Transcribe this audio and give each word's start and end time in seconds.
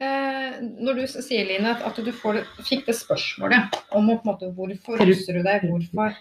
Eh, 0.00 0.56
når 0.84 0.98
du 1.00 1.06
sier, 1.08 1.46
Line, 1.48 1.70
at, 1.72 1.80
at 1.88 1.96
du 2.04 2.12
får, 2.12 2.42
fikk 2.68 2.84
det 2.90 2.96
spørsmålet 2.98 3.76
om 3.96 4.10
på 4.10 4.18
en 4.18 4.28
måte, 4.28 4.50
hvorfor 4.56 5.00
russer 5.00 5.38
du 5.38 5.42
deg, 5.46 5.64
hvorfor 5.70 6.12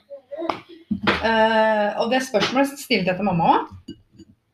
eh, 1.23 1.89
Og 1.99 2.11
det 2.13 2.21
spørsmålet 2.27 2.77
stilte 2.79 3.11
jeg 3.11 3.19
til 3.19 3.27
mamma 3.27 3.51
òg, 3.57 3.93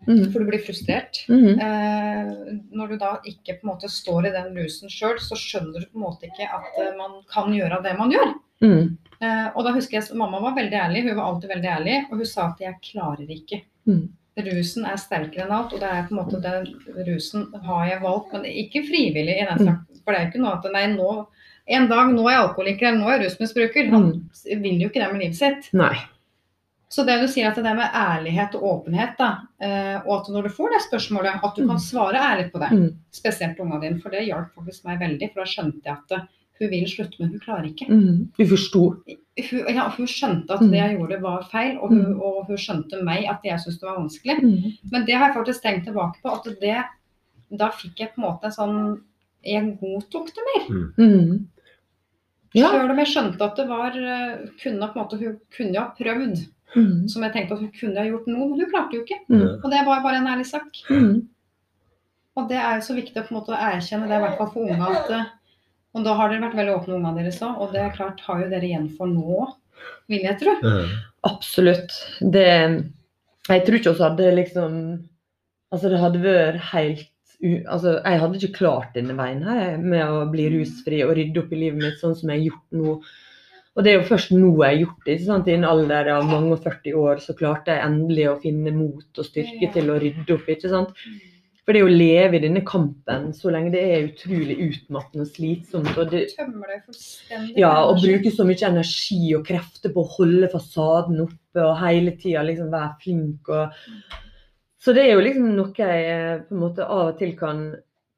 Mm. 0.07 0.31
for 0.33 0.41
du 0.41 0.47
blir 0.49 0.63
frustrert. 0.65 1.19
Mhm. 1.29 1.59
Eh, 1.61 2.29
når 2.73 2.87
du 2.89 2.95
da 2.97 3.11
ikke 3.23 3.59
på 3.59 3.67
en 3.67 3.69
måte 3.69 3.87
står 3.87 4.25
i 4.27 4.31
den 4.33 4.55
rusen 4.57 4.89
sjøl, 4.89 5.19
så 5.21 5.37
skjønner 5.37 5.77
du 5.79 5.85
på 5.91 5.99
en 5.99 6.05
måte 6.07 6.25
ikke 6.25 6.47
at 6.49 6.79
eh, 6.81 6.95
man 6.97 7.19
kan 7.29 7.53
gjøre 7.53 7.77
det 7.85 7.93
man 7.99 8.09
gjør. 8.09 8.31
Mm. 8.65 8.97
Eh, 9.21 9.47
og 9.55 9.61
da 9.63 9.75
husker 9.75 9.99
jeg 9.99 10.07
at 10.09 10.17
Mamma 10.17 10.39
var 10.41 10.55
veldig 10.57 10.73
ærlig, 10.73 11.03
hun 11.05 11.15
var 11.19 11.29
alltid 11.29 11.49
veldig 11.53 11.69
ærlig, 11.69 11.99
og 12.09 12.17
hun 12.17 12.25
sa 12.25 12.47
at 12.49 12.59
jeg 12.65 12.79
klarer 12.89 13.29
ikke. 13.29 13.61
Mm. 14.41 14.57
Rusen 14.57 14.87
er 14.89 15.01
sterkere 15.01 15.45
enn 15.45 15.53
alt, 15.55 15.75
og 15.75 15.83
det 15.83 15.89
er 15.89 16.07
på 16.07 16.15
en 16.15 16.21
måte 16.21 16.41
den 16.43 16.69
rusen 17.07 17.47
har 17.65 17.85
jeg 17.89 18.01
valgt, 18.03 18.33
men 18.35 18.47
ikke 18.49 18.83
frivillig. 18.87 19.37
i 19.37 19.47
den 19.49 19.61
slags, 19.61 20.01
For 20.01 20.11
det 20.11 20.19
er 20.19 20.25
jo 20.25 20.31
ikke 20.31 20.45
noe 20.45 20.55
at 20.57 20.71
nei, 20.73 20.85
nå, 20.95 21.11
en 21.77 21.91
dag 21.91 22.09
nå 22.11 22.23
er 22.25 22.33
jeg 22.35 22.45
alkoholiker 22.45 22.89
eller 22.89 22.99
nå 22.99 23.09
er 23.09 23.17
jeg 23.17 23.27
rusmisbruker. 23.27 23.91
Han 23.93 24.09
vil 24.65 24.81
jo 24.81 24.89
ikke 24.89 25.03
det 25.03 25.11
med 25.13 25.23
livet 25.23 25.39
sitt. 25.39 25.69
Nei. 25.77 25.93
Så 26.91 27.05
det 27.07 27.21
du 27.21 27.27
sier 27.31 27.47
at 27.47 27.55
det 27.55 27.69
er 27.69 27.77
med 27.77 27.93
ærlighet 27.95 28.55
og 28.59 28.63
åpenhet, 28.67 29.13
da, 29.15 29.29
eh, 29.63 30.01
og 30.01 30.11
at 30.17 30.31
når 30.33 30.49
du 30.49 30.55
får 30.57 30.73
det 30.73 30.81
spørsmålet, 30.89 31.37
at 31.47 31.55
du 31.55 31.63
kan 31.69 31.79
svare 31.79 32.19
ærlig 32.19 32.49
på 32.51 32.59
det. 32.59 32.71
Mm. 32.75 32.89
Spesielt 33.15 33.61
ungene 33.63 33.79
dine, 33.85 34.01
for 34.03 34.11
det 34.11 34.25
hjalp 34.27 34.49
faktisk 34.57 34.89
meg 34.89 34.99
veldig. 34.99 35.29
For 35.31 35.43
da 35.43 35.47
skjønte 35.53 35.87
jeg 35.87 35.95
at 35.95 36.27
hun 36.61 36.69
vil 36.71 36.87
slutte, 36.89 37.17
men 37.19 37.33
hun 37.33 37.41
klarer 37.43 37.67
ikke. 37.71 37.87
Mm. 37.89 38.17
Hun 38.37 38.49
forsto. 38.51 38.81
Hun, 39.07 39.61
ja, 39.73 39.87
hun 39.95 40.09
skjønte 40.09 40.53
at 40.55 40.63
det 40.69 40.77
jeg 40.77 40.97
gjorde 40.99 41.21
var 41.23 41.45
feil, 41.51 41.77
og 41.81 41.93
hun, 41.93 42.13
og 42.21 42.43
hun 42.49 42.59
skjønte 42.61 42.99
meg 43.07 43.25
at 43.31 43.45
jeg 43.47 43.63
syntes 43.63 43.79
det 43.81 43.89
var 43.89 43.97
vanskelig. 43.97 44.35
Mm. 44.43 44.91
Men 44.93 45.07
det 45.07 45.17
har 45.17 45.29
jeg 45.31 45.37
faktisk 45.39 45.63
tenkt 45.65 45.87
tilbake 45.89 46.21
på, 46.21 46.35
at 46.37 46.49
det, 46.61 46.77
da 47.59 47.71
fikk 47.75 48.03
jeg 48.03 48.13
på 48.13 48.21
en 48.21 48.27
måte 48.29 48.51
en 48.51 48.57
sånn 48.59 48.81
Jeg 49.41 49.71
godtok 49.81 50.27
det 50.35 50.43
mer. 50.47 50.65
Mm. 51.01 51.47
Ja. 52.53 52.67
Sjøl 52.69 52.91
om 52.93 52.99
jeg 53.01 53.09
skjønte 53.09 53.41
at 53.47 53.57
det 53.57 53.65
var 53.71 53.95
kunne 54.61 54.89
på 54.91 54.93
en 54.93 54.99
måte, 54.99 55.17
Hun 55.17 55.39
kunne 55.55 55.73
jo 55.73 55.81
ha 55.81 55.93
prøvd, 55.97 56.43
Mm. 56.71 57.09
som 57.11 57.23
jeg 57.25 57.33
tenkte 57.33 57.57
at 57.57 57.59
hun 57.59 57.71
kunne 57.75 57.99
ha 57.99 58.05
gjort 58.07 58.27
noe, 58.31 58.45
men 58.47 58.61
hun 58.61 58.69
klarte 58.71 58.95
jo 58.95 59.01
ikke. 59.03 59.17
Mm. 59.27 59.41
Og 59.59 59.65
det 59.73 59.81
var 59.83 60.03
bare 60.05 60.21
en 60.21 60.27
ærlig 60.31 60.45
sak. 60.47 60.69
Mm. 60.87 61.27
Og 62.39 62.47
det 62.47 62.59
er 62.61 62.77
jo 62.77 62.85
så 62.85 62.95
viktig 62.95 63.19
å 63.19 63.25
på 63.27 63.33
en 63.33 63.39
måte 63.41 63.57
erkjenne 63.57 64.07
det, 64.07 64.15
i 64.15 64.23
hvert 64.23 64.37
fall 64.39 64.51
for 64.53 64.69
unge, 64.71 64.87
at 64.87 65.11
Og 65.97 66.05
da 66.07 66.15
har 66.15 66.31
dere 66.31 66.45
vært 66.45 66.57
veldig 66.59 66.75
åpne, 66.77 66.97
ungene 66.97 67.23
deres 67.23 67.41
òg. 67.43 67.59
Og 67.63 67.73
det 67.75 67.83
er 67.83 67.95
klart 67.95 68.23
har 68.27 68.43
jo 68.43 68.49
dere 68.51 68.67
igjen 68.67 68.89
for 68.97 69.11
nå, 69.11 69.45
vil 70.11 70.27
jeg 70.27 70.39
tro. 70.39 70.55
Absolutt. 71.27 71.95
Det 72.19 72.49
Jeg 73.49 73.63
tror 73.65 73.77
ikke 73.77 73.95
vi 73.97 74.03
hadde 74.05 74.35
liksom 74.37 74.75
Altså, 75.71 75.87
det 75.87 75.99
hadde 76.01 76.19
vært 76.19 76.63
helt 76.73 77.07
u... 77.39 77.51
Altså, 77.71 77.95
jeg 78.03 78.19
hadde 78.19 78.39
ikke 78.39 78.57
klart 78.59 78.95
denne 78.97 79.15
veien 79.15 79.43
her 79.47 79.77
med 79.79 80.03
å 80.03 80.25
bli 80.31 80.49
rusfri 80.51 80.99
og 81.05 81.13
rydde 81.15 81.39
opp 81.39 81.53
i 81.55 81.61
livet 81.61 81.79
mitt 81.79 82.01
sånn 82.01 82.15
som 82.17 82.31
jeg 82.31 82.41
har 82.41 82.47
gjort 82.49 82.75
nå. 82.81 82.95
Og 83.71 83.85
det 83.85 83.93
er 83.93 84.01
jo 84.01 84.09
først 84.09 84.33
nå 84.35 84.49
jeg 84.49 84.65
har 84.65 84.79
gjort 84.81 85.05
det. 85.05 85.15
ikke 85.15 85.29
sant? 85.29 85.47
I 85.47 85.55
en 85.55 85.67
alder 85.69 86.11
av 86.11 86.27
mange 86.27 86.57
og 86.57 86.65
40 86.65 86.97
år 86.99 87.23
så 87.23 87.35
klarte 87.39 87.71
jeg 87.71 87.87
endelig 87.87 88.27
å 88.27 88.39
finne 88.43 88.73
mot 88.75 89.21
og 89.23 89.27
styrke 89.29 89.71
til 89.77 89.93
å 89.93 89.99
rydde 90.03 90.35
opp. 90.35 90.51
ikke 90.51 90.73
sant? 90.73 90.91
For 91.61 91.77
det 91.77 91.83
å 91.85 91.91
leve 91.91 92.39
i 92.39 92.41
denne 92.41 92.63
kampen 92.65 93.27
så 93.37 93.51
lenge 93.53 93.69
det 93.75 93.81
er 93.85 94.07
utrolig 94.07 94.55
utmattende 94.65 95.27
og 95.27 95.29
slitsomt 95.29 95.91
og 95.93 96.09
det, 96.09 96.23
ja, 97.53 97.73
Å 97.85 97.93
bruke 97.99 98.31
så 98.33 98.47
mye 98.47 98.65
energi 98.65 99.19
og 99.37 99.45
krefter 99.45 99.93
på 99.93 100.01
å 100.01 100.11
holde 100.17 100.49
fasaden 100.49 101.21
oppe 101.27 101.61
og 101.61 101.77
hele 101.83 102.15
tida 102.17 102.41
liksom 102.47 102.73
være 102.73 102.95
flink. 103.03 103.53
Og... 103.53 104.17
Så 104.81 104.95
det 104.97 105.05
er 105.05 105.13
jo 105.13 105.21
liksom 105.21 105.51
noe 105.53 105.69
jeg 105.77 106.09
eh, 106.09 106.41
på 106.47 106.57
en 106.57 106.63
måte 106.63 106.87
av 106.87 107.11
og 107.11 107.21
til 107.21 107.35
kan 107.37 107.67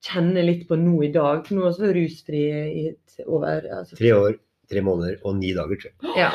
kjenne 0.03 0.43
litt 0.47 0.63
på 0.69 0.79
nå 0.79 1.01
i 1.03 1.11
dag. 1.11 1.43
For 1.43 1.57
nå 1.57 1.67
har 1.67 1.75
vi 1.75 1.83
vært 1.83 1.97
rusfri 1.99 2.43
i 2.47 2.85
over 3.27 3.67
altså, 3.81 3.99
Tre 3.99 4.13
år, 4.15 4.39
tre 4.71 4.81
måneder 4.85 5.19
og 5.27 5.37
ni 5.39 5.53
dager, 5.55 5.77
tror 5.81 5.91
jeg. 5.91 5.99
Ja. 6.23 6.29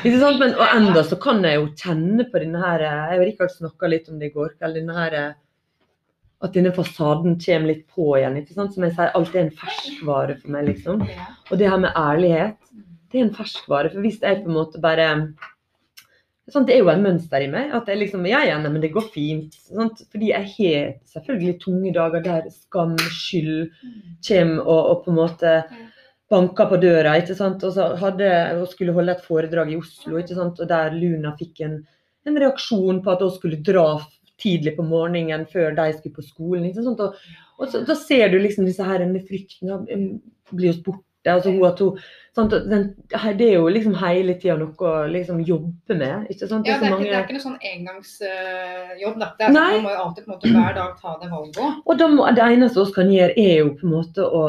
Ikke 0.00 0.20
sant? 0.20 0.38
Men, 0.40 0.54
og 0.54 0.66
enda 0.70 1.02
så 1.06 1.18
kan 1.20 1.42
jeg 1.44 1.58
jo 1.58 1.68
kjenne 1.78 2.26
på 2.30 2.40
denne 2.42 2.60
her 2.62 2.84
eh, 2.86 3.12
Jeg 3.12 3.20
og 3.20 3.24
Rikard 3.26 3.54
snakka 3.56 3.90
litt 3.90 4.10
om 4.10 4.20
det 4.20 4.30
i 4.30 4.34
går 4.34 4.54
kveld. 4.54 4.78
Denne 4.78 4.94
her, 4.96 5.16
eh, 5.18 5.32
at 6.46 6.54
denne 6.56 6.72
fasaden 6.76 7.36
kommer 7.42 7.72
litt 7.72 7.84
på 7.90 8.06
igjen. 8.16 8.38
ikke 8.40 8.56
sant? 8.56 8.76
Som 8.76 8.86
jeg 8.86 8.94
sier, 8.96 9.10
alt 9.18 9.34
er 9.34 9.42
en 9.44 9.54
ferskvare 9.62 10.38
for 10.40 10.54
meg, 10.54 10.70
liksom. 10.70 11.02
Og 11.50 11.54
det 11.60 11.68
her 11.72 11.82
med 11.82 11.96
ærlighet, 11.98 12.60
det 13.10 13.18
er 13.18 13.26
en 13.26 13.34
ferskvare. 13.36 13.90
For 13.92 14.06
hvis 14.06 14.20
jeg 14.22 14.44
på 14.44 14.52
en 14.52 14.58
måte 14.60 14.80
bare 14.82 15.08
sånn, 16.52 16.66
Det 16.66 16.74
er 16.74 16.82
jo 16.82 16.90
et 16.92 17.02
mønster 17.02 17.44
i 17.44 17.50
meg. 17.50 17.72
At 17.76 17.88
jeg 17.90 18.00
liksom 18.02 18.26
Ja, 18.28 18.42
ja, 18.46 18.58
men 18.62 18.80
det 18.82 18.92
går 18.94 19.06
fint. 19.14 19.54
Sånn, 19.68 19.92
Fordi 20.12 20.32
jeg 20.32 20.48
har 20.56 20.90
selvfølgelig 21.12 21.60
tunge 21.62 21.94
dager 21.94 22.24
der 22.24 22.50
skam, 22.50 22.96
skyld 22.98 23.70
kommer 24.26 24.66
og, 24.66 24.82
og 24.90 25.04
på 25.04 25.12
en 25.14 25.20
måte 25.20 25.54
banker 26.30 26.70
på 26.70 26.78
døra. 26.80 27.16
ikke 27.18 27.36
sant? 27.38 27.64
Og 27.66 27.74
så 27.74 27.90
hadde 28.00 28.30
og 28.60 28.68
skulle 28.70 28.94
holde 28.96 29.16
et 29.16 29.26
foredrag 29.26 29.72
i 29.72 29.80
Oslo, 29.80 30.18
ikke 30.20 30.38
sant? 30.38 30.60
og 30.62 30.70
der 30.70 30.94
Luna 30.94 31.34
fikk 31.38 31.62
en, 31.66 31.80
en 32.26 32.40
reaksjon 32.44 33.02
på 33.02 33.12
at 33.12 33.24
hun 33.24 33.34
skulle 33.34 33.62
dra 33.66 34.00
tidlig 34.40 34.76
på 34.78 34.86
morgenen 34.88 35.44
før 35.50 35.74
de 35.76 35.90
skulle 35.96 36.16
på 36.16 36.26
skolen. 36.26 36.68
ikke 36.70 36.86
sant? 36.86 37.02
Og, 37.02 37.14
og 37.60 37.68
så, 37.68 37.82
da 37.84 37.96
ser 37.98 38.30
du 38.32 38.38
liksom 38.40 38.68
disse 38.68 38.86
her, 38.86 39.04
med 39.10 39.26
frykten 39.28 40.20
blir 40.54 40.72
oss 40.72 40.82
borte. 40.84 41.04
Altså 41.28 41.52
hun 41.52 41.66
at 41.68 41.80
hun, 41.84 42.00
sant? 42.36 42.54
Den, 42.70 42.86
det 43.36 43.46
er 43.46 43.58
jo 43.58 43.68
liksom 43.68 43.94
hele 44.00 44.36
tida 44.40 44.56
noe 44.60 44.72
å 44.88 45.04
liksom 45.10 45.42
jobbe 45.44 45.96
med. 45.98 46.30
ikke 46.32 46.48
sant? 46.48 46.68
Ja, 46.68 46.78
det, 46.80 46.88
er 46.88 46.94
mange... 46.94 47.08
det 47.08 47.18
er 47.18 47.26
ikke 47.26 47.36
noe 47.36 47.44
sånn 47.44 47.60
engangsjobb. 47.74 49.20
Uh, 49.20 49.28
Det 49.36 49.46
er, 49.48 49.54
man 49.56 49.84
må 49.84 49.92
jo 49.92 50.02
alltid 50.06 50.24
på 50.24 50.30
en 50.30 50.34
måte 50.36 50.54
hver 50.56 50.76
dag 50.78 50.96
ta 51.02 51.16
det 51.20 51.30
valget. 51.32 51.80
Og 51.84 52.04
må, 52.16 52.28
det 52.36 52.46
eneste 52.46 52.86
vi 52.86 52.96
kan 52.96 53.14
gjøre, 53.14 53.36
er 53.36 53.56
jo 53.60 53.72
på 53.76 53.88
en 53.88 53.96
måte 53.98 54.26
å 54.26 54.44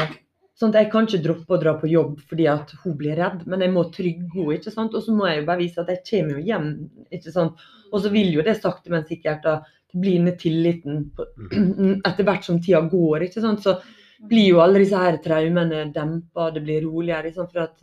sånn 0.61 0.75
Jeg 0.77 0.91
kan 0.93 1.07
ikke 1.07 1.23
droppe 1.23 1.55
å 1.55 1.57
dra 1.57 1.71
på 1.81 1.89
jobb 1.89 2.19
fordi 2.29 2.45
at 2.51 2.69
hun 2.83 2.93
blir 2.99 3.15
redd, 3.17 3.47
men 3.49 3.63
jeg 3.65 3.73
må 3.73 3.87
trygge 3.89 4.27
henne. 4.35 4.59
ikke 4.59 4.73
sant? 4.73 4.93
Og 4.93 5.01
så 5.01 5.15
må 5.15 5.25
jeg 5.25 5.41
jo 5.41 5.47
bare 5.47 5.63
vise 5.63 5.81
at 5.81 5.89
jeg 5.89 6.03
kommer 6.09 6.37
jo 6.37 6.47
hjem. 6.51 6.67
ikke 7.09 7.33
sant? 7.33 7.63
Og 7.91 8.03
så 8.03 8.11
vil 8.13 8.29
jo 8.35 8.45
det 8.45 8.59
sakte, 8.59 8.93
men 8.93 9.07
sikkert 9.07 9.41
da 9.47 9.55
bli 9.91 10.19
ned 10.23 10.37
tilliten 10.39 11.07
på, 11.15 11.25
etter 12.07 12.27
hvert 12.27 12.45
som 12.47 12.61
tida 12.61 12.83
går. 12.91 13.25
ikke 13.27 13.43
sant? 13.43 13.65
Så 13.65 13.79
blir 14.29 14.51
jo 14.51 14.61
alle 14.63 14.81
disse 14.83 14.99
her 14.99 15.17
traumene 15.23 15.85
dempa, 15.93 16.51
det 16.51 16.61
blir 16.65 16.85
roligere. 16.85 17.29
Liksom. 17.29 17.49
For 17.51 17.65
at 17.65 17.81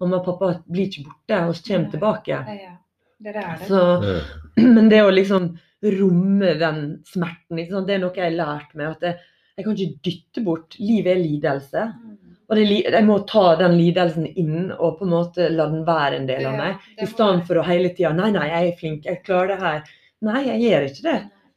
mamma 0.00 0.20
og 0.20 0.26
pappa 0.26 0.50
blir 0.66 0.90
ikke 0.90 1.06
borte, 1.06 1.42
og 1.46 1.62
kommer 1.68 1.94
tilbake. 1.94 2.42
Det. 2.48 3.30
Er 3.30 3.38
det. 3.38 3.68
Så, 3.68 3.82
men 4.76 4.90
det 4.92 5.00
å 5.04 5.14
liksom 5.14 5.54
romme 5.86 6.52
den 6.60 6.82
smerten, 7.06 7.60
liksom, 7.60 7.86
det 7.86 7.96
er 7.96 8.02
noe 8.02 8.16
jeg 8.16 8.30
har 8.30 8.36
lært 8.36 8.74
meg. 8.74 8.96
at 8.96 9.06
jeg, 9.06 9.32
jeg 9.56 9.66
kan 9.66 9.76
ikke 9.76 10.08
dytte 10.08 10.44
bort. 10.44 10.78
Livet 10.80 11.12
er 11.14 11.22
lidelse. 11.22 11.84
Mm. 11.96 12.16
Og 12.46 12.58
det, 12.58 12.66
jeg 12.84 13.06
må 13.06 13.16
ta 13.26 13.46
den 13.58 13.74
lidelsen 13.74 14.26
inn 14.38 14.68
og 14.70 14.98
på 14.98 15.06
en 15.06 15.14
måte 15.16 15.48
la 15.50 15.66
den 15.70 15.86
være 15.86 16.20
en 16.20 16.28
del 16.28 16.44
av 16.46 16.58
meg. 16.58 16.84
I 17.02 17.08
stedet 17.10 17.46
for 17.48 17.58
å 17.58 17.64
hele 17.66 17.90
tida 17.94 18.12
Nei, 18.14 18.30
nei, 18.34 18.46
jeg 18.52 18.68
er 18.68 18.76
flink, 18.82 19.08
jeg 19.08 19.22
klarer 19.26 19.54
det 19.54 19.56
her. 19.62 19.96
Nei, 20.26 20.42
jeg 20.46 20.62
gjør 20.62 20.86
ikke 20.90 21.06
det. 21.08 21.16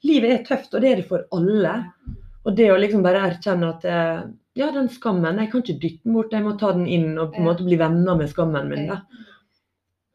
Livet 0.09 0.33
er 0.33 0.41
tøft, 0.47 0.73
og 0.73 0.81
det 0.81 0.89
er 0.89 1.01
det 1.01 1.07
for 1.09 1.27
alle. 1.35 1.75
Og 2.47 2.55
det 2.55 2.69
å 2.71 2.77
liksom 2.79 3.01
bare 3.03 3.23
erkjenne 3.29 3.69
at 3.73 3.85
eh, 3.85 4.21
ja, 4.59 4.69
den 4.75 4.87
skammen, 4.91 5.39
jeg 5.43 5.51
kan 5.51 5.63
ikke 5.63 5.79
dytte 5.81 6.03
den 6.07 6.15
bort, 6.15 6.31
jeg 6.35 6.43
må 6.45 6.53
ta 6.59 6.71
den 6.75 6.87
inn 6.87 7.17
og 7.19 7.33
på 7.33 7.41
en 7.41 7.47
måte 7.49 7.65
bli 7.67 7.77
venner 7.79 8.15
med 8.19 8.29
skammen 8.31 8.69
min. 8.71 8.87
da. 8.87 9.01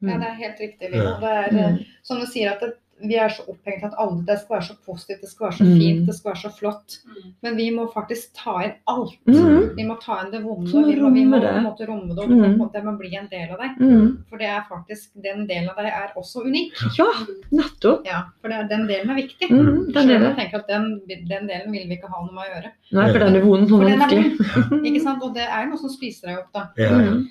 Ja, 0.05 0.19
det 0.21 0.29
er 0.29 0.41
helt 0.41 0.59
riktig. 0.61 0.91
Det 0.93 1.01
er, 1.01 1.45
eh, 1.49 1.55
Mm. 1.55 1.79
som 2.03 2.21
du 2.21 2.27
sier, 2.27 2.51
at 2.53 2.61
det, 2.61 2.75
vi 3.03 3.17
er 3.19 3.29
så 3.29 3.43
opphengt 3.51 3.83
at 3.85 3.95
alle, 3.99 4.23
det 4.25 4.37
skal 4.41 4.55
være 4.57 4.67
så 4.69 4.75
positivt, 4.87 5.21
det 5.21 5.29
skal 5.31 5.47
være 5.49 5.57
så 5.59 5.65
Mm. 5.65 5.79
fint, 5.79 6.07
det 6.07 6.15
skal 6.15 6.31
være 6.33 6.43
så 6.45 6.51
flott. 6.59 6.99
Men 7.43 7.57
vi 7.57 7.71
må 7.75 7.87
faktisk 7.93 8.33
ta 8.39 8.55
inn 8.65 8.75
alt. 8.87 9.17
Mm. 9.27 9.75
Vi 9.77 9.85
må 9.85 9.97
ta 10.01 10.21
inn 10.25 10.31
det 10.31 10.43
vonde. 10.45 10.71
Vi 10.71 10.97
må, 11.01 11.11
vi 11.13 11.25
må 11.25 11.41
måte 11.65 11.87
romme 11.89 12.15
det, 12.15 12.19
og 12.25 12.31
Mm. 12.31 12.41
på 12.41 12.45
en 12.47 12.59
måte 12.59 12.73
det 12.79 12.85
må 12.85 12.97
bli 12.99 13.11
en 13.17 13.29
del 13.29 13.51
av 13.51 13.59
deg. 13.59 13.77
Mm. 13.81 14.25
For 14.31 14.39
det 14.39 14.47
er 14.47 14.63
faktisk, 14.71 15.11
den 15.23 15.47
delen 15.47 15.69
av 15.71 15.77
deg 15.77 15.87
er 15.93 16.13
også 16.17 16.45
unik. 16.47 16.73
Ja, 16.99 17.09
nettopp. 17.53 18.07
Ja, 18.07 18.23
for 18.41 18.49
det 18.49 18.57
er, 18.59 18.69
den 18.69 18.87
delen 18.89 19.11
er 19.11 19.15
viktig. 19.21 19.51
Mm, 19.51 19.93
den 19.93 20.09
det. 20.09 20.21
jeg 20.21 20.37
tenker 20.37 20.59
at 20.59 20.69
den, 20.69 21.01
den 21.09 21.47
delen 21.49 21.73
vil 21.73 21.89
vi 21.89 21.97
ikke 21.99 22.09
ha 22.11 22.21
noe 22.25 22.33
med 22.33 22.45
å 22.45 22.53
gjøre. 22.55 22.71
Nei, 22.93 23.13
for 23.13 23.19
den 23.19 23.37
er 23.37 23.41
vond 23.45 23.63
og 23.63 23.69
For 23.69 23.89
er 23.89 23.99
vanskelig. 23.99 24.85
ikke 24.89 25.03
sant? 25.03 25.23
Og 25.23 25.35
det 25.35 25.43
er 25.49 25.65
jo 25.65 25.71
noe 25.71 25.79
som 25.79 25.91
spiser 25.91 26.29
deg 26.29 26.39
opp, 26.39 26.53
da. 26.55 26.69
Ja. 26.79 26.91
Mm. 26.91 27.27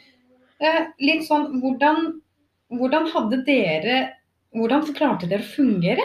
Eh, 0.59 0.85
litt 1.01 1.23
sånn, 1.27 1.61
hvordan, 1.61 2.21
hvordan 2.71 3.07
hadde 3.13 3.45
dere 3.45 3.97
Hvordan 4.53 4.85
klarte 4.93 5.27
dere 5.29 5.41
å 5.41 5.49
fungere 5.55 6.03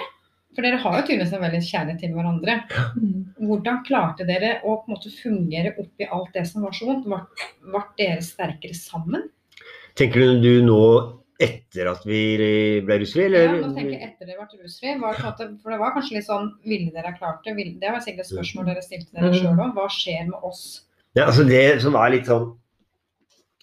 For 0.56 0.64
dere 0.64 0.78
har 0.82 0.94
jo 0.98 1.02
tydeligvis 1.06 1.34
en 1.36 1.42
veldig 1.44 1.60
kjærlighet 1.68 2.00
til 2.02 2.14
hverandre. 2.16 2.54
Hvordan 3.38 3.82
klarte 3.86 4.24
dere 4.26 4.54
å 4.64 4.78
på 4.80 4.88
en 4.88 4.94
måte 4.96 5.12
fungere 5.14 5.74
oppi 5.78 6.06
alt 6.08 6.32
det 6.34 6.46
som 6.48 6.64
var 6.66 6.72
så 6.74 6.88
vondt? 6.88 7.04
Ble, 7.06 7.20
ble 7.68 7.82
dere 8.00 8.24
sterkere 8.24 8.74
sammen? 8.74 9.28
Tenker 9.98 10.24
du 10.24 10.40
du 10.42 10.66
nå 10.66 10.80
etter 11.38 11.86
at 11.92 12.02
vi 12.08 12.18
ble 12.82 12.96
rusfri, 12.98 13.28
eller? 13.28 13.44
Ja, 13.46 13.58
nå 13.60 13.68
tenker 13.76 13.94
jeg 13.94 14.08
etter 14.08 14.26
dere 14.26 14.42
ble 14.48 14.64
rusfri. 14.64 14.96
Var 14.98 15.14
det 15.14 15.20
på 15.20 15.22
en 15.22 15.30
måte, 15.30 15.46
for 15.62 15.70
det 15.74 15.78
var 15.84 15.92
kanskje 15.94 16.16
litt 16.16 16.26
sånn 16.26 16.48
Ville 16.66 16.90
dere 16.96 17.12
ha 17.12 17.18
klart 17.20 17.44
det? 17.46 17.54
Ville, 17.60 17.76
det 17.78 17.92
var 17.94 18.02
sikkert 18.02 18.24
et 18.26 18.32
spørsmål 18.32 18.70
dere 18.72 18.82
stilte 18.82 19.14
dere 19.14 19.30
Mm. 19.30 19.38
sjøl 19.38 19.62
òg. 19.62 19.76
Hva 19.78 19.86
skjer 19.94 20.24
med 20.32 20.48
oss? 20.50 20.64
Ja, 21.14 21.28
altså 21.28 21.46
det 21.46 21.62
som 21.84 21.94
er 22.00 22.10
litt 22.16 22.26
sånn 22.26 22.48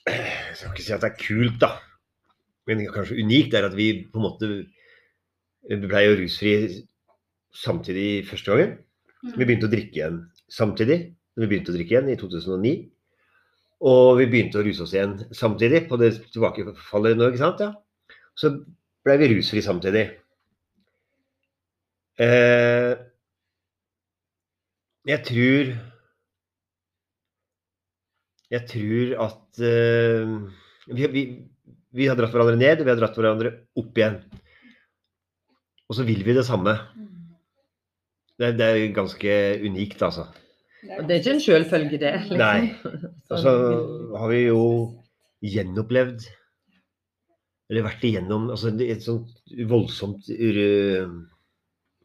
Jeg 0.08 0.56
skal 0.56 0.72
ikke 0.72 0.86
si 0.86 0.94
at 0.96 1.02
det 1.04 1.12
er 1.12 1.20
kult, 1.20 1.60
da. 1.60 1.74
Men 2.70 2.86
kanskje 2.94 3.20
unikt 3.20 3.54
er 3.58 3.66
at 3.68 3.76
vi 3.78 3.90
på 4.08 4.22
en 4.22 4.26
måte 4.30 4.50
ble 5.70 6.02
jo 6.06 6.18
rusfri 6.20 6.56
samtidig 7.56 8.26
første 8.30 8.52
gangen. 8.52 8.76
Vi 9.26 9.46
begynte 9.46 9.70
å 9.70 9.72
drikke 9.72 10.00
igjen 10.00 10.20
samtidig. 10.52 11.00
Vi 11.36 11.48
begynte 11.50 11.74
å 11.74 11.76
drikke 11.76 11.96
igjen 11.96 12.12
i 12.14 12.18
2009. 12.20 12.76
Og 13.86 14.20
vi 14.20 14.28
begynte 14.32 14.62
å 14.62 14.66
ruse 14.66 14.86
oss 14.86 14.94
igjen 14.96 15.18
samtidig 15.36 15.86
på 15.90 15.98
det 16.00 16.14
tilbakefallet 16.34 17.18
nå, 17.18 17.32
ikke 17.32 17.42
sant? 17.42 17.64
Ja. 17.64 17.74
Så 18.38 18.52
ble 19.06 19.18
vi 19.22 19.32
rusfri 19.34 19.64
samtidig. 19.64 20.06
Eh, 22.22 22.94
jeg 25.06 25.22
tror 25.28 25.76
Jeg 28.56 28.62
tror 28.70 29.12
at 29.26 29.60
eh, 29.60 30.34
vi, 30.88 31.08
vi, 31.12 31.24
vi 31.98 32.08
har 32.08 32.16
dratt 32.16 32.32
hverandre 32.32 32.56
ned, 32.56 32.80
og 32.80 32.86
vi 32.86 32.92
har 32.94 33.00
dratt 33.00 33.18
hverandre 33.18 33.52
opp 33.82 33.98
igjen. 33.98 34.20
Og 35.90 35.98
så 35.98 36.06
vil 36.08 36.24
vi 36.26 36.34
det 36.34 36.46
samme. 36.48 36.74
Det, 38.40 38.56
det 38.60 38.66
er 38.66 38.96
ganske 38.96 39.36
unikt, 39.64 40.02
altså. 40.04 40.28
Det 40.86 41.10
er 41.10 41.22
ikke 41.22 41.36
en 41.36 41.44
sjølfølge, 41.44 42.00
det. 42.02 42.14
Liksom. 42.26 42.42
Nei. 42.42 42.74
Og 43.32 43.40
så 43.42 43.54
har 44.20 44.32
vi 44.32 44.42
jo 44.46 44.62
gjenopplevd 45.46 46.28
Eller 47.70 47.86
vært 47.88 48.04
igjennom 48.06 48.52
altså, 48.54 48.70
et 48.86 49.02
sånt 49.02 49.32
voldsomt 49.70 50.28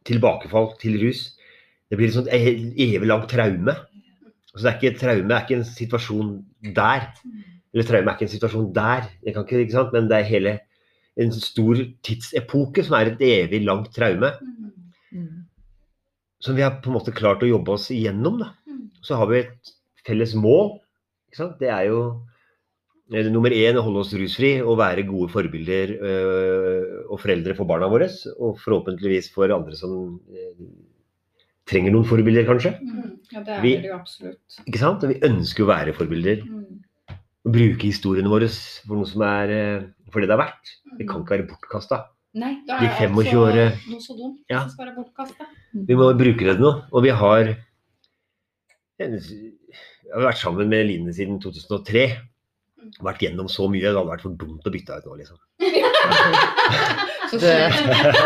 tilbakefall 0.09 0.71
til 0.81 0.97
rus. 1.03 1.27
Det 1.91 1.99
blir 1.99 2.09
et 2.09 2.15
sånt 2.15 2.31
e- 2.33 2.71
evig 2.87 3.05
langt 3.05 3.29
traume. 3.29 3.75
Altså, 4.51 4.63
det 4.63 4.71
er 4.71 4.79
ikke 4.79 4.99
traume 5.03 5.35
er 5.35 5.45
ikke 5.45 5.59
en 5.59 5.67
situasjon 5.67 6.31
der. 6.73 7.05
Eller 7.75 7.87
traume 7.87 8.09
er 8.09 8.17
ikke 8.17 8.25
en 8.25 8.33
situasjon 8.33 8.71
der, 8.73 9.05
ikke, 9.21 9.45
ikke 9.61 9.75
sant? 9.75 9.93
men 9.93 10.09
det 10.09 10.17
er 10.17 10.31
hele 10.31 10.55
en 11.19 11.31
stor 11.35 11.75
tidsepoke 12.05 12.83
som 12.87 12.95
er 12.99 13.11
et 13.11 13.21
evig 13.27 13.63
langt 13.65 13.91
traume. 13.95 14.31
Mm. 15.11 15.45
Som 16.41 16.55
vi 16.57 16.63
har 16.65 16.79
på 16.81 16.89
en 16.89 16.95
måte 16.97 17.13
klart 17.13 17.43
å 17.43 17.49
jobbe 17.49 17.75
oss 17.75 17.89
igjennom. 17.93 18.39
Da. 18.41 18.51
Så 19.05 19.17
har 19.19 19.27
vi 19.29 19.41
et 19.43 19.73
felles 20.07 20.33
mål. 20.39 20.77
Ikke 21.29 21.41
sant? 21.43 21.57
Det 21.61 21.69
er 21.69 21.89
jo 21.91 21.99
eh, 23.13 23.27
nummer 23.29 23.53
én 23.53 23.77
å 23.77 23.83
holde 23.85 24.01
oss 24.05 24.13
rusfri 24.17 24.55
og 24.63 24.79
være 24.81 25.05
gode 25.09 25.29
forbilder 25.33 25.93
øh, 25.99 26.87
og 27.11 27.19
foreldre 27.21 27.55
for 27.59 27.69
barna 27.69 27.91
våre. 27.91 28.07
Og 28.39 28.57
forhåpentligvis 28.63 29.29
for 29.35 29.51
andre 29.53 29.77
som 29.77 30.15
øh, 30.31 30.63
trenger 31.69 31.93
noen 31.93 32.07
forbilder, 32.09 32.47
kanskje. 32.49 32.73
Ja, 33.31 33.43
det 33.45 33.53
er 33.57 33.61
Vi- 33.63 33.77
det 33.83 33.91
jo 33.91 33.99
absolutt. 33.99 34.61
Ikke 34.65 34.81
sant? 34.81 35.03
Og 35.05 35.13
vi 35.13 35.21
ønsker 35.27 35.63
å 35.63 35.69
være 35.69 35.93
forbilder. 35.95 36.41
Og 37.45 37.53
bruke 37.55 37.87
historiene 37.89 38.29
våre 38.29 38.47
for 38.53 38.99
noe 38.99 39.09
som 39.09 39.23
er 39.25 39.53
øh, 39.55 39.85
for 40.13 40.21
det 40.21 40.29
det 40.29 40.35
er 40.35 40.41
verdt. 40.43 40.73
Det 40.99 41.07
kan 41.09 41.23
ikke 41.23 41.37
være 41.37 41.47
bortkasta. 41.49 42.03
Nei, 42.37 42.53
da 42.67 42.77
De 42.79 42.87
er 42.87 42.95
25 42.95 43.41
altså 43.43 43.91
noe 43.91 44.01
så 44.05 44.13
dumt 44.15 44.37
Ja. 44.51 44.61
som 44.63 44.69
skal 44.75 44.85
være 44.87 44.95
bortkasta. 44.99 45.47
Vi 45.89 45.97
må 45.99 46.11
bruke 46.19 46.45
det 46.47 46.55
til 46.57 46.63
noe. 46.63 46.83
Og 46.91 47.03
vi 47.03 47.09
har 47.21 47.53
Jeg 49.01 50.13
har 50.13 50.25
vært 50.27 50.37
sammen 50.41 50.69
med 50.69 50.85
Line 50.85 51.13
siden 51.15 51.39
2003. 51.41 52.05
Vært 53.01 53.21
gjennom 53.25 53.49
så 53.49 53.67
mye. 53.71 53.81
Det 53.81 53.93
hadde 53.95 54.09
vært 54.11 54.23
for 54.25 54.37
dumt 54.37 54.67
å 54.67 54.73
bytte 54.73 54.97
ut 55.01 55.07
nå, 55.09 55.17
liksom. 55.21 55.37
Så 57.31 57.37
Det, 57.39 57.51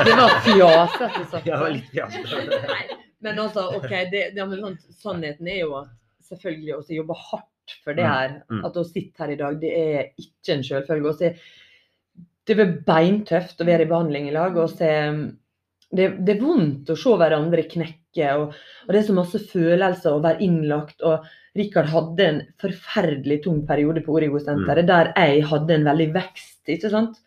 det 0.07 0.13
var 0.17 0.37
fjasete 0.41 1.25
sagt. 1.29 1.45
Ja, 1.47 1.59
litt, 1.69 1.91
ja. 1.93 2.07
Nei, 2.09 2.85
Men 3.21 3.39
altså, 3.43 3.67
ok, 3.77 3.91
det, 4.11 4.23
det, 4.35 4.45
men 4.49 4.63
sånn, 4.63 4.77
sannheten 5.01 5.49
er 5.51 5.59
jo 5.61 5.75
at 5.83 5.91
selvfølgelig 6.25 6.73
også 6.79 6.97
jobbe 6.97 7.17
hardt 7.19 7.49
for 7.83 7.93
det 7.97 8.03
Mm, 8.05 8.11
her. 8.13 8.43
mm. 8.51 8.65
At 8.65 8.73
å 8.75 8.83
sitte 8.85 9.17
her 9.23 9.31
i 9.31 9.35
dag, 9.39 9.59
det 9.61 9.71
er 9.77 10.03
ikke 10.19 10.53
en 10.57 10.63
selvfølge. 10.63 11.21
Er- 11.21 11.39
Det 12.47 12.59
er 12.59 12.75
beintøft 12.85 13.57
å 13.61 13.65
være 13.65 13.81
i 13.81 13.89
behandling 13.89 14.27
i 14.27 14.31
lag. 14.31 14.55
og 14.57 14.69
se 14.69 14.85
det, 15.95 16.25
det 16.25 16.35
er 16.35 16.41
vondt 16.41 16.85
å 16.89 16.95
se 16.97 17.09
hverandre 17.17 17.63
knekke. 17.69 18.27
Og, 18.37 18.53
og 18.53 18.89
det 18.93 18.99
er 18.99 19.07
så 19.07 19.15
masse 19.15 19.39
følelser 19.49 20.11
å 20.13 20.21
være 20.21 20.41
innlagt. 20.41 21.01
og 21.01 21.25
Rikard 21.55 21.87
hadde 21.87 22.19
en 22.27 22.41
forferdelig 22.59 23.43
tung 23.43 23.65
periode 23.65 24.03
på 24.05 24.13
Origo-senteret 24.13 24.85
der 24.85 25.13
jeg 25.15 25.43
hadde 25.43 25.71
en 25.73 25.85
veldig 25.85 26.13
vekst. 26.13 26.61
ikke 26.67 26.89
sant? 26.91 27.17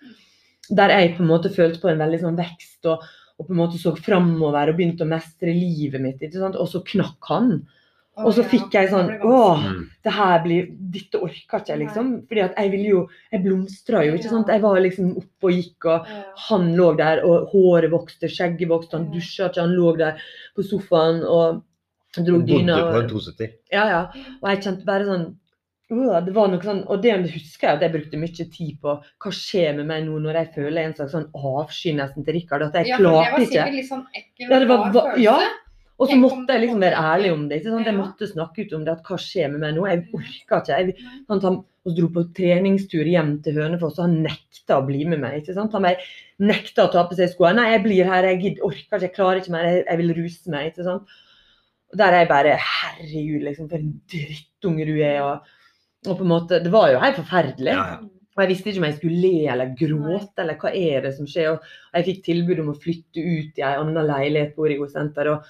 Der 0.70 0.88
jeg 0.90 1.16
på 1.16 1.22
en 1.24 1.28
måte 1.32 1.50
følte 1.50 1.80
på 1.80 1.88
en 1.90 1.98
veldig 1.98 2.20
sånn 2.20 2.36
vekst 2.36 2.86
og, 2.86 3.02
og 3.40 3.46
på 3.48 3.50
en 3.54 3.56
måte 3.62 3.78
så 3.80 3.96
framover 3.96 4.68
og 4.68 4.76
begynte 4.76 5.02
å 5.06 5.08
mestre 5.08 5.54
livet 5.54 6.00
mitt. 6.00 6.20
ikke 6.20 6.38
sant? 6.38 6.56
Og 6.56 6.68
så 6.68 6.82
knakk 6.84 7.24
han. 7.32 7.66
Og 8.24 8.32
så 8.34 8.42
fikk 8.44 8.72
jeg 8.74 8.88
sånn 8.90 9.10
Åh, 9.22 9.58
Mm. 9.62 9.82
det 10.04 10.12
her 10.12 10.38
blir 10.42 10.66
Dette 10.90 11.20
orker 11.22 11.58
ikke 11.60 11.66
jeg, 11.68 11.78
liksom. 11.84 12.26
Fordi 12.28 12.40
at 12.44 12.54
jeg 12.56 12.70
ville 12.72 12.88
jo 12.88 13.08
Jeg 13.32 13.42
blomstra 13.44 14.04
jo, 14.06 14.14
ikke 14.18 14.30
sant. 14.30 14.46
Jeg 14.48 14.60
var 14.62 14.80
liksom 14.80 15.16
oppe 15.16 15.44
og 15.44 15.52
gikk, 15.52 15.84
og 15.86 16.06
han 16.48 16.74
lå 16.76 16.96
der, 16.96 17.22
og 17.24 17.48
håret 17.52 17.90
vokste, 17.90 18.28
skjegget 18.28 18.68
vokste, 18.68 18.92
han 18.98 19.10
dusja 19.12 19.48
ikke, 19.50 19.60
han 19.60 19.74
lå 19.76 19.96
der 19.98 20.16
på 20.56 20.62
sofaen 20.64 21.22
og 21.24 21.62
dro 22.16 22.38
dyna. 22.40 22.74
Bodde 22.76 22.92
på 22.92 22.98
en 22.98 23.04
og- 23.04 23.10
270. 23.10 23.52
Ja, 23.72 23.84
ja. 23.88 24.00
Og 24.42 24.48
jeg 24.50 24.62
kjente 24.64 24.84
bare 24.84 25.04
sånn 25.04 25.34
«Åh, 25.90 26.20
det 26.24 26.34
var 26.34 26.48
noe 26.48 26.60
sånn, 26.60 26.84
Og 26.86 27.00
det 27.00 27.14
husker 27.32 27.68
jeg 27.68 27.76
at 27.76 27.80
jeg 27.80 27.92
brukte 27.92 28.18
mye 28.20 28.50
tid 28.52 28.78
på. 28.82 29.00
Hva 29.20 29.30
skjer 29.32 29.74
med 29.76 29.86
meg 29.86 30.04
nå 30.04 30.18
når 30.20 30.34
jeg 30.34 30.54
føler 30.54 30.84
en 30.84 30.92
slags 30.94 31.12
sånn 31.12 31.30
avsky 31.32 31.94
nesten 31.94 32.24
til 32.26 32.34
Rikard? 32.34 32.62
At 32.62 32.74
jeg 32.74 32.88
ja, 32.88 32.96
for 32.96 33.04
det 33.04 33.12
var 33.32 33.38
sikkert 33.40 33.72
litt 33.74 33.88
sånn 33.88 34.04
ekkel 34.14 34.50
Ja, 34.50 34.58
det 34.58 34.68
var, 34.68 34.76
rar 34.78 34.92
følelse. 34.92 35.22
ja. 35.22 35.38
Og 35.98 36.06
så 36.06 36.16
måtte 36.18 36.54
jeg 36.54 36.62
liksom 36.62 36.82
være 36.84 37.00
ærlig 37.12 37.32
om 37.34 37.48
det. 37.50 37.58
ikke 37.58 37.72
sant? 37.72 37.88
Jeg 37.90 37.96
måtte 37.96 38.28
snakke 38.30 38.64
ut 38.64 38.74
om 38.76 38.84
det. 38.86 38.94
at 38.94 39.08
Hva 39.08 39.18
skjer 39.18 39.50
med 39.50 39.64
meg 39.64 39.74
nå? 39.74 39.86
Jeg 39.90 40.04
orka 40.14 40.60
ikke. 40.62 40.76
Jeg? 40.78 41.08
Han 41.28 41.42
og 41.88 41.94
dro 41.96 42.08
på 42.12 42.24
treningstur 42.36 43.08
hjem 43.08 43.38
til 43.44 43.56
Hønefoss, 43.56 43.96
og 43.98 44.06
han 44.06 44.18
nekta 44.26 44.78
å 44.78 44.84
bli 44.86 45.06
med 45.08 45.22
meg. 45.22 45.38
ikke 45.40 45.54
sant? 45.56 45.74
Han 45.74 45.86
nekta 46.44 46.84
å 46.84 46.92
ta 46.92 47.06
på 47.08 47.16
seg 47.18 47.32
skoene. 47.32 47.62
Nei, 47.62 47.72
jeg 47.72 47.84
blir 47.86 48.10
her, 48.10 48.28
jeg 48.28 48.40
gidder, 48.42 48.66
orker 48.68 48.98
ikke, 48.98 49.00
jeg 49.06 49.14
klarer 49.16 49.40
ikke 49.40 49.54
mer, 49.54 49.68
jeg, 49.70 49.86
jeg 49.86 50.00
vil 50.02 50.14
ruse 50.18 50.54
meg. 50.54 50.68
ikke 50.72 50.86
sant? 50.86 51.16
Og 51.88 52.02
Der 52.02 52.12
er 52.12 52.22
jeg 52.22 52.30
bare 52.30 52.58
Herregud, 52.60 53.46
liksom, 53.48 53.70
for 53.72 53.80
en 53.80 53.94
drittunge 54.12 54.88
du 54.88 54.94
er. 54.98 55.18
Og, 55.24 55.54
og 56.06 56.14
på 56.20 56.26
en 56.26 56.32
måte, 56.34 56.62
Det 56.64 56.72
var 56.74 56.92
jo 56.92 57.02
helt 57.02 57.20
forferdelig. 57.22 57.74
Ja, 57.74 57.86
ja. 57.96 58.14
Og 58.38 58.44
jeg 58.44 58.50
visste 58.52 58.70
ikke 58.70 58.78
om 58.78 58.84
jeg 58.86 58.96
skulle 59.00 59.22
le 59.24 59.46
eller 59.50 59.70
gråte, 59.74 60.42
eller 60.44 60.58
hva 60.62 60.70
er 60.70 61.00
det 61.08 61.10
som 61.16 61.26
skjer. 61.26 61.56
Og 61.56 61.96
jeg 61.96 62.06
fikk 62.06 62.20
tilbud 62.28 62.60
om 62.62 62.68
å 62.70 62.76
flytte 62.78 63.24
ut 63.24 63.56
i 63.58 63.64
en 63.66 63.80
annen 63.80 64.06
leilighet 64.06 64.52
på 64.54 64.62
Origo 64.68 64.86
senter. 64.86 65.32
Og 65.32 65.48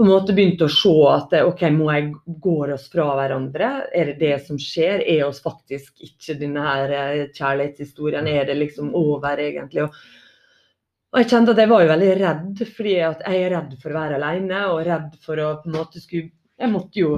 på 0.00 0.04
en 0.06 0.14
måte 0.14 0.32
begynte 0.32 0.64
å 0.64 0.72
se 0.72 0.90
at 1.12 1.34
OK, 1.44 1.66
må 1.76 1.90
jeg 1.92 2.06
gå 2.40 2.54
oss 2.72 2.86
fra 2.88 3.04
hverandre? 3.18 3.66
Er 3.92 4.08
det 4.08 4.14
det 4.22 4.38
som 4.46 4.56
skjer? 4.56 5.02
Er 5.04 5.26
oss 5.26 5.42
faktisk 5.44 6.00
ikke 6.06 6.38
denne 6.40 6.62
her 6.64 6.94
eh, 6.96 7.26
kjærlighetshistorien? 7.36 8.30
Er 8.32 8.48
det 8.48 8.56
liksom 8.56 8.94
over, 8.96 9.42
egentlig? 9.44 9.84
Og, 9.84 9.98
og 11.12 11.20
jeg 11.20 11.28
kjente 11.34 11.52
at 11.52 11.60
jeg 11.60 11.72
var 11.74 11.84
jo 11.84 11.92
veldig 11.92 12.08
redd, 12.16 12.64
fordi 12.78 12.96
at 13.10 13.26
jeg 13.28 13.42
er 13.42 13.54
redd 13.58 13.76
for 13.82 13.92
å 13.92 13.98
være 13.98 14.16
alene, 14.16 14.62
og 14.70 14.80
redd 14.88 15.20
for 15.20 15.44
å 15.44 15.50
på 15.60 15.68
en 15.68 15.76
måte 15.76 16.00
skulle 16.00 16.32
Jeg 16.60 16.72
måtte 16.72 17.00
jo 17.00 17.14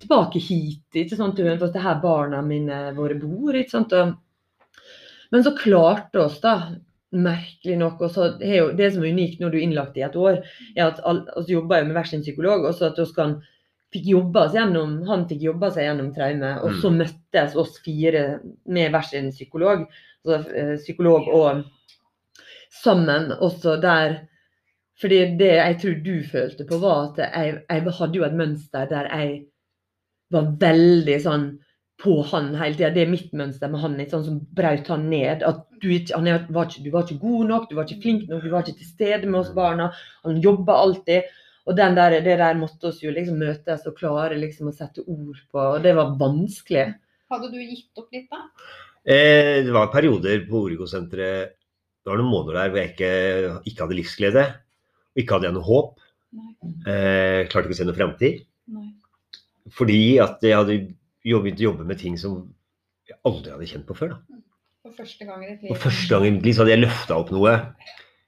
tilbake 0.00 0.40
hit, 0.40 0.86
ikke 0.92 1.16
sant, 1.16 1.34
til 1.36 1.48
Hønefoss, 1.48 1.72
det 1.72 1.80
er 1.80 1.88
her 1.88 2.04
barna 2.04 2.44
mine 2.44 2.84
våre 2.96 3.16
bor. 3.20 3.56
ikke 3.56 3.78
sant, 3.78 3.96
og 3.96 4.14
men 5.32 5.44
så 5.44 5.56
klarte 5.56 6.20
oss 6.22 6.36
da, 6.40 6.54
merkelig 7.12 7.76
nok. 7.78 8.00
og 8.00 8.10
så 8.10 8.30
er 8.40 8.56
jo 8.56 8.72
Det 8.76 8.92
som 8.92 9.04
er 9.04 9.12
unikt 9.12 9.40
når 9.40 9.50
du 9.50 9.58
er 9.58 9.66
innlagt 9.66 9.96
i 9.96 10.02
et 10.02 10.16
år, 10.16 10.42
er 10.76 10.86
at 10.86 11.00
all, 11.04 11.26
altså 11.36 11.52
jobber 11.52 11.78
jo 11.78 11.84
med 11.84 11.92
hver 11.98 12.10
sin 12.10 12.22
psykolog. 12.22 12.64
og 12.64 12.74
så 12.74 12.90
at 12.90 12.98
oss 12.98 13.14
kan, 13.14 13.40
fikk 13.92 14.06
jobba 14.06 14.46
oss 14.46 14.54
gjennom, 14.54 15.02
Han 15.06 15.28
fikk 15.28 15.42
jobba 15.42 15.70
seg 15.70 15.86
gjennom 15.86 16.12
traume, 16.14 16.52
og 16.62 16.80
så 16.82 16.90
møttes 16.90 17.56
oss 17.56 17.78
fire 17.84 18.40
med 18.66 18.90
hver 18.90 19.02
sin 19.02 19.30
psykolog. 19.30 19.86
Altså, 20.26 20.76
psykolog 20.82 21.28
og 21.28 21.64
sammen 22.82 23.32
også 23.32 23.76
der 23.80 24.26
fordi 25.00 25.36
det 25.36 25.52
jeg 25.52 25.76
tror 25.80 25.96
du 26.04 26.14
følte 26.24 26.64
på, 26.64 26.78
var 26.80 27.10
at 27.10 27.18
jeg, 27.20 27.58
jeg 27.68 27.92
hadde 27.98 28.16
jo 28.16 28.24
et 28.24 28.36
mønster 28.36 28.86
der 28.88 29.08
jeg 29.12 29.34
var 30.32 30.46
veldig 30.60 31.16
sånn 31.20 31.44
på 32.02 32.18
han 32.30 32.52
hele 32.58 32.76
tida. 32.76 32.90
Det 32.92 33.04
er 33.04 33.10
mitt 33.12 33.32
mønster 33.36 33.70
med 33.72 33.82
han. 33.82 33.96
Sånn 34.10 34.26
som 34.26 34.36
brøt 34.58 34.90
han 34.92 35.08
ned. 35.10 35.44
At 35.46 35.64
du, 35.80 35.88
ikke, 35.94 36.18
han 36.18 36.46
var 36.52 36.68
ikke, 36.68 36.84
du 36.84 36.92
var 36.92 37.06
ikke 37.06 37.22
god 37.22 37.50
nok, 37.50 37.66
du 37.70 37.76
var 37.78 37.88
ikke 37.88 38.04
flink 38.04 38.28
nok, 38.30 38.44
du 38.44 38.52
var 38.52 38.66
ikke 38.66 38.80
til 38.82 38.90
stede 38.92 39.30
med 39.30 39.40
oss 39.40 39.52
barna. 39.56 39.90
Han 40.26 40.40
jobba 40.44 40.78
alltid. 40.84 41.30
Og 41.66 41.74
den 41.78 41.96
der, 41.98 42.18
det 42.22 42.36
der 42.38 42.58
måtte 42.58 42.92
oss 42.92 43.00
jo 43.02 43.10
liksom 43.14 43.40
møtes 43.42 43.86
og 43.88 43.96
klare 43.98 44.36
liksom 44.38 44.70
å 44.70 44.74
sette 44.76 45.02
ord 45.02 45.40
på. 45.50 45.62
Og 45.62 45.80
det 45.82 45.96
var 45.98 46.14
vanskelig. 46.20 46.90
Hadde 47.32 47.50
du 47.50 47.58
gitt 47.58 47.98
opp 47.98 48.12
litt, 48.14 48.28
da? 48.30 48.44
Eh, 49.06 49.64
det 49.66 49.72
var 49.74 49.90
perioder 49.90 50.40
på 50.48 50.64
Origo-senteret 50.66 51.52
Det 51.54 52.10
var 52.10 52.18
noen 52.18 52.30
måneder 52.30 52.56
der 52.58 52.70
hvor 52.70 52.80
jeg 52.80 52.92
ikke, 52.92 53.10
ikke 53.70 53.82
hadde 53.82 53.98
livsglede. 53.98 54.44
Og 55.14 55.22
ikke 55.22 55.36
hadde 55.36 55.48
jeg 55.48 55.56
noe 55.56 55.66
håp. 55.66 56.04
Eh, 56.86 57.40
klarte 57.50 57.66
ikke 57.66 57.74
å 57.74 57.80
se 57.80 57.88
noen 57.88 57.98
framtid. 57.98 58.44
Fordi 59.74 60.00
at 60.22 60.44
jeg 60.46 60.54
hadde 60.54 60.78
begynt 61.34 61.62
å 61.62 61.68
jobbe 61.70 61.86
med 61.88 61.98
ting 62.02 62.16
som 62.20 62.40
jeg 63.08 63.18
aldri 63.28 63.54
hadde 63.54 63.68
kjent 63.70 63.86
på 63.88 63.96
før. 63.98 64.14
Da. 64.14 64.40
For 64.86 64.94
første 65.00 65.26
gang 65.26 65.42
i 65.42 65.48
ditt 65.52 65.64
liv. 65.66 65.72
Og 65.74 65.80
første 65.82 66.10
gang 66.12 66.26
egentlig 66.28 66.54
så 66.54 66.62
hadde 66.62 66.74
jeg 66.76 66.84
løfta 66.84 67.16
opp 67.18 67.32
noe. 67.34 67.54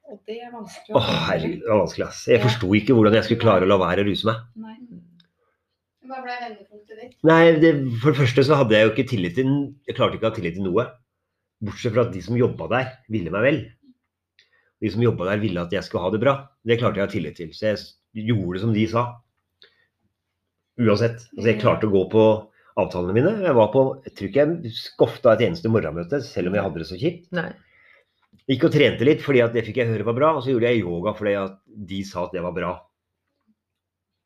Og 0.09 0.21
det 0.27 0.39
er 0.41 0.51
vanskelig 0.55 0.97
Å, 0.97 1.03
herregud, 1.29 1.59
det 1.63 1.71
var 1.71 1.83
vanskelig. 1.83 2.07
ass. 2.09 2.23
Jeg 2.31 2.43
forsto 2.43 2.71
ikke 2.79 2.97
hvordan 2.97 3.19
jeg 3.19 3.27
skulle 3.29 3.45
klare 3.45 3.67
å 3.67 3.71
la 3.71 3.79
være 3.83 4.03
å 4.03 4.09
ruse 4.09 4.27
meg. 4.29 4.41
Nei. 4.65 4.77
Hva 6.09 6.23
ble 6.25 6.37
vendepunktet 6.41 7.03
ditt? 7.03 7.17
Nei, 7.29 7.43
det, 7.61 7.73
For 8.01 8.15
det 8.15 8.21
første 8.23 8.45
så 8.49 8.57
hadde 8.57 8.79
jeg 8.79 8.87
jo 8.87 8.93
ikke 8.95 9.09
tillit 9.11 9.35
til 9.37 9.51
Jeg 9.85 9.99
klarte 9.99 10.17
ikke 10.17 10.25
å 10.25 10.31
ha 10.31 10.37
tillit 10.39 10.57
til 10.57 10.65
noe. 10.65 10.87
Bortsett 11.69 11.93
fra 11.93 12.07
at 12.07 12.15
de 12.15 12.23
som 12.25 12.39
jobba 12.39 12.69
der, 12.73 12.91
ville 13.13 13.33
meg 13.35 13.45
vel. 13.45 13.59
De 14.81 14.91
som 14.95 15.03
jobba 15.03 15.27
der, 15.29 15.43
ville 15.43 15.61
at 15.61 15.75
jeg 15.75 15.85
skulle 15.85 16.07
ha 16.07 16.13
det 16.15 16.23
bra. 16.23 16.35
Det 16.65 16.79
klarte 16.81 17.01
jeg 17.03 17.05
å 17.05 17.09
ha 17.11 17.13
tillit 17.13 17.37
til. 17.39 17.51
Så 17.53 17.69
jeg 17.75 18.29
gjorde 18.31 18.57
det 18.57 18.63
som 18.65 18.73
de 18.75 18.87
sa. 18.91 19.05
Uansett. 20.79 21.21
Altså, 21.35 21.47
jeg 21.51 21.61
klarte 21.61 21.89
å 21.89 21.93
gå 21.93 22.05
på 22.13 22.25
avtalene 22.79 23.15
mine. 23.17 23.33
Jeg 23.45 23.57
var 23.59 23.71
på, 23.73 23.85
jeg 24.07 24.15
tror 24.17 24.29
ikke 24.31 24.45
jeg 24.45 24.75
skofta 24.77 25.35
et 25.35 25.45
eneste 25.49 25.71
morgenmøte, 25.73 26.21
selv 26.25 26.51
om 26.51 26.59
jeg 26.59 26.67
hadde 26.67 26.83
det 26.83 26.89
så 26.91 26.99
kjipt. 27.01 27.31
Nei. 27.37 27.51
Gikk 28.49 28.69
og 28.69 28.73
trente 28.73 29.05
litt 29.05 29.25
fordi 29.25 29.43
at 29.45 29.53
det 29.57 29.65
fikk 29.67 29.83
jeg 29.83 29.91
høre 29.91 30.07
var 30.09 30.17
bra, 30.17 30.31
og 30.37 30.45
så 30.45 30.55
gjorde 30.55 30.71
jeg 30.71 30.85
yoga 30.85 31.13
fordi 31.17 31.35
at 31.37 31.59
de 31.91 31.99
sa 32.09 32.25
at 32.25 32.37
det 32.37 32.45
var 32.45 32.55
bra. 32.57 32.73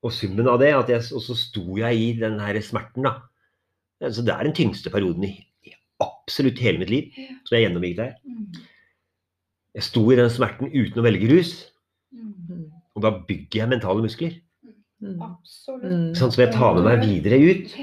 Og 0.03 0.15
summen 0.15 0.51
av 0.51 0.61
det, 0.63 0.73
at 0.75 0.91
jeg, 0.91 1.07
og 1.15 1.23
så 1.23 1.39
sto 1.39 1.65
jeg 1.79 1.99
i 1.99 2.13
den 2.19 2.39
her 2.43 2.59
smerten, 2.63 3.07
da. 3.07 3.17
Så 4.11 4.25
det 4.27 4.35
er 4.35 4.47
den 4.47 4.55
tyngste 4.57 4.91
perioden 4.91 5.27
i, 5.29 5.35
i 5.67 5.75
absolutt 6.03 6.59
hele 6.63 6.83
mitt 6.83 6.91
liv 6.91 7.11
som 7.47 7.55
jeg 7.55 7.69
gjennomgikk 7.69 7.99
der. 8.01 8.17
Mm. 8.27 8.63
Jeg 9.79 9.87
sto 9.87 10.03
i 10.11 10.19
den 10.19 10.31
smerten 10.31 10.73
uten 10.75 10.99
å 10.99 11.07
velge 11.07 11.31
rus, 11.31 11.53
Mm. 12.13 12.69
Og 12.93 13.05
da 13.05 13.13
bygger 13.29 13.63
jeg 13.63 13.73
mentale 13.73 14.05
muskler. 14.05 14.37
Mm. 15.03 15.23
Sånn 16.15 16.31
som 16.31 16.43
jeg 16.43 16.53
tar 16.55 16.77
med 16.77 16.87
meg 16.87 17.05
videre 17.07 17.39
ut. 17.41 17.77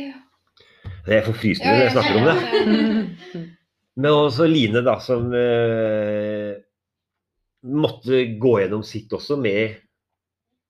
Jeg 1.10 1.26
får 1.26 1.38
frysninger 1.42 1.78
når 1.78 1.86
jeg 1.88 1.96
snakker 1.96 2.18
om 2.20 2.26
det. 2.30 2.38
Mm. 2.70 3.46
Men 4.00 4.12
også 4.16 4.46
Line, 4.48 4.82
da, 4.86 4.94
som 5.04 5.26
eh, 5.36 6.54
måtte 7.68 8.22
gå 8.40 8.54
gjennom 8.62 8.84
sitt 8.88 9.12
også 9.16 9.36
med 9.42 9.78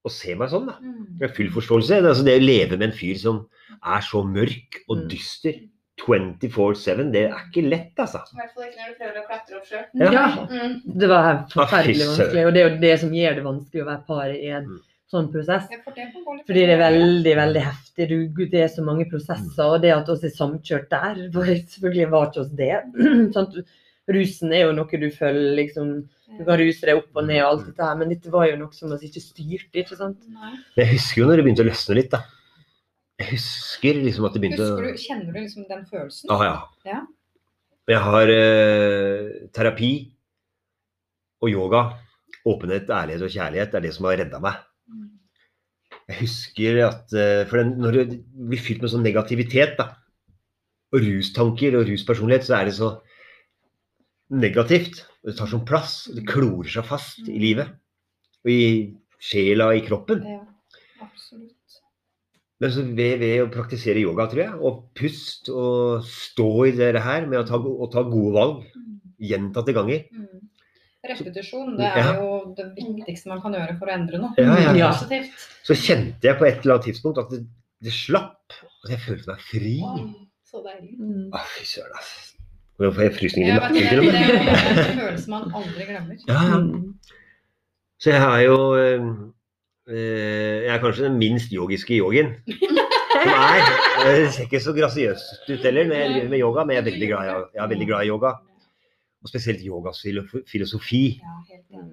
å 0.07 0.09
se 0.13 0.33
meg 0.39 0.49
sånn. 0.49 0.69
da. 0.71 0.77
Mm. 0.81 1.01
Med 1.19 1.35
full 1.35 1.51
forståelse. 1.53 1.91
Det, 1.91 1.99
er 1.99 2.09
altså 2.13 2.25
det 2.25 2.37
å 2.39 2.45
leve 2.45 2.77
med 2.79 2.87
en 2.89 2.95
fyr 2.97 3.19
som 3.21 3.43
er 3.83 4.01
så 4.07 4.23
mørk 4.25 4.79
og 4.87 4.97
Mm. 5.03 5.09
dyster 5.11 5.59
24-7, 5.99 7.09
det 7.11 7.25
er 7.27 7.41
ikke 7.49 7.65
lett, 7.67 7.91
altså. 7.99 8.21
I 8.31 8.37
hvert 8.39 8.53
fall 8.55 8.67
ikke 8.69 8.79
når 8.79 8.93
du 8.93 8.99
prøver 9.01 9.17
å 9.19 9.25
klatre 9.27 9.57
opp 9.59 9.65
sjøl. 9.67 9.85
Ja. 9.99 10.11
Ja. 10.15 10.27
Mm. 10.47 10.77
Det 11.03 11.09
var 11.11 11.27
forferdelig 11.51 11.99
Ah, 11.99 12.13
søren. 12.15 12.19
vanskelig, 12.23 12.45
og 12.47 12.53
det 12.55 12.61
er 12.63 12.69
jo 12.69 12.77
det 12.85 12.93
som 13.01 13.09
gjør 13.19 13.35
det 13.35 13.43
vanskelig 13.49 13.83
å 13.83 13.89
være 13.89 14.05
par 14.07 14.29
i 14.31 14.47
en 14.47 14.65
Mm. 14.69 14.79
Sånn 15.09 15.29
prosess. 15.33 15.67
Fordi 15.89 16.63
det 16.69 16.75
er 16.75 16.81
veldig 16.81 17.35
veldig 17.39 17.65
heftig. 17.65 18.07
Du, 18.11 18.15
Gud, 18.35 18.49
det 18.53 18.63
er 18.65 18.71
så 18.71 18.85
mange 18.85 19.07
prosesser. 19.09 19.65
Og 19.65 19.81
det 19.83 19.93
at 19.95 20.09
oss 20.11 20.25
er 20.25 20.33
samkjørt 20.35 20.89
der, 20.93 21.21
var 21.35 21.51
selvfølgelig 21.51 22.09
var 22.13 22.29
ikke 22.29 22.43
oss 22.45 22.55
det. 22.59 22.73
sånn, 23.35 23.61
rusen 24.09 24.55
er 24.55 24.67
jo 24.67 24.73
noe 24.77 25.01
du 25.01 25.09
føler 25.13 25.53
liksom 25.59 25.91
Du 26.37 26.43
kan 26.45 26.59
ruse 26.61 26.85
deg 26.85 26.99
opp 26.99 27.17
og 27.17 27.25
ned 27.25 27.41
og 27.41 27.47
alt 27.47 27.69
dette 27.71 27.85
her, 27.87 27.95
men 27.97 28.11
dette 28.13 28.33
var 28.33 28.45
jo 28.45 28.57
noe 28.59 28.75
som 28.77 28.91
vi 28.93 29.09
ikke 29.09 29.23
styrte, 29.23 29.81
ikke 29.81 29.97
sant. 29.97 30.19
Nei. 30.29 30.51
Jeg 30.77 30.93
husker 30.93 31.23
jo 31.23 31.29
når 31.29 31.39
det 31.39 31.45
begynte 31.47 31.65
å 31.65 31.69
løsne 31.71 31.97
litt, 31.97 32.11
da. 32.13 32.21
Jeg 33.19 33.33
husker 33.33 33.97
liksom 33.99 34.27
at 34.29 34.35
det 34.37 34.41
begynte 34.43 34.67
Husker 34.67 34.85
du, 34.85 35.01
Kjenner 35.01 35.33
du 35.33 35.39
liksom 35.41 35.65
den 35.67 35.81
følelsen? 35.89 36.29
Ah, 36.31 36.43
ja. 36.45 36.53
Ja. 36.87 37.01
Jeg 37.89 38.05
har 38.05 38.31
eh, 38.31 39.25
terapi 39.57 39.91
og 41.41 41.49
yoga. 41.49 41.81
Åpenhet, 42.47 42.91
ærlighet 42.93 43.25
og 43.25 43.33
kjærlighet 43.33 43.73
er 43.75 43.83
det 43.83 43.91
som 43.97 44.05
har 44.07 44.19
redda 44.21 44.39
meg. 44.43 44.61
Mm. 46.09 46.15
Jeg 46.15 46.21
husker 46.23 46.79
at 46.87 47.13
eh, 47.13 47.43
for 47.45 47.61
den, 47.61 47.75
Når 47.77 47.91
du 47.91 48.15
blir 48.49 48.61
fylt 48.61 48.81
med 48.81 48.89
sånn 48.89 49.05
negativitet 49.05 49.75
da, 49.77 49.91
og 50.89 51.03
rustanker 51.05 51.77
og 51.77 51.85
ruspersonlighet, 51.85 52.47
så 52.47 52.55
er 52.57 52.65
det 52.65 52.73
så 52.79 52.89
negativt. 54.33 55.03
Det 55.21 55.35
tar 55.37 55.49
sånn 55.51 55.67
plass. 55.69 56.07
og 56.09 56.17
Det 56.17 56.25
klorer 56.25 56.69
seg 56.69 56.87
fast 56.89 57.21
i 57.29 57.37
livet. 57.37 57.69
Og 58.41 58.49
i 58.49 58.63
sjela, 59.21 59.69
i 59.75 59.83
kroppen. 59.85 60.23
Ja, 60.25 60.41
absolutt. 61.05 61.53
Men 62.59 62.73
så 62.73 62.83
ved, 62.83 63.19
ved 63.21 63.43
å 63.43 63.51
praktisere 63.53 64.01
yoga, 64.01 64.25
tror 64.31 64.41
jeg, 64.43 64.55
og 64.59 64.81
pust 64.97 65.47
og 65.53 66.01
stå 66.09 66.49
i 66.67 66.73
det 66.75 67.03
her 67.05 67.27
med 67.29 67.39
å 67.43 67.47
ta, 67.47 67.59
å 67.59 67.87
ta 67.93 68.03
gode 68.07 68.33
valg 68.35 68.65
Mm. 68.75 68.99
gjentatte 69.19 69.73
ganger 69.75 70.05
Mm. 70.15 70.39
Repetisjon 71.09 71.75
det 71.79 71.87
er 71.89 71.97
Ja. 71.97 72.13
jo 72.19 72.53
det 72.57 72.65
viktigste 72.77 73.29
man 73.31 73.41
kan 73.41 73.53
gjøre 73.57 73.75
for 73.79 73.89
å 73.89 73.93
endre 73.95 74.19
noe. 74.21 74.33
Ja, 74.37 74.55
ja, 74.61 74.73
ja. 74.77 74.89
Positivt. 74.93 75.45
Så 75.65 75.75
kjente 75.75 76.29
jeg 76.29 76.37
på 76.39 76.45
et 76.47 76.59
eller 76.63 76.75
annet 76.77 76.85
tidspunkt 76.91 77.17
at 77.23 77.29
det, 77.33 77.43
det 77.83 77.93
slapp. 77.95 78.57
Og 78.83 78.91
jeg 78.93 78.99
følte 79.05 79.31
meg 79.33 79.41
fri. 79.49 79.75
Så 80.49 80.61
deilig. 80.65 80.93
Mm. 80.99 81.29
Å, 81.33 81.41
fy 81.55 81.65
søren, 81.69 81.95
altså. 81.97 82.25
Nå 82.79 82.93
får 82.95 83.03
jeg 83.09 83.13
frysninger 83.17 83.49
i 83.51 83.57
nakken 83.59 83.89
til 83.89 83.99
og 83.99 84.05
det 84.05 84.13
med. 84.13 84.29
er 84.39 84.69
en 84.85 84.99
følelse 85.03 85.29
man 85.33 85.49
aldri 85.59 85.87
glemmer. 85.89 86.21
Ja, 86.29 86.39
ja. 86.47 86.59
Mm. 86.63 86.93
Så 87.99 88.13
jeg 88.13 88.21
er 88.23 88.43
jo 88.45 88.59
eh, 88.79 89.07
eh, 89.91 90.57
Jeg 90.63 90.71
er 90.77 90.79
kanskje 90.85 91.03
den 91.09 91.17
minst 91.19 91.51
yogiske 91.51 91.97
yogien. 91.99 92.29
Nei. 92.47 93.59
Det 93.99 94.29
ser 94.31 94.45
ikke 94.45 94.61
så 94.63 94.71
grasiøst 94.77 95.49
ut 95.49 95.65
heller 95.67 95.89
når 95.89 95.97
jeg 95.99 96.11
driver 96.13 96.29
med 96.31 96.39
yoga, 96.39 96.63
men 96.63 96.77
jeg 96.77 96.81
er 96.85 96.87
veldig 96.87 97.09
glad 97.11 97.25
i, 97.27 97.33
jeg 97.57 97.63
er 97.65 97.71
veldig 97.73 97.87
glad 97.89 98.05
i 98.05 98.11
yoga. 98.13 98.31
Og 99.23 99.27
spesielt 99.31 99.61
yogas 99.65 99.99
filosofi. 100.47 101.19
Ja. 101.19 101.83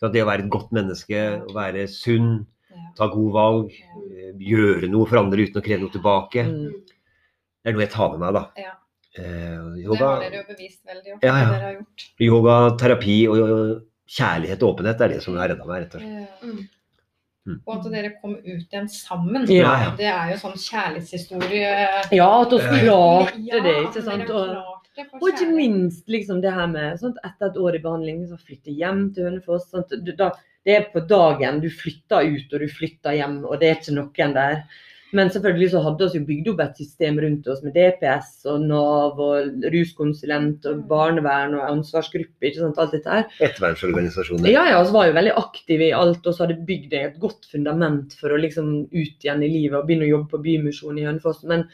Så 0.00 0.08
det 0.12 0.22
å 0.22 0.28
være 0.28 0.44
et 0.46 0.50
godt 0.52 0.70
menneske, 0.72 1.18
å 1.44 1.52
være 1.54 1.86
sunn, 1.90 2.46
Ja. 2.70 2.76
ta 2.96 3.08
gode 3.10 3.32
valg, 3.34 3.70
eh, 3.72 4.32
gjøre 4.38 4.88
noe 4.88 5.04
for 5.06 5.18
andre 5.18 5.42
uten 5.42 5.60
å 5.60 5.64
kreve 5.64 5.80
noe 5.82 5.90
tilbake, 5.90 6.44
Mm. 6.46 6.70
det 7.64 7.66
er 7.66 7.72
noe 7.72 7.80
jeg 7.82 7.90
tar 7.90 8.10
med 8.16 8.20
meg, 8.20 8.32
da. 8.34 8.50
Ja. 8.56 8.72
Eh, 9.18 9.82
yoga, 9.82 9.98
Det 9.98 9.98
har 10.06 10.20
dere 10.20 10.36
jo 10.36 10.54
bevist 10.54 10.80
veldig 10.86 11.14
ofte. 11.14 11.26
Ja, 11.26 11.36
ja. 11.36 11.50
Dere 11.50 11.60
har 11.60 11.72
gjort. 11.74 12.04
yoga, 12.20 12.76
terapi 12.78 13.28
og, 13.28 13.50
og 13.50 13.82
kjærlighet 14.08 14.62
og 14.62 14.76
åpenhet 14.76 15.00
er 15.00 15.08
det 15.08 15.22
som 15.22 15.34
har 15.36 15.48
redda 15.48 15.66
meg, 15.66 15.82
rett 15.82 15.94
og 15.96 16.00
slett. 16.00 16.28
Ja. 16.28 16.46
Mm. 16.46 16.68
Mm. 17.48 17.60
Og 17.66 17.74
at 17.86 17.90
dere 17.92 18.10
kom 18.22 18.34
ut 18.36 18.44
igjen 18.44 18.88
sammen. 18.88 19.46
Ja, 19.48 19.72
ja. 19.82 19.90
Det 19.96 20.06
er 20.06 20.30
jo 20.30 20.36
sånn 20.36 20.58
kjærlighetshistorie. 20.60 22.12
Ja, 22.12 22.42
at 22.42 22.50
vi 22.50 22.58
klarte 22.86 23.62
det, 23.64 23.76
ikke 23.88 24.02
sant. 24.04 24.30
Og, 24.30 24.69
og 25.20 25.26
ikke 25.30 25.48
minst 25.52 26.08
liksom 26.10 26.42
det 26.44 26.52
her 26.54 26.68
med 26.70 27.00
sant, 27.00 27.18
Etter 27.26 27.50
et 27.50 27.58
år 27.60 27.78
i 27.78 27.82
behandling, 27.82 28.22
så 28.28 28.38
flytte 28.40 28.74
hjem 28.74 29.08
til 29.14 29.28
Hønefoss. 29.28 29.70
Du, 29.90 30.12
da, 30.18 30.30
det 30.66 30.76
er 30.76 30.86
på 30.92 31.02
dagen. 31.08 31.62
Du 31.64 31.70
flytter 31.72 32.28
ut 32.28 32.54
og 32.54 32.64
du 32.64 32.70
flytter 32.70 33.18
hjem, 33.18 33.42
og 33.46 33.60
det 33.60 33.68
er 33.70 33.80
ikke 33.80 33.98
noen 33.98 34.36
der. 34.36 34.64
Men 35.16 35.30
selvfølgelig 35.32 35.72
så 35.72 35.80
hadde 35.82 36.06
vi 36.12 36.20
bygd 36.28 36.52
opp 36.52 36.60
et 36.62 36.76
system 36.78 37.18
rundt 37.22 37.48
oss 37.50 37.64
med 37.64 37.74
DPS 37.74 38.44
og 38.50 38.62
Nav 38.62 39.18
og 39.18 39.64
ruskonsulent 39.74 40.68
og 40.70 40.84
barnevern 40.90 41.56
og 41.58 41.64
ansvarsgruppe. 41.66 42.46
ikke 42.46 42.60
sant, 42.60 42.78
alt 42.78 42.94
dette 42.94 43.16
her. 43.16 43.26
Ettervernsorganisasjoner. 43.42 44.52
Ja, 44.52 44.68
ja, 44.70 44.78
vi 44.86 44.94
var 44.94 45.08
jo 45.08 45.16
veldig 45.18 45.34
aktive 45.40 45.88
i 45.88 45.96
alt, 45.96 46.22
og 46.22 46.36
så 46.36 46.46
hadde 46.46 46.60
bygd 46.68 46.94
et 46.94 47.18
godt 47.22 47.50
fundament 47.50 48.14
for 48.20 48.30
å 48.30 48.38
liksom 48.38 48.70
ut 48.86 49.26
igjen 49.26 49.42
i 49.42 49.50
livet 49.50 49.80
og 49.80 49.88
begynne 49.88 50.06
å 50.06 50.12
jobbe 50.14 50.30
på 50.36 50.42
Bymisjonen 50.46 51.02
i 51.02 51.08
Hønefoss. 51.08 51.42
Men 51.50 51.66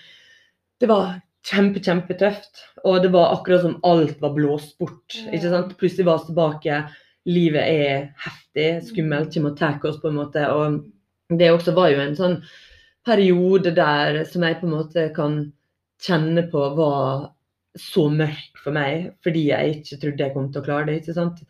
det 0.80 0.88
var 0.88 1.18
kjempe, 1.46 1.82
kjempetøft. 1.82 2.64
Og 2.84 3.02
det 3.04 3.12
var 3.14 3.34
akkurat 3.34 3.64
som 3.64 3.78
alt 3.86 4.20
var 4.22 4.34
blåst 4.36 4.76
bort. 4.80 5.18
ikke 5.32 5.52
sant? 5.52 5.76
Plutselig 5.80 6.08
var 6.08 6.22
vi 6.22 6.30
tilbake. 6.30 6.80
Livet 7.26 7.62
er 7.66 8.08
heftig, 8.22 8.68
skummelt, 8.90 9.34
kommer 9.34 9.54
og 9.54 9.58
tar 9.58 9.88
oss 9.88 10.00
på 10.02 10.10
en 10.10 10.20
måte. 10.20 10.44
Og 10.52 11.38
det 11.38 11.52
også 11.52 11.74
var 11.76 11.90
jo 11.92 12.02
en 12.02 12.18
sånn 12.18 12.36
periode 13.06 13.72
der 13.74 14.24
som 14.26 14.44
jeg 14.46 14.58
på 14.60 14.66
en 14.66 14.76
måte 14.76 15.08
kan 15.14 15.40
kjenne 16.02 16.46
på 16.50 16.62
var 16.76 17.32
så 17.76 18.06
mørk 18.08 18.60
for 18.62 18.74
meg, 18.74 19.10
fordi 19.24 19.50
jeg 19.50 19.80
ikke 19.80 19.98
trodde 20.00 20.24
jeg 20.24 20.32
kom 20.34 20.46
til 20.52 20.62
å 20.62 20.64
klare 20.64 20.88
det. 20.88 21.00
ikke 21.02 21.16
sant? 21.16 21.42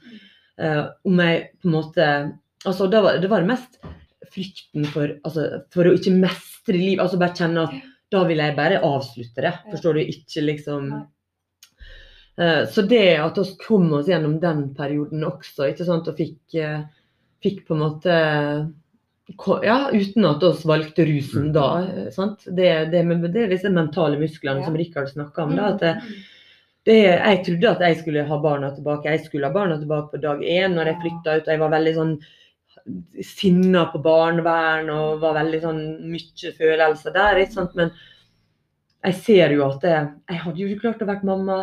Eh, 0.59 0.83
om 1.07 1.23
jeg 1.23 1.45
på 1.61 1.69
en 1.69 1.77
måte 1.77 2.09
altså 2.67 2.87
det 2.91 3.03
var, 3.05 3.19
Det 3.21 3.29
var 3.31 3.45
mest 3.47 3.77
frykten 4.33 4.87
for, 4.91 5.13
altså, 5.25 5.63
for 5.73 5.87
å 5.87 5.95
ikke 5.95 6.15
mestre 6.17 6.75
livet. 6.75 7.03
altså 7.05 7.21
Bare 7.21 7.37
kjenne 7.37 7.67
at 7.69 7.77
da 8.13 8.23
vil 8.29 8.39
jeg 8.39 8.57
bare 8.57 8.81
avslutte 8.87 9.43
det. 9.43 9.53
Forstår 9.73 9.95
du? 9.95 10.01
Ikke 10.15 10.43
liksom 10.47 10.91
Eh, 12.39 12.67
Så 12.69 12.83
det 12.85 13.17
at 13.17 13.39
vi 13.39 13.45
kom 13.67 13.93
oss 13.97 14.09
gjennom 14.11 14.35
den 14.41 14.75
perioden 14.77 15.23
også, 15.25 15.71
ikke 15.71 15.87
sant, 15.89 16.09
og 16.11 16.19
fikk, 16.19 16.37
eh, 16.61 16.83
fikk 17.43 17.63
på 17.67 17.73
en 17.73 17.81
måte 17.81 18.17
ja, 19.65 19.91
Uten 19.93 20.25
at 20.29 20.43
oss 20.45 20.61
valgte 20.69 21.07
rusen 21.09 21.49
da. 21.55 21.65
eh, 21.89 22.11
sant? 22.13 22.45
Det, 22.45 22.91
det, 22.93 23.01
med, 23.09 23.25
det 23.33 23.47
er 23.47 23.55
disse 23.55 23.71
mentale 23.73 24.19
musklene 24.21 24.61
Ja. 24.61 24.67
som 24.69 24.77
Rikard 24.77 25.09
snakka 25.09 25.43
om. 25.47 25.55
Mm. 25.55 25.57
da, 25.57 25.71
at 25.73 25.81
det, 25.81 25.95
det, 26.87 26.99
jeg 27.09 27.41
trodde 27.47 27.71
at 27.73 27.81
jeg 27.89 27.97
skulle 28.03 28.27
ha 28.29 28.39
barna 28.45 28.71
tilbake. 28.77 29.09
Jeg 29.17 29.25
skulle 29.25 29.49
ha 29.49 29.53
barna 29.57 29.79
tilbake 29.81 30.13
på 30.13 30.21
dag 30.21 30.45
én 30.45 30.77
når 30.77 30.93
jeg 30.93 31.01
flytta 31.03 31.37
ut. 31.41 31.49
og 31.49 31.53
Jeg 31.57 31.65
var 31.65 31.73
veldig 31.75 31.95
sånn 31.97 32.15
sinna 33.25 33.87
på 33.93 34.01
barnevern 34.05 34.91
og 34.95 35.23
var 35.23 35.39
veldig 35.41 35.63
sånn 35.63 35.81
mye 36.11 36.53
følelser 36.59 37.15
der. 37.15 37.43
ikke 37.43 37.59
sant? 37.59 37.75
Men 37.79 37.93
jeg 39.07 39.19
ser 39.23 39.55
jo 39.55 39.65
at 39.69 39.87
jeg, 39.87 40.11
jeg 40.31 40.43
hadde 40.45 40.63
jo 40.63 40.69
ikke 40.69 40.85
klart 40.85 41.03
å 41.03 41.09
være 41.11 41.29
mamma. 41.29 41.59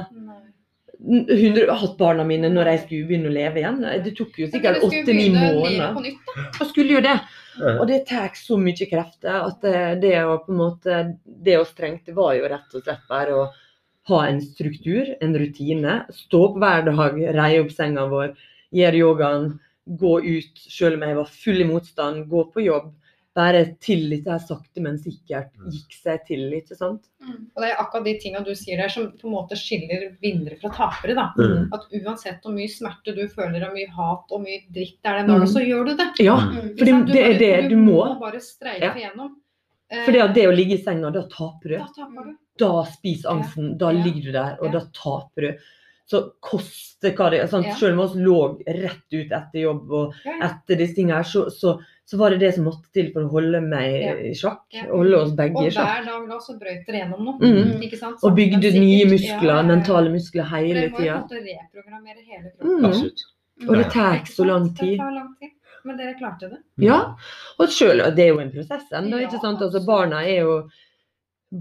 hun 1.04 1.26
100, 1.28 1.68
hatt 1.68 1.98
barna 2.00 2.24
mine 2.24 2.48
når 2.52 2.70
jeg 2.72 2.82
skulle 2.86 3.08
begynne 3.10 3.32
å 3.32 3.36
leve 3.36 3.60
igjen. 3.60 3.82
Det 4.06 4.14
tok 4.16 4.38
jo 4.40 4.48
sikkert 4.52 4.84
åtte-ni 4.88 5.26
måneder. 5.36 6.12
Jeg 6.60 6.70
skulle 6.70 7.00
jo 7.00 7.02
det. 7.04 7.18
Og 7.74 7.84
det 7.90 8.06
tar 8.10 8.32
så 8.38 8.58
mye 8.58 8.88
krefter 8.90 9.36
at 9.44 9.60
det, 9.66 9.82
det 10.02 10.16
å 10.26 10.40
på 10.42 10.50
en 10.50 10.58
måte 10.58 11.02
Det 11.22 11.60
å 11.60 11.68
strengte 11.70 12.16
var 12.16 12.34
jo 12.40 12.48
rett 12.50 12.74
og 12.74 12.82
slett 12.86 13.04
bare 13.10 13.36
å 13.36 13.44
ha 14.10 14.24
en 14.28 14.40
struktur, 14.44 15.14
en 15.22 15.36
rutine. 15.40 16.00
Stå 16.12 16.42
opp 16.50 16.58
hver 16.60 16.88
dag, 16.88 17.20
reie 17.36 17.62
opp 17.64 17.72
senga 17.72 18.08
vår, 18.12 18.34
gjøre 18.76 19.00
yogaen, 19.00 19.46
gå 19.88 20.14
ut 20.24 20.58
selv 20.70 20.96
om 20.96 21.02
jeg 21.08 21.16
var 21.16 21.26
full 21.26 21.62
i 21.62 21.68
motstand, 21.68 22.28
gå 22.30 22.44
på 22.54 22.64
jobb. 22.64 22.94
Bare 23.34 23.64
til 23.82 24.12
er 24.14 24.38
sakte, 24.38 24.78
men 24.80 25.00
sikkert 25.02 25.50
gikk 25.74 25.96
seg 26.04 26.20
til, 26.28 26.52
ikke 26.54 26.76
sant? 26.78 27.08
Og 27.56 27.64
det 27.64 27.72
er 27.72 27.80
akkurat 27.82 28.06
de 28.06 28.14
tinga 28.22 28.44
du 28.46 28.52
sier 28.54 28.78
der 28.78 28.92
som 28.94 29.08
på 29.18 29.26
en 29.26 29.34
måte 29.34 29.58
skiller 29.58 30.12
vinnere 30.22 30.60
fra 30.62 30.70
tapere. 30.70 31.16
da. 31.16 31.32
Mm. 31.36 31.72
At 31.74 31.88
uansett 31.98 32.44
hvor 32.46 32.54
mye 32.54 32.70
smerte 32.70 33.16
du 33.16 33.28
føler, 33.28 33.66
og 33.66 33.74
mye 33.74 33.90
hat 33.90 34.30
og 34.32 34.42
mye 34.46 34.62
dritt 34.70 35.00
det 35.02 35.10
er 35.10 35.18
den 35.24 35.28
dagen, 35.28 35.48
Mm. 35.48 35.54
så 35.56 35.66
gjør 35.66 35.86
du 35.88 35.96
det. 35.98 36.08
Ja, 36.20 36.36
Mm. 36.38 36.54
Mm. 36.54 36.78
for 36.78 36.86
det, 36.86 37.06
det 37.08 37.24
er 37.26 37.40
det 37.40 37.70
du 37.72 37.76
må. 37.76 38.20
bare 38.20 38.40
streife 38.40 38.82
Ja. 38.84 38.94
igjennom. 38.94 39.32
Eh, 39.90 40.06
For 40.06 40.12
det 40.12 40.34
det 40.36 40.46
å 40.48 40.56
ligge 40.56 40.74
i 40.80 40.84
senga, 40.84 41.12
da 41.12 41.24
taper 41.28 41.70
du. 41.70 41.78
Da 41.78 41.88
taper 41.96 42.24
du. 42.26 42.38
da 42.60 42.84
spiser 42.86 43.30
angsten, 43.32 43.78
da 43.80 43.90
ligger 43.90 44.24
du 44.26 44.32
der, 44.32 44.58
og 44.62 44.66
Ja. 44.72 44.80
da 44.80 44.86
taper 44.94 45.42
du. 45.42 45.58
Så 46.06 46.20
koste 46.44 47.14
hva 47.16 47.30
det 47.32 47.40
er. 47.42 47.48
sant? 47.48 47.66
Ja. 47.66 47.74
Selv 47.80 48.00
om 48.00 48.10
vi 48.14 48.24
lå 48.26 48.40
rett 48.68 49.14
ut 49.16 49.32
etter 49.32 49.60
jobb 49.62 49.92
og 49.92 50.14
Ja, 50.26 50.32
ja. 50.36 50.50
etter 50.50 50.76
disse 50.82 50.96
tingene 50.98 51.16
her, 51.22 51.24
så, 51.24 51.46
så, 51.50 51.78
så 52.06 52.18
var 52.20 52.30
det 52.32 52.40
det 52.42 52.50
som 52.56 52.66
måtte 52.68 52.92
til 52.94 53.12
for 53.14 53.24
å 53.24 53.32
holde 53.32 53.62
meg 53.64 54.02
Ja. 54.04 54.14
i 54.20 54.34
sjakk. 54.36 54.66
Ja. 54.76 54.84
Holde 54.92 55.16
oss 55.22 55.32
begge 55.38 55.58
Og 55.62 55.68
i 55.68 55.72
sjakk. 55.72 55.88
hver 55.88 56.06
dag 56.10 56.28
da 56.30 56.40
så 56.44 56.58
brøyt 56.60 56.86
dere 56.88 57.00
gjennom 57.06 57.24
noe. 57.24 57.40
Mm. 57.40 57.82
Ikke 57.88 57.98
sant? 58.02 58.20
Og 58.24 58.36
bygde 58.36 58.74
nye 58.76 59.06
muskler, 59.06 59.48
Ja, 59.48 59.56
ja, 59.56 59.62
ja. 59.62 59.68
mentale 59.72 60.12
muskler 60.12 60.44
hele 60.44 60.68
hele 60.68 60.82
Dere 60.82 60.92
må 60.92 61.00
jo 61.00 61.24
tida. 61.24 61.58
reprogrammere 61.64 62.22
hele 62.28 62.52
kroppen. 62.52 62.78
Mm. 62.80 62.86
Absolutt. 62.92 63.26
Og 63.70 63.76
det 63.78 63.92
tar 63.94 64.16
Ikke 64.20 64.36
så 64.36 64.46
lang 64.46 64.66
tid. 64.76 64.98
Det 64.98 64.98
tar 65.00 65.12
lang 65.16 65.36
tid. 65.40 65.50
Men 65.86 65.98
dere 65.98 66.14
klarte 66.20 66.50
det. 66.50 66.60
Ja. 66.80 67.16
Og 67.60 67.68
selv, 67.70 68.16
det 68.16 68.24
er 68.24 68.30
jo 68.36 68.40
en 68.40 68.52
prosess 68.52 68.92
ennå, 68.92 69.20
Ja, 69.20 69.28
ikke 69.28 69.40
sant. 69.42 69.60
Altså, 69.62 69.86
barna 69.86 70.22
er 70.24 70.40
jo 70.44 70.70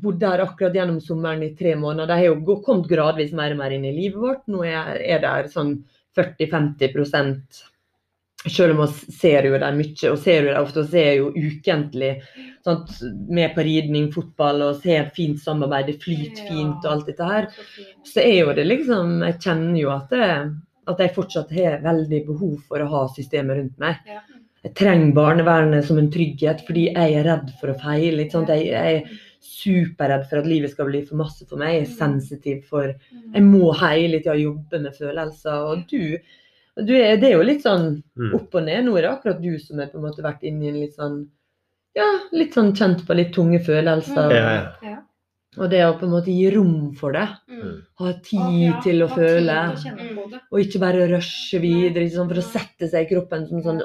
bodd 0.01 0.21
der 0.23 0.45
akkurat 0.45 0.77
gjennom 0.77 1.01
sommeren 1.05 1.43
i 1.45 1.53
tre 1.57 1.75
måneder. 1.77 2.09
De 2.09 2.21
har 2.21 2.31
jo 2.31 2.61
kommet 2.65 2.89
gradvis 2.91 3.35
mer 3.37 3.53
og 3.53 3.61
mer 3.61 3.75
inn 3.77 3.85
i 3.89 3.93
livet 3.97 4.21
vårt. 4.23 4.47
Nå 4.51 4.65
er, 4.65 4.97
er 5.03 5.21
det 5.23 5.53
sånn 5.53 5.77
40-50 6.17 7.37
Selv 8.47 8.75
om 8.75 8.81
vi 8.83 9.13
ser 9.15 9.47
jo 9.47 9.59
dem 9.61 9.79
mye, 9.79 10.11
og 10.11 10.19
ser 10.19 10.49
jo 10.49 10.51
dem 10.51 10.65
ofte, 10.65 10.83
og 10.83 10.91
ser 10.91 11.13
jo 11.21 11.31
ukentlig 11.31 12.13
sant? 12.65 12.91
med 13.29 13.55
på 13.55 13.65
ridning, 13.69 14.11
fotball, 14.15 14.65
og 14.69 14.83
ser 14.83 15.13
fint 15.17 15.41
samarbeid, 15.41 15.93
det 15.93 16.03
flyter 16.03 16.49
fint 16.49 16.85
og 16.85 16.91
alt 16.97 17.09
dette 17.11 17.31
her. 17.33 17.49
Så 18.09 18.25
er 18.25 18.37
jo 18.41 18.57
det 18.57 18.67
liksom 18.67 19.23
Jeg 19.23 19.41
kjenner 19.45 19.81
jo 19.81 19.95
at, 19.95 20.11
det, 20.11 20.29
at 20.89 21.05
jeg 21.05 21.17
fortsatt 21.17 21.53
har 21.55 21.83
veldig 21.85 22.27
behov 22.33 22.61
for 22.69 22.83
å 22.83 22.93
ha 22.93 23.09
systemet 23.15 23.61
rundt 23.61 23.83
meg. 23.83 24.01
Ja. 24.09 24.23
Jeg 24.63 24.77
trenger 24.79 25.15
barnevernet 25.17 25.87
som 25.89 25.99
en 25.99 26.11
trygghet 26.15 26.61
fordi 26.69 26.87
jeg 26.93 27.15
er 27.19 27.27
redd 27.27 27.49
for 27.59 27.73
å 27.73 27.79
feile. 27.83 28.23
Ikke 28.23 28.37
sant? 28.37 28.53
Jeg, 28.55 28.69
jeg 28.71 29.01
er 29.01 29.23
superredd 29.43 30.29
for 30.31 30.39
at 30.41 30.47
livet 30.47 30.71
skal 30.73 30.87
bli 30.89 31.03
for 31.07 31.17
masse 31.21 31.45
for 31.49 31.59
meg. 31.61 31.75
Jeg 31.75 31.83
er 31.87 31.97
sensitiv 31.99 32.63
for 32.71 32.95
Jeg 33.35 33.43
må 33.43 33.73
hele 33.81 34.21
tida 34.23 34.37
jobbe 34.39 34.81
med 34.83 34.95
følelser. 34.97 35.67
Og 35.73 35.85
du, 35.91 36.19
du 36.79 36.93
er, 36.97 37.17
Det 37.21 37.31
er 37.31 37.37
jo 37.39 37.43
litt 37.47 37.63
sånn 37.67 38.03
Mm. 38.17 38.35
opp 38.39 38.55
og 38.55 38.65
ned. 38.65 38.85
Nå 38.85 38.97
er 38.99 39.03
det 39.03 39.11
akkurat 39.11 39.41
du 39.43 39.59
som 39.59 39.79
har 39.79 39.87
på 39.93 39.99
en 39.99 40.05
måte 40.09 40.23
vært 40.23 40.43
inni 40.45 40.67
i 40.67 40.69
en 40.75 40.81
litt 40.81 40.95
sånn 40.97 41.27
Ja, 41.95 42.07
litt 42.33 42.55
sånn 42.55 42.73
kjent 42.73 43.03
på 43.07 43.15
litt 43.15 43.35
tunge 43.35 43.59
følelser. 43.61 44.31
Ja. 44.33 44.99
Og 45.59 45.69
det 45.69 45.83
å 45.85 45.99
på 46.01 46.07
en 46.07 46.13
måte 46.15 46.33
gi 46.33 46.47
rom 46.55 46.95
for 46.97 47.13
det. 47.13 47.27
Mm. 47.51 47.83
Ha 48.01 48.13
tid 48.25 48.63
ja, 48.71 48.81
til 48.81 49.03
å 49.05 49.09
ha 49.11 49.15
føle. 49.19 49.57
Å. 49.77 50.41
Og 50.51 50.61
ikke 50.63 50.81
bare 50.81 51.09
rushe 51.11 51.61
videre 51.61 52.07
liksom, 52.07 52.29
for 52.31 52.41
å 52.41 52.47
sette 52.47 52.89
seg 52.89 53.05
i 53.05 53.15
kroppen 53.15 53.45
som 53.51 53.61
sånn 53.63 53.83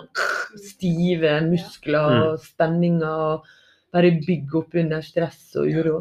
stive 0.56 1.42
muskler 1.50 2.08
Mm. 2.14 2.22
og 2.32 2.40
spenninger. 2.40 3.04
og 3.04 3.44
Bare 3.98 4.13
bygge 4.27 4.62
opp 4.62 4.77
under 4.84 5.01
stress 5.01 5.42
og 5.58 5.68
uro. 5.74 5.98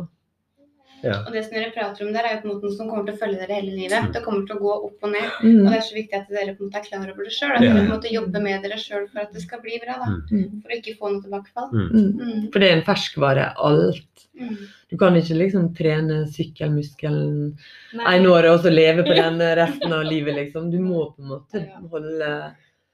Ja. 1.05 1.19
Og 1.29 1.35
det 1.35 1.43
som 1.45 1.53
dere 1.55 1.69
prater 1.75 2.07
om 2.07 2.13
der, 2.15 2.25
er 2.25 2.33
jo 2.35 2.39
på 2.41 2.47
en 2.49 2.53
måte 2.55 2.67
noe 2.67 2.75
som 2.75 2.89
kommer 2.89 3.05
til 3.07 3.15
å 3.15 3.19
følge 3.21 3.37
dere 3.43 3.57
hele 3.59 3.75
livet. 3.77 4.07
Det 4.15 4.23
kommer 4.25 4.47
til 4.49 4.57
å 4.57 4.63
gå 4.65 4.71
opp 4.89 5.05
og 5.05 5.11
ned. 5.13 5.27
Og 5.29 5.45
Mm. 5.45 5.67
det 5.69 5.75
er 5.77 5.85
så 5.85 5.95
viktig 5.95 6.17
at 6.19 6.29
dere 6.33 6.55
på 6.57 6.65
en 6.65 6.71
måte 6.71 6.79
er 6.81 6.87
klar 6.89 7.11
over 7.13 7.25
det 7.29 7.35
sjøl. 7.37 7.53
At 7.53 7.61
dere 7.61 7.75
på 7.77 7.83
en 7.85 7.91
måte 7.93 8.13
jobber 8.15 8.41
med 8.47 8.63
dere 8.65 8.79
sjøl 8.81 9.05
for 9.13 9.21
at 9.21 9.33
det 9.37 9.43
skal 9.45 9.61
bli 9.61 9.77
bra. 9.85 9.95
da. 10.01 10.09
Mm. 10.33 10.63
For 10.63 10.69
å 10.73 10.79
ikke 10.81 10.97
få 10.99 11.13
noe 11.13 11.23
tilbakefall. 11.23 11.69
Mm. 11.71 11.89
Mm. 11.93 12.11
Mm. 12.17 12.51
For 12.53 12.59
det 12.65 12.71
er 12.71 12.77
en 12.79 12.87
ferskvare, 12.89 13.47
alt. 13.71 14.27
Mm. 14.41 14.57
Du 14.91 14.97
kan 14.97 15.15
ikke 15.21 15.37
liksom 15.43 15.69
trene 15.77 16.19
sykkelmuskelen 16.33 17.57
Nei. 17.95 18.17
en 18.17 18.27
år 18.27 18.49
og 18.53 18.61
så 18.65 18.71
leve 18.73 19.05
på 19.07 19.15
den 19.15 19.39
resten 19.39 19.93
av 19.93 20.05
livet, 20.09 20.35
liksom. 20.35 20.71
Du 20.73 20.79
må 20.81 21.15
på 21.15 21.23
en 21.23 21.29
måte 21.29 21.63
holde, 21.91 22.33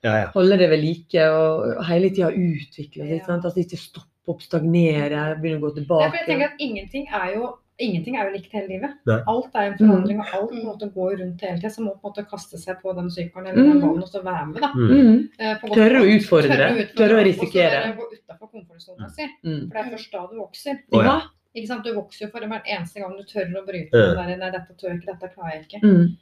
Ja, 0.05 0.17
ja. 0.19 0.27
holde 0.35 0.59
det 0.59 0.69
ved 0.71 0.81
like 0.83 1.15
og 1.31 1.85
hele 1.87 2.11
tida 2.11 2.31
utvikle 2.35 3.07
ikke 3.07 3.27
sant? 3.27 3.45
Altså 3.45 3.63
ikke 3.63 3.79
stoppe 3.79 4.09
opp, 4.29 4.41
stagnere, 4.43 5.37
begynne 5.41 5.59
å 5.59 5.65
gå 5.67 5.75
tilbake. 5.81 6.05
Nei, 6.07 6.11
for 6.11 6.19
jeg 6.21 6.27
tenker 6.31 6.53
at 6.53 6.61
ingenting 6.69 7.09
er 7.13 7.35
jo 7.37 7.59
Ingenting 7.83 8.15
er 8.21 8.29
jo 8.29 8.35
likt 8.37 8.53
hele 8.53 8.69
livet. 8.69 8.91
Nei. 9.09 9.17
Alt 9.27 9.55
er 9.57 9.71
en 9.73 9.79
forandring, 9.79 10.19
og 10.21 10.27
alt 10.37 10.51
på 10.53 10.59
en 10.61 10.67
måte 10.69 10.87
går 10.93 11.15
rundt 11.19 11.41
hele 11.41 11.57
tida. 11.57 11.71
Så 11.73 11.81
man 11.81 11.89
må 11.89 11.95
på 11.99 12.07
en 12.07 12.13
måte 12.13 12.25
kaste 12.31 12.59
seg 12.61 12.77
på 12.83 12.93
den 12.95 13.09
sykkelen 13.11 13.47
eller 13.49 13.57
den 13.65 13.73
Mm. 13.73 13.81
ballen 13.81 14.03
og 14.05 14.09
så 14.13 14.21
være 14.23 14.47
med. 14.47 14.61
da. 14.61 14.69
Mm. 14.77 14.91
Mm. 14.93 15.29
Eh, 15.41 15.57
Tørre 15.73 16.03
å 16.03 16.11
utfordre. 16.13 16.69
Tørre 16.95 17.17
å, 17.17 17.25
å 17.25 17.33
Og 17.33 17.35
så 17.35 17.97
gå 17.97 18.07
utafor 18.13 18.51
komfortsona 18.53 19.09
si. 19.17 19.27
Mm. 19.43 19.67
For 19.67 19.73
det 19.73 19.81
er 19.83 19.91
først 19.97 20.13
da 20.13 20.27
du 20.31 20.37
vokser. 20.37 20.79
Oh, 20.93 21.03
ja. 21.03 21.17
Ikke 21.57 21.67
sant? 21.73 21.83
Du 21.85 21.95
vokser 21.97 22.27
jo 22.27 22.31
for 22.31 22.47
hver 22.47 22.63
eneste 22.77 23.01
gang 23.01 23.17
du 23.17 23.25
tør 23.25 23.51
å 23.51 23.67
bryte 23.67 23.91
Ja. 23.91 24.15
den 24.15 24.29
der 24.29 24.37
Nei, 24.37 24.51
dette 24.53 24.73
tør 24.79 24.89
jeg 24.93 25.01
ikke, 25.01 25.13
dette 25.19 25.35
klarer 25.35 25.53
jeg 25.57 25.67
ikke. 25.67 25.83
Mm. 25.83 26.17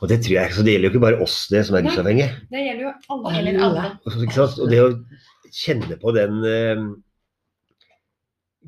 Og 0.00 0.08
det 0.08 0.20
tror 0.22 0.32
jeg 0.38 0.44
ikke, 0.48 0.54
så 0.56 0.64
det 0.64 0.72
gjelder 0.72 0.88
jo 0.88 0.92
ikke 0.94 1.06
bare 1.10 1.20
oss 1.20 1.48
det 1.50 1.66
som 1.66 1.76
er 1.76 1.82
rusavhengige. 1.82 2.30
Det 2.48 2.62
gjelder 2.62 2.82
jo 2.86 2.92
alle. 3.10 3.38
Eller 3.38 3.60
alle. 3.60 3.84
Og 4.06 4.12
så- 4.12 4.22
ikke 4.22 4.38
sant? 4.38 4.58
Og 4.62 4.70
det 4.70 4.78
å 4.80 5.04
kjenne 5.52 6.00
på 6.00 6.14
den 6.14 6.44
eh, 6.46 6.94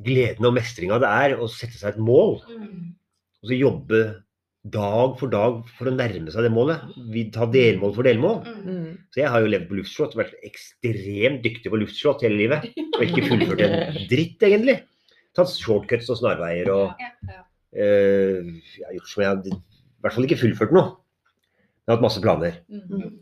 gleden 0.02 0.46
og 0.48 0.54
mestringa 0.56 0.98
det 1.02 1.08
er 1.08 1.34
å 1.38 1.46
sette 1.50 1.78
seg 1.78 1.94
et 1.94 2.02
mål, 2.02 2.40
og 2.44 3.48
så 3.50 3.54
jobbe 3.58 4.00
dag 4.64 5.18
for 5.20 5.28
dag 5.28 5.58
for 5.76 5.90
å 5.90 5.92
nærme 5.94 6.32
seg 6.32 6.46
det 6.46 6.50
målet. 6.54 6.80
Vi 7.12 7.26
tar 7.34 7.50
delmål 7.52 7.92
for 7.94 8.06
delmål. 8.08 8.38
Mm. 8.64 8.86
Så 9.12 9.20
jeg 9.20 9.28
har 9.28 9.44
jo 9.44 9.50
levd 9.52 9.66
på 9.68 9.76
luftslott, 9.76 10.14
vært 10.16 10.38
ekstremt 10.48 11.42
dyktig 11.44 11.68
på 11.68 11.80
luftslott 11.82 12.24
hele 12.24 12.38
livet. 12.40 12.64
Og 12.96 13.02
ikke 13.04 13.26
fullført 13.28 13.60
en 13.66 13.98
dritt, 14.08 14.40
egentlig. 14.40 14.78
Tatt 15.36 15.52
shortcuts 15.52 16.08
og 16.14 16.16
snarveier 16.22 16.70
og 16.72 17.02
Ja, 17.02 17.10
ja. 17.28 17.42
eh, 17.76 18.40
Jeg 18.78 18.86
har 18.86 18.94
gjort 18.96 19.12
som 19.12 19.22
jeg 19.26 19.52
I 19.52 19.58
hvert 20.06 20.16
fall 20.16 20.28
ikke 20.30 20.40
fullført 20.40 20.72
noe. 20.72 20.94
Jeg 21.84 21.92
har 21.92 21.98
hatt 21.98 22.06
masse 22.06 22.24
planer. 22.24 22.56
Mm. 22.72 23.20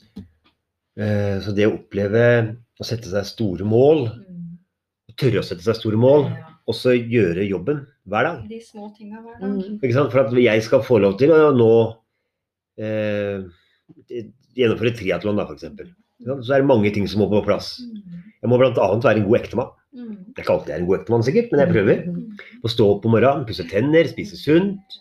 Uh, 0.92 1.40
så 1.42 1.54
det 1.56 1.66
å 1.66 1.74
oppleve 1.74 2.22
å 2.78 2.86
sette 2.86 3.08
seg 3.10 3.26
store 3.26 3.64
mål, 3.66 4.10
Mm. 4.22 4.58
tørre 5.18 5.40
å 5.42 5.44
sette 5.44 5.64
seg 5.66 5.74
store 5.74 5.98
mål, 5.98 6.28
Ja. 6.30 6.51
Og 6.68 6.76
så 6.78 6.94
gjøre 6.94 7.46
jobben 7.48 7.82
hver 8.08 8.28
dag. 8.28 8.44
De 8.50 8.60
små 8.62 8.90
tinga 8.96 9.20
hver 9.22 9.40
dag. 9.40 9.50
Mm. 9.50 9.80
Ikke 9.80 9.96
sant? 9.96 10.12
For 10.14 10.22
at 10.22 10.36
jeg 10.38 10.64
skal 10.66 10.84
få 10.86 11.00
lov 11.02 11.16
til 11.20 11.32
å 11.34 11.50
nå 11.56 11.72
eh, 12.78 13.42
gjennomføre 14.58 14.94
triatlon, 14.98 15.40
da, 15.40 15.46
f.eks. 15.48 15.92
Så 16.22 16.54
er 16.54 16.62
det 16.62 16.68
mange 16.68 16.92
ting 16.94 17.08
som 17.10 17.22
må 17.22 17.28
på 17.32 17.42
plass. 17.46 17.74
Mm. 17.82 18.28
Jeg 18.44 18.50
må 18.50 18.58
bl.a. 18.60 18.70
være 18.74 19.22
en 19.22 19.26
god 19.26 19.40
ektemann. 19.40 19.72
Mm. 19.92 20.12
Det 20.30 20.40
er 20.40 20.46
ikke 20.46 20.54
alltid 20.54 20.72
jeg 20.72 20.78
er 20.78 20.84
en 20.84 20.90
god 20.90 20.98
ektemann, 21.00 21.26
sikkert, 21.26 21.50
men 21.50 21.64
jeg 21.64 21.72
prøver. 21.72 22.04
Mm. 22.06 22.46
Å 22.62 22.72
stå 22.72 22.88
opp 22.94 23.08
om 23.08 23.16
morgenen, 23.16 23.48
pusse 23.48 23.66
tenner, 23.70 24.08
spise 24.10 24.38
sunt, 24.38 25.00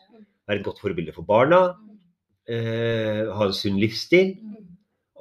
være 0.50 0.62
et 0.62 0.66
godt 0.66 0.82
forbilde 0.84 1.14
for 1.16 1.28
barna, 1.28 1.62
eh, 2.50 3.24
ha 3.30 3.48
en 3.48 3.56
sunn 3.56 3.80
livsstil. 3.82 4.34
Mm. 4.42 4.58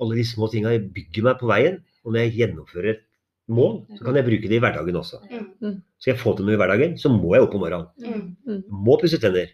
Alle 0.00 0.16
de 0.16 0.26
små 0.26 0.48
tinga 0.52 0.72
bygger 0.80 1.28
meg 1.28 1.40
på 1.42 1.50
veien. 1.52 1.80
Og 2.04 2.14
når 2.14 2.24
jeg 2.24 2.36
gjennomfører 2.38 2.94
et 2.94 3.04
mål, 3.50 3.74
så 3.98 4.04
kan 4.06 4.16
jeg 4.18 4.26
bruke 4.28 4.48
det 4.50 4.56
i 4.58 4.62
hverdagen 4.62 4.96
også. 5.00 5.18
Mm. 5.30 5.74
Skal 6.00 6.12
jeg 6.14 6.20
få 6.22 6.34
til 6.38 6.46
noe 6.48 6.54
i 6.56 6.60
hverdagen, 6.60 6.94
så 7.00 7.10
må 7.12 7.34
jeg 7.36 7.42
opp 7.46 7.54
om 7.58 7.64
morgenen. 7.64 7.88
Mm. 7.98 8.36
Jeg 8.46 8.62
må 8.86 8.96
pusse 9.00 9.18
tenner. 9.22 9.50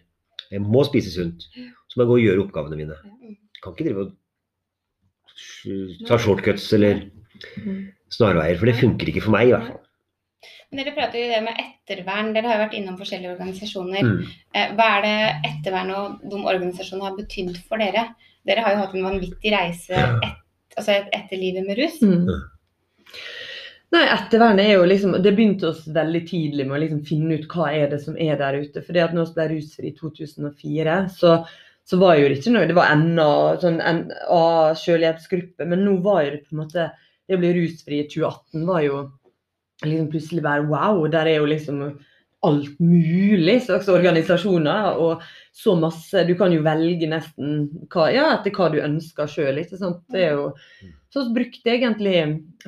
Jeg 0.51 0.61
må 0.63 0.83
spise 0.87 1.11
sunt. 1.11 1.43
Så 1.51 1.97
må 1.97 2.05
jeg 2.05 2.11
gå 2.11 2.17
og 2.19 2.23
gjøre 2.25 2.45
oppgavene 2.45 2.79
mine. 2.79 2.95
Mm. 3.03 3.35
Jeg 3.35 3.63
kan 3.65 3.73
ikke 3.75 3.87
drive 3.89 4.05
og 4.07 4.13
ta 6.07 6.17
shortcuts 6.17 6.71
eller 6.77 7.03
Mm. 7.57 7.91
snarveier, 8.09 8.57
for 8.57 8.65
det 8.65 8.75
funker 8.79 9.07
ikke 9.11 9.21
for 9.21 9.31
meg 9.35 9.47
i 9.49 9.51
hvert 9.53 9.67
fall. 9.67 9.81
Men 10.71 10.79
Dere 10.83 10.93
prater 10.95 11.19
jo 11.21 11.27
det 11.31 11.41
med 11.45 11.59
ettervern. 11.61 12.33
Dere 12.33 12.47
har 12.49 12.57
jo 12.57 12.63
vært 12.65 12.73
innom 12.79 12.97
forskjellige 12.97 13.33
organisasjoner. 13.37 14.01
Mm. 14.03 14.23
Eh, 14.55 14.71
Hva 14.75 14.87
er 14.97 15.01
det 15.05 15.51
ettervern 15.51 15.91
og 15.95 16.19
de 16.31 16.35
organisasjonene 16.41 17.05
har 17.07 17.15
betydd 17.15 17.57
for 17.69 17.77
dere? 17.77 18.07
Dere 18.45 18.63
har 18.65 18.73
jo 18.73 18.81
hatt 18.81 18.95
en 18.95 19.03
vanvittig 19.05 19.51
reise 19.53 19.93
et, 19.93 20.33
altså 20.77 20.97
etter 21.13 21.37
livet 21.37 21.67
med 21.67 21.77
rus. 21.77 22.01
Mm. 22.01 22.25
Nei, 23.95 24.03
ettervernet 24.11 24.67
er 24.67 24.73
jo 24.75 24.87
liksom 24.87 25.13
Det 25.23 25.31
begynte 25.31 25.69
oss 25.69 25.85
veldig 25.95 26.23
tidlig 26.27 26.65
med 26.67 26.75
å 26.75 26.81
liksom 26.83 27.03
finne 27.07 27.37
ut 27.39 27.47
hva 27.53 27.69
er 27.71 27.87
det 27.93 28.01
som 28.03 28.17
er 28.19 28.39
der 28.39 28.59
ute. 28.59 28.83
For 28.83 28.95
det 28.95 29.05
at 29.05 29.15
når 29.15 29.29
vi 29.29 29.37
ble 29.37 29.47
rusfri 29.53 29.91
i 29.91 29.95
2004, 29.95 30.97
så, 31.15 31.37
så 31.87 32.01
var 32.01 32.17
jo 32.19 32.27
det 32.27 32.41
ikke 32.41 32.55
noe 32.55 32.67
Det 32.67 32.75
var 32.77 32.91
ennå 32.95 33.29
sånn 33.63 33.79
A-selvhjelpsgruppe, 33.83 35.69
men 35.69 35.85
nå 35.85 36.01
var 36.03 36.25
jo 36.25 36.35
det 36.35 36.43
på 36.43 36.57
en 36.57 36.63
måte 36.65 36.89
Det 37.27 37.39
å 37.39 37.41
bli 37.43 37.53
rusfri 37.61 38.03
i 38.03 38.09
2018 38.11 38.67
var 38.67 38.83
jo 38.83 38.99
liksom 39.85 40.11
plutselig 40.11 40.43
bare 40.43 40.67
wow. 40.67 41.03
Der 41.11 41.29
er 41.29 41.39
jo 41.39 41.49
liksom 41.49 41.81
alt 42.45 42.79
mulig 42.79 43.61
slags 43.65 43.87
organisasjoner. 43.91 44.99
Og 44.99 45.23
så 45.55 45.75
masse 45.79 46.25
Du 46.27 46.35
kan 46.37 46.53
jo 46.53 46.63
velge 46.65 47.09
nesten 47.09 47.67
hva, 47.87 48.11
ja, 48.13 48.29
etter 48.35 48.55
hva 48.55 48.69
du 48.73 48.81
ønsker 48.83 49.31
sjøl. 49.31 49.63
Det 49.63 50.23
er 50.23 50.35
jo 50.35 50.51
så 51.13 51.23
vi 51.27 51.35
brukte 51.37 51.71
egentlig 51.71 52.17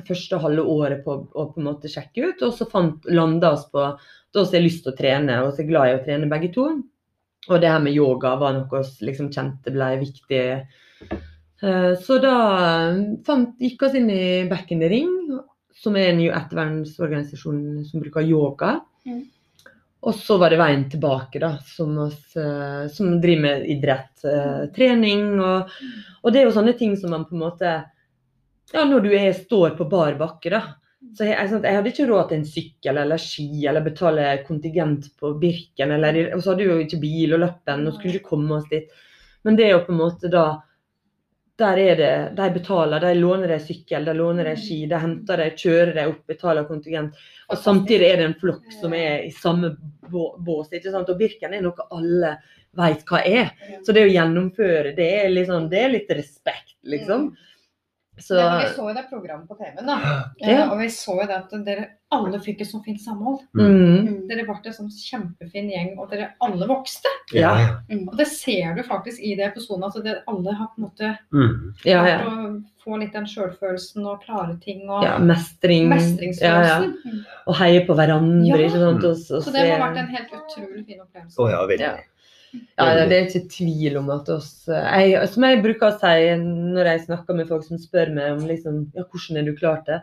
første 0.06 0.38
halve 0.40 0.62
året 0.64 1.02
på 1.04 1.16
å 1.28 1.46
på 1.52 1.60
en 1.60 1.66
måte 1.68 1.90
sjekke 1.92 2.30
ut, 2.30 2.44
og 2.46 2.54
så 2.56 2.66
fant, 2.70 3.04
landa 3.12 3.52
oss 3.56 3.66
på 3.72 3.82
at 3.82 4.00
vi 4.38 4.44
har 4.56 4.64
lyst 4.64 4.84
til 4.86 4.94
å 4.94 4.96
trene, 4.96 5.40
og 5.44 5.52
så 5.52 5.64
er 5.64 5.68
glad 5.68 5.90
i 5.90 5.96
å 5.98 6.04
trene 6.06 6.30
begge 6.30 6.52
to. 6.54 6.68
Og 7.50 7.60
det 7.60 7.70
her 7.72 7.82
med 7.82 7.96
yoga 7.96 8.34
var 8.40 8.54
noe 8.56 8.82
vi 8.84 9.10
liksom 9.10 9.30
kjente 9.32 9.72
ble 9.74 9.90
viktig. 10.00 10.44
Eh, 11.62 11.92
Så 12.00 12.18
da 12.22 12.36
fant, 13.26 13.56
gikk 13.60 13.82
vi 13.82 14.00
inn 14.00 14.10
i 14.14 14.24
Back 14.48 14.72
in 14.72 14.80
the 14.84 14.88
Ring, 14.88 15.12
som 15.74 15.96
er 15.96 16.12
en 16.12 16.22
jo 16.22 16.32
ettervernsorganisasjon 16.36 17.84
som 17.88 18.02
bruker 18.02 18.24
yoga. 18.28 18.78
Mm. 19.08 19.22
Og 20.00 20.16
så 20.16 20.38
var 20.40 20.52
det 20.52 20.60
veien 20.60 20.86
tilbake, 20.88 21.40
da, 21.42 21.54
som, 21.74 21.96
oss, 22.06 22.36
eh, 22.36 22.86
som 22.92 23.18
driver 23.20 23.42
med 23.42 23.66
idrett, 23.68 24.24
eh, 24.24 24.62
trening 24.76 25.34
og, 25.40 25.74
og 26.22 26.32
det 26.32 26.40
er 26.40 26.48
jo 26.48 26.54
sånne 26.56 26.72
ting 26.78 26.94
som 26.96 27.12
man 27.12 27.26
på 27.28 27.36
en 27.36 27.42
måte 27.42 27.72
Ja, 28.72 28.84
når 28.86 29.00
du 29.00 29.14
er, 29.16 29.32
står 29.34 29.74
på 29.78 29.86
bar 29.90 30.14
bakke, 30.18 30.52
da. 30.52 30.62
Så 31.16 31.26
jeg, 31.26 31.34
jeg, 31.34 31.62
jeg 31.64 31.76
hadde 31.78 31.90
ikke 31.90 32.06
råd 32.10 32.26
til 32.28 32.38
en 32.38 32.46
sykkel 32.46 32.98
eller 33.02 33.20
ski 33.20 33.64
eller 33.66 33.82
betale 33.82 34.26
kontingent 34.46 35.08
på 35.18 35.32
Birken. 35.40 35.94
Eller, 35.96 36.18
og 36.36 36.42
så 36.42 36.52
hadde 36.52 36.66
vi 36.66 36.70
jo 36.70 36.82
ikke 36.84 37.00
bil 37.02 37.34
og 37.34 37.42
lappen 37.46 37.86
og 37.88 37.96
skulle 37.96 38.18
ikke 38.18 38.30
komme 38.30 38.58
oss 38.58 38.68
dit. 38.70 38.92
Men 39.46 39.56
det 39.58 39.66
er 39.66 39.74
jo 39.74 39.86
på 39.86 39.94
en 39.94 40.02
måte 40.02 40.30
da 40.32 40.44
Der 41.60 41.76
er 41.76 41.96
det 41.96 42.12
De 42.36 42.46
betaler, 42.52 43.00
de 43.00 43.14
låner 43.18 43.50
deg 43.52 43.60
sykkel, 43.60 44.04
de 44.04 44.14
låner 44.16 44.46
deg 44.48 44.60
ski, 44.60 44.78
de 44.88 44.96
henter 44.96 45.42
deg, 45.42 45.58
kjører 45.60 45.92
deg 45.96 46.12
opp, 46.12 46.22
betaler 46.30 46.64
kontingent. 46.64 47.18
Og 47.52 47.58
samtidig 47.60 48.06
er 48.06 48.16
det 48.16 48.28
en 48.30 48.38
flokk 48.40 48.70
som 48.80 48.94
er 48.96 49.26
i 49.26 49.32
samme 49.34 49.74
bås. 50.08 50.70
ikke 50.72 50.92
sant? 50.92 51.10
Og 51.12 51.20
Birken 51.20 51.52
er 51.52 51.60
noe 51.66 51.88
alle 51.90 52.38
vet 52.80 53.04
hva 53.08 53.20
er. 53.26 53.52
Så 53.84 53.92
det 53.92 54.06
å 54.06 54.12
gjennomføre 54.12 54.94
det 54.96 55.10
er, 55.18 55.28
liksom, 55.34 55.68
det 55.68 55.84
er 55.84 55.94
litt 55.98 56.16
respekt, 56.16 56.78
liksom. 56.88 57.32
Så 58.20 58.36
Ja, 58.38 58.58
vi 58.60 58.66
så 58.74 58.86
jo 58.88 58.94
det 58.94 59.06
programmet 59.10 59.48
på 59.48 59.56
TV-en, 59.58 59.86
da. 59.86 59.96
Ja. 60.40 60.48
Eh, 60.48 60.70
Og 60.72 60.78
vi 60.78 60.86
så 60.92 61.16
jo 61.20 61.26
det 61.26 61.36
at 61.36 61.50
dere 61.66 61.86
alle 62.12 62.38
fikk 62.42 62.60
et 62.60 62.66
så 62.70 62.80
fint 62.84 63.00
samhold. 63.00 63.40
mm, 63.54 64.28
Dere 64.28 64.44
ble 64.48 64.56
en 64.66 64.72
sånn 64.76 64.90
kjempefin 64.90 65.70
gjeng, 65.70 65.92
og 65.98 66.10
dere 66.10 66.32
alle 66.42 66.66
vokste. 66.70 67.08
Ja, 67.34 67.52
Mm. 67.90 68.08
Og 68.08 68.16
det 68.16 68.26
ser 68.28 68.74
du 68.74 68.82
faktisk 68.82 69.20
i 69.22 69.34
de 69.36 69.42
episodene, 69.46 69.86
at 69.86 70.02
dere 70.04 70.22
alle 70.28 70.54
har 70.54 70.68
på 70.74 70.78
en 70.78 70.84
måte 70.88 71.18
Mm. 71.32 71.74
ja, 71.84 72.04
ja. 72.06 72.18
Få 72.90 73.00
litt 73.00 73.16
den 73.16 73.26
sjølfølelsen 73.30 74.06
og 74.10 74.22
klare 74.26 74.56
ting 74.62 74.84
og 74.88 75.04
ja, 75.06 75.16
mestring. 75.22 75.86
Ja, 75.86 75.88
ja. 75.88 75.96
mestringsfølelsen. 75.96 76.94
Mm. 77.04 77.20
Og 77.46 77.58
heie 77.60 77.82
på 77.86 77.96
hverandre. 77.98 78.46
Ja. 78.50 78.62
ikke 78.66 78.82
sant? 78.82 79.04
Og, 79.06 79.26
og 79.38 79.44
Så 79.46 79.54
det 79.54 79.66
må 79.66 79.76
ha 79.76 79.82
vært 79.86 80.00
en 80.02 80.14
helt 80.16 80.32
utrolig 80.40 80.86
fin 80.86 81.04
opplevelse. 81.04 81.36
Oh, 81.38 81.50
ja, 81.52 81.60
veldig. 81.70 81.84
Ja. 81.86 81.98
Ja, 82.50 83.04
det 83.06 83.14
er 83.14 83.28
ikke 83.28 83.46
tvil 83.52 84.00
om 84.00 84.08
at 84.10 84.26
oss 84.34 84.64
jeg, 84.66 85.12
Som 85.30 85.44
jeg 85.46 85.60
bruker 85.62 85.92
å 85.92 85.98
si 86.00 86.32
når 86.40 86.88
jeg 86.88 87.02
snakker 87.04 87.36
med 87.38 87.46
folk 87.46 87.62
som 87.62 87.78
spør 87.78 88.10
meg 88.16 88.32
om 88.34 88.42
liksom, 88.48 88.80
ja, 88.96 89.04
hvordan 89.06 89.38
er 89.38 89.46
du 89.46 89.52
klart 89.54 89.86
det. 89.86 90.00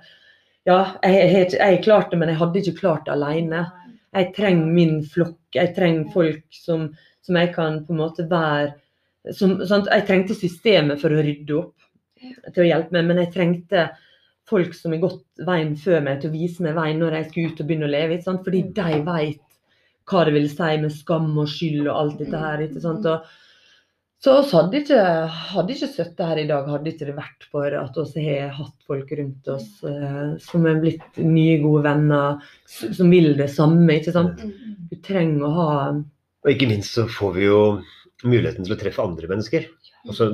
Ja, 0.67 0.77
jeg, 1.03 1.27
jeg, 1.33 1.49
jeg 1.57 1.75
har 1.75 1.83
klart 1.83 2.13
det, 2.13 2.21
men 2.21 2.31
jeg 2.31 2.39
hadde 2.39 2.61
ikke 2.61 2.79
klart 2.79 3.03
det 3.07 3.17
alene. 3.17 3.65
Jeg 4.15 4.31
trenger 4.37 4.71
min 4.79 4.97
flokk. 5.03 5.41
Jeg 5.55 5.73
trenger 5.75 6.07
folk 6.15 6.59
som, 6.63 6.87
som 7.27 7.39
jeg 7.39 7.51
kan 7.55 7.81
på 7.83 7.95
en 7.95 8.01
måte 8.05 8.27
være 8.31 8.77
som, 9.35 9.57
sant? 9.67 9.89
Jeg 9.91 10.05
trengte 10.07 10.37
systemet 10.37 11.01
for 11.01 11.13
å 11.13 11.23
rydde 11.23 11.55
opp, 11.57 11.75
til 12.53 12.63
å 12.63 12.67
hjelpe 12.67 12.97
meg, 12.97 13.09
men 13.09 13.23
jeg 13.23 13.33
trengte 13.33 13.87
folk 14.47 14.75
som 14.75 14.93
har 14.95 15.03
gått 15.03 15.25
veien 15.47 15.73
før 15.79 16.05
meg, 16.05 16.21
til 16.21 16.31
å 16.31 16.37
vise 16.37 16.63
meg 16.63 16.77
veien 16.77 17.01
når 17.01 17.19
jeg 17.19 17.27
skulle 17.29 17.51
ut 17.51 17.61
og 17.61 17.69
begynne 17.69 17.89
å 17.89 17.91
leve. 17.91 18.15
Ikke 18.15 18.29
sant? 18.29 18.45
Fordi 18.45 18.63
de 18.77 19.01
vet 19.09 19.43
hva 20.07 20.23
det 20.23 20.37
vil 20.37 20.47
si 20.51 20.71
med 20.79 20.95
skam 20.95 21.33
og 21.35 21.51
skyld 21.51 21.83
og 21.89 21.93
alt 21.95 22.21
dette 22.21 22.39
her. 22.39 22.63
ikke 22.63 22.83
sant? 22.83 23.07
Og, 23.11 23.43
så 24.23 24.33
oss 24.39 24.53
hadde 24.55 24.79
ikke, 24.79 25.01
hadde 25.51 25.75
ikke 25.75 25.89
sittet 25.93 26.23
her 26.25 26.39
i 26.41 26.47
dag, 26.49 26.69
hadde 26.71 26.89
ikke 26.89 27.05
det 27.05 27.17
vært 27.19 27.45
for 27.51 27.75
at 27.77 27.99
vi 28.15 28.23
har 28.25 28.55
hatt 28.55 28.87
folk 28.89 29.11
rundt 29.19 29.49
oss 29.53 29.67
eh, 29.85 30.31
som 30.41 30.65
er 30.65 30.79
blitt 30.81 31.19
nye, 31.21 31.59
gode 31.61 31.83
venner, 31.85 32.47
som 32.65 33.13
vil 33.13 33.35
det 33.37 33.51
samme. 33.53 33.99
ikke 33.99 34.15
sant? 34.15 34.41
Mm. 34.41 34.87
Du 34.89 34.97
trenger 35.05 35.45
å 35.45 35.53
ha 35.53 35.69
Og 35.93 36.49
ikke 36.49 36.69
minst 36.71 36.97
så 36.97 37.05
får 37.11 37.35
vi 37.35 37.45
jo 37.45 37.61
muligheten 38.25 38.65
til 38.65 38.73
å 38.73 38.79
treffe 38.79 39.05
andre 39.05 39.29
mennesker. 39.29 39.67
Altså 40.07 40.31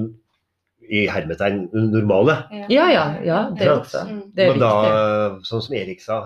i 0.89 1.05
hermetegn 1.07 1.69
normale. 1.73 2.35
Ja, 2.71 2.87
ja, 2.91 3.05
ja, 3.23 3.39
det 3.57 3.65
Ja. 3.65 3.75
også. 3.79 4.01
Mm. 4.09 4.21
Det 4.35 4.43
er 4.45 4.49
Men 4.51 4.59
da, 4.59 4.71
sånn 5.47 5.61
som 5.63 5.75
Erik 5.75 6.01
sa, 6.01 6.17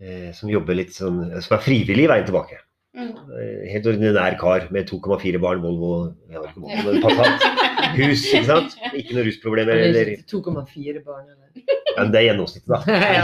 eh, 0.00 0.32
som 0.32 0.48
jobber 0.50 0.74
litt 0.74 0.92
sånn, 0.94 1.40
som 1.42 1.56
er 1.56 1.62
frivillig 1.62 2.04
i 2.04 2.10
veien 2.10 2.26
tilbake. 2.26 2.58
Mm. 2.96 3.10
Eh, 3.38 3.70
Helt 3.72 3.86
ordinær 3.86 4.34
kar 4.40 4.66
med 4.74 4.88
2,4 4.88 5.38
barn, 5.40 5.60
Volvo, 5.62 6.14
jeg 6.28 6.40
ikke 6.42 6.60
Volvo, 6.60 6.92
men 6.92 7.02
Passat. 7.04 7.42
Hus, 8.00 8.24
ikke 8.32 8.46
sant? 8.46 8.74
Ikke 8.94 9.14
noe 9.16 9.24
rusproblemer. 9.26 9.74
Men 9.74 9.92
det 9.94 10.00
er 10.00 10.06
Eller, 10.06 10.06
ikke 10.18 10.30
2,4 10.30 11.04
barn. 11.04 11.26
Eller? 11.30 11.48
ja, 11.96 12.02
men 12.02 12.10
det 12.12 12.18
er 12.20 12.26
gjennomsnittet, 12.30 12.70
da. 12.70 12.78
Ja. 13.16 13.22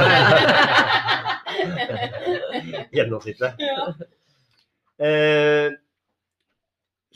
Gjennomsnittet. 2.96 3.52
Eh, 5.02 5.68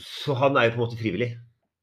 så 0.01 0.35
han 0.41 0.57
er 0.57 0.69
jo 0.69 0.75
på 0.75 0.79
en 0.81 0.85
måte 0.85 0.99
frivillig. 1.01 1.31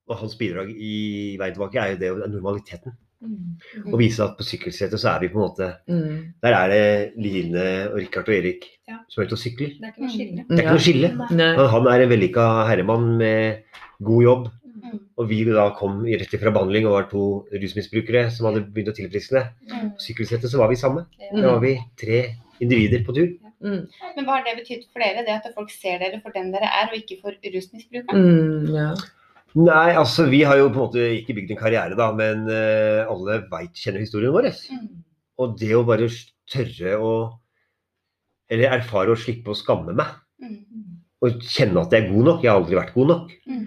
Og 0.08 0.16
hans 0.22 0.38
bidrag 0.40 0.70
i 0.72 1.36
veien 1.40 1.54
tilbake 1.56 1.80
er 1.82 1.92
jo 1.94 2.00
det 2.00 2.10
er 2.12 2.32
normaliteten. 2.32 2.96
Mm. 3.18 3.96
Vise 3.98 4.22
at 4.24 4.36
på 4.38 4.46
sykkelsetet 4.46 5.02
så 5.02 5.10
er 5.16 5.24
vi 5.24 5.30
på 5.34 5.40
en 5.40 5.48
måte 5.48 5.68
Mm. 5.90 6.34
Der 6.44 6.54
er 6.54 6.68
det 6.70 7.14
Line 7.18 7.64
og 7.90 7.98
Richard 7.98 8.30
og 8.30 8.36
Erik 8.36 8.68
Ja. 8.88 9.00
som 9.10 9.22
er 9.24 9.28
ute 9.28 9.34
og 9.34 9.42
sykler. 9.42 9.74
Det 9.74 9.84
er 9.84 9.92
ikke 9.92 10.06
noe 10.06 10.14
skille. 10.14 10.46
Det 10.48 10.60
er 10.60 10.62
ikke 10.62 10.76
noe 10.78 10.86
skille. 10.86 11.10
Men 11.32 11.70
Han 11.74 11.88
er 11.88 12.04
en 12.04 12.10
vellykka 12.10 12.46
herremann 12.70 13.18
med 13.18 13.64
god 14.04 14.24
jobb. 14.24 14.48
Mm. 14.78 15.00
Og 15.18 15.28
vi 15.30 15.44
da 15.44 15.70
kom 15.76 16.06
rett 16.06 16.40
fra 16.40 16.52
behandling 16.54 16.86
og 16.86 16.94
var 16.94 17.10
to 17.10 17.48
rusmisbrukere 17.52 18.30
som 18.32 18.46
hadde 18.48 18.64
begynt 18.72 18.94
å 18.94 18.96
tilfriskne. 18.96 19.50
Mm. 19.66 19.90
På 19.98 20.06
sykkelsetet 20.06 20.52
så 20.52 20.62
var 20.62 20.70
vi 20.70 20.76
samme. 20.76 21.08
Da 21.34 21.42
var 21.58 21.60
vi 21.60 21.74
tre 22.00 22.22
individer 22.62 23.04
på 23.04 23.16
tur. 23.18 23.34
Mm. 23.66 23.88
Men 24.16 24.26
hva 24.26 24.38
har 24.38 24.44
det 24.46 24.60
betydd 24.62 24.86
for 24.94 25.02
dere, 25.02 25.26
det 25.26 25.34
at 25.34 25.54
folk 25.56 25.72
ser 25.74 25.98
dere 25.98 26.22
for 26.22 26.32
den 26.36 26.52
dere 26.54 26.70
er, 26.70 26.92
og 26.92 26.98
ikke 27.02 27.18
for 27.24 27.34
rusmisbrukeren? 27.42 28.22
Mm, 28.22 28.76
ja. 28.76 28.92
Nei, 29.56 29.96
altså 29.96 30.26
vi 30.30 30.42
har 30.44 30.58
jo 30.58 30.68
på 30.70 30.76
en 30.76 30.84
måte 30.84 31.06
ikke 31.18 31.34
bygd 31.38 31.52
en 31.52 31.58
karriere, 31.58 31.96
da, 31.98 32.12
men 32.14 32.44
uh, 32.52 33.08
alle 33.10 33.40
vet, 33.50 33.74
kjenner 33.80 34.04
historien 34.04 34.34
vår. 34.36 34.50
Mm. 34.70 34.88
Og 35.40 35.56
det 35.60 35.72
å 35.78 35.86
bare 35.88 36.10
tørre 36.50 36.98
å 37.00 37.12
Eller 38.50 38.72
erfare 38.72 39.12
å 39.12 39.18
slippe 39.20 39.52
å 39.52 39.58
skamme 39.58 39.94
meg. 39.98 40.08
Mm. 40.40 40.60
Og 41.26 41.42
kjenne 41.44 41.82
at 41.82 41.92
jeg 41.92 42.06
er 42.06 42.12
god 42.14 42.26
nok. 42.30 42.44
Jeg 42.44 42.52
har 42.52 42.60
aldri 42.62 42.78
vært 42.78 42.94
god 42.94 43.08
nok. 43.12 43.32
Mm. 43.48 43.66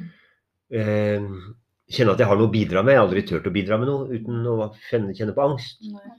Uh, 0.73 1.51
kjenne 1.91 2.15
at 2.15 2.23
jeg 2.23 2.29
har 2.31 2.39
noe 2.41 2.49
å 2.49 2.53
bidra 2.55 2.83
med. 2.87 2.95
Jeg 2.95 3.01
har 3.01 3.07
aldri 3.09 3.25
turt 3.29 3.49
å 3.51 3.53
bidra 3.53 3.77
med 3.83 3.91
noe 3.91 4.07
uten 4.09 4.47
å 4.49 4.71
kjenne, 4.89 5.13
kjenne 5.19 5.35
på 5.37 5.45
angst. 5.49 5.81
Nei. 5.91 6.13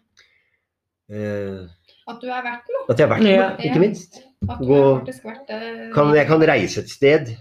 Eh, 1.11 1.63
At 2.07 2.21
du 2.21 2.27
er 2.31 2.43
verdt 2.45 2.69
noe. 2.71 2.85
at 2.89 2.99
jeg 3.01 3.07
har 3.07 3.11
vært 3.17 3.25
Ja. 3.27 3.47
noe, 3.49 3.65
ikke 3.67 3.79
minst. 3.81 4.21
At 4.47 4.59
du 4.61 4.65
Gå- 4.69 4.77
er 4.77 4.99
faktisk 5.01 5.23
verdt. 5.25 5.49
Kan, 5.95 6.13
jeg 6.15 6.27
kan 6.27 6.41
reise 6.47 6.77
et 6.79 6.89
sted 6.89 7.31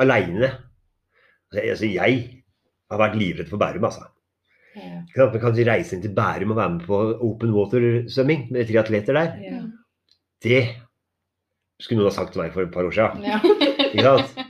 aleine. 0.00 0.52
Altså, 1.52 1.88
jeg 1.90 2.22
har 2.92 3.00
vært 3.00 3.18
livredd 3.20 3.50
for 3.50 3.60
Bærum, 3.60 3.84
altså. 3.88 4.08
Ja. 4.72 5.02
Man 5.28 5.40
kan 5.40 5.58
reise 5.68 5.96
inn 5.96 6.04
til 6.04 6.14
Bærum 6.16 6.54
og 6.54 6.60
være 6.60 6.74
med 6.76 6.86
på 6.88 7.00
open 7.28 7.52
water-svømming 7.56 8.46
med 8.54 8.70
tre 8.70 8.80
atleter 8.80 9.18
der. 9.18 9.34
Ja. 9.44 9.60
Det 10.42 10.62
skulle 11.82 12.00
noen 12.00 12.10
ha 12.10 12.14
sagt 12.14 12.32
til 12.34 12.42
meg 12.42 12.54
for 12.54 12.64
et 12.64 12.72
par 12.72 12.88
år 12.88 12.96
siden. 12.96 13.26
Ja. 13.26 13.42
Ikke 13.90 14.06
sant? 14.06 14.40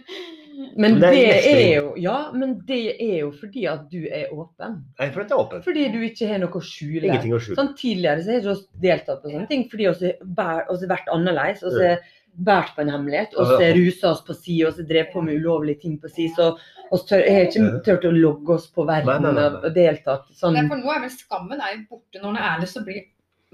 Men 0.72 0.94
Men 0.94 1.02
det 1.02 1.10
det 1.12 1.52
er 1.52 1.74
jo 1.82 1.94
Ja, 2.00 2.30
men 2.32 2.54
det 2.68 2.96
er 2.96 3.18
jo 3.26 3.32
fordi 3.36 3.66
at 3.68 3.90
du 3.92 4.06
er 4.08 4.30
åpen. 4.32 4.78
Nei, 4.98 5.08
for 5.12 5.20
dette 5.20 5.34
er 5.34 5.42
åpen. 5.42 5.62
Fordi 5.66 5.88
du 5.92 5.98
ikke 6.06 6.28
har 6.30 6.40
noe 6.40 6.56
å 6.56 6.64
skjule. 6.64 7.08
Ingenting 7.10 7.34
å 7.36 7.40
skjule. 7.42 7.58
Sånn, 7.58 7.74
tidligere 7.76 8.24
så 8.24 8.32
har 8.32 8.46
vi 8.46 8.86
deltatt 8.86 9.22
på 9.22 9.32
sånne 9.34 9.48
ting 9.50 9.66
fordi 9.68 9.90
vi 10.00 10.12
har 10.38 10.88
vært 10.94 11.12
annerledes. 11.12 11.64
Og 11.66 11.76
så 11.76 11.90
båret 12.34 12.74
på 12.76 12.80
en 12.82 12.90
hemmelighet. 12.94 13.34
Og 13.36 13.46
så 13.46 13.72
rusa 13.76 14.10
oss 14.12 14.22
på 14.26 14.34
si, 14.34 14.60
og 14.64 14.74
så 14.74 14.86
drev 14.88 15.10
på 15.12 15.22
med 15.24 15.36
ulovlige 15.40 15.80
ting 15.82 15.98
på 16.00 16.08
si. 16.10 16.28
Så 16.36 16.56
vi 16.92 17.32
har 17.32 17.46
ikke 17.48 17.82
turt 17.86 18.04
å 18.04 18.12
logge 18.12 18.54
oss 18.58 18.66
på 18.72 18.84
verden 18.88 19.08
Nei, 19.08 19.18
nei, 19.24 19.32
nei, 19.32 19.48
nei. 19.50 19.62
og 19.68 19.74
deltatt. 19.76 20.26
Sånn. 20.36 20.54
Nei, 20.58 20.66
for 20.68 20.76
nå 20.82 20.92
er 20.92 21.00
vel 21.06 21.10
skammen 21.14 21.60
er 21.60 21.74
jo 21.76 21.82
borte. 21.90 22.20
Når 22.20 22.28
den 22.34 22.36
er 22.42 22.48
ærlig, 22.50 22.68
så 22.68 22.82
blir, 22.84 23.02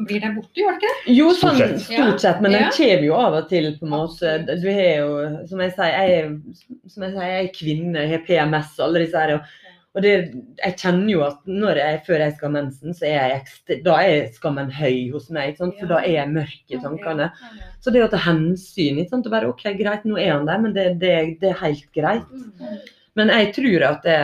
blir 0.08 0.20
den 0.24 0.34
borte, 0.38 0.54
gjør 0.58 0.74
den 0.74 0.80
ikke 0.80 0.90
det? 0.94 1.14
Jo, 1.18 1.28
Stort 1.34 1.54
sånn 1.54 1.60
sett. 1.62 1.80
stort 1.86 2.20
sett, 2.24 2.40
men 2.42 2.52
den 2.56 2.62
Ja. 2.66 2.70
kommer 2.74 3.06
jo 3.06 3.14
av 3.14 3.34
og 3.42 3.48
til, 3.48 3.70
på 3.78 3.86
en 3.86 3.94
måte. 3.94 4.34
Du 4.62 4.68
har 4.72 4.90
jo, 5.02 5.46
som 5.46 5.60
jeg 5.60 5.72
sier, 5.74 5.94
jeg, 5.94 6.18
er- 6.18 6.90
som 6.90 7.02
jeg 7.06 7.12
sier, 7.12 7.30
jeg 7.32 7.44
er 7.48 7.54
kvinne, 7.60 7.94
jeg 8.06 8.10
har 8.16 8.26
PMS 8.26 8.78
og 8.78 8.84
alle 8.88 9.04
disse 9.06 9.18
her. 9.18 9.34
Og, 9.34 9.40
og 9.96 10.04
det, 10.04 10.12
jeg 10.60 10.76
kjenner 10.78 11.10
jo 11.10 11.22
at 11.26 11.38
når 11.48 11.80
jeg, 11.80 12.00
før 12.06 12.22
jeg 12.22 12.34
skal 12.34 12.48
ha 12.48 12.54
mensen, 12.54 12.94
så 12.94 13.06
er 13.08 13.32
jeg 13.32 13.78
da 13.86 13.96
er 14.04 14.28
skammen 14.34 14.68
høy 14.74 15.08
hos 15.14 15.30
meg, 15.34 15.56
for 15.58 15.90
da 15.90 16.02
er 16.02 16.18
jeg 16.18 16.34
mørk 16.34 16.74
i 16.74 16.80
tankene. 16.82 17.30
Så 17.82 17.94
det 17.94 18.04
å 18.04 18.10
ta 18.12 18.20
hensyn, 18.28 19.00
ikke 19.00 19.14
sant? 19.14 19.26
og 19.26 19.34
bare 19.34 19.48
OK, 19.50 19.64
greit, 19.80 20.04
nå 20.06 20.20
er 20.20 20.34
han 20.36 20.46
der, 20.46 20.60
men 20.62 20.76
det, 20.76 20.86
det, 21.02 21.14
det 21.40 21.50
er 21.50 21.62
helt 21.64 21.88
greit. 21.96 22.28
Mm. 22.30 22.76
Men 23.18 23.32
jeg 23.34 23.50
tror 23.56 23.86
at 23.88 24.04
det, 24.06 24.18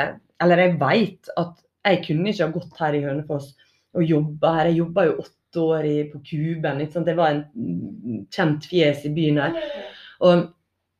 eller 0.44 0.62
jeg 0.62 0.77
vet 0.83 1.33
at 1.40 1.55
jeg 1.85 2.03
kunne 2.07 2.31
ikke 2.31 2.46
ha 2.46 2.55
gått 2.55 2.81
her 2.81 2.96
i 2.96 3.03
Hønefoss 3.05 3.48
og 3.94 4.05
jobba 4.09 4.53
her. 4.59 4.70
Jeg 4.70 4.81
jobba 4.83 5.07
jo 5.09 5.16
åtte 5.24 5.64
år 5.64 5.88
i, 5.88 5.96
på 6.11 6.20
Kuben. 6.24 6.83
Ikke 6.83 6.96
sant? 6.96 7.09
Det 7.09 7.16
var 7.18 7.35
en 7.35 8.27
kjent 8.35 8.68
fjes 8.70 9.05
i 9.09 9.12
byen 9.14 9.40
her. 9.42 9.59
Og, 10.24 10.46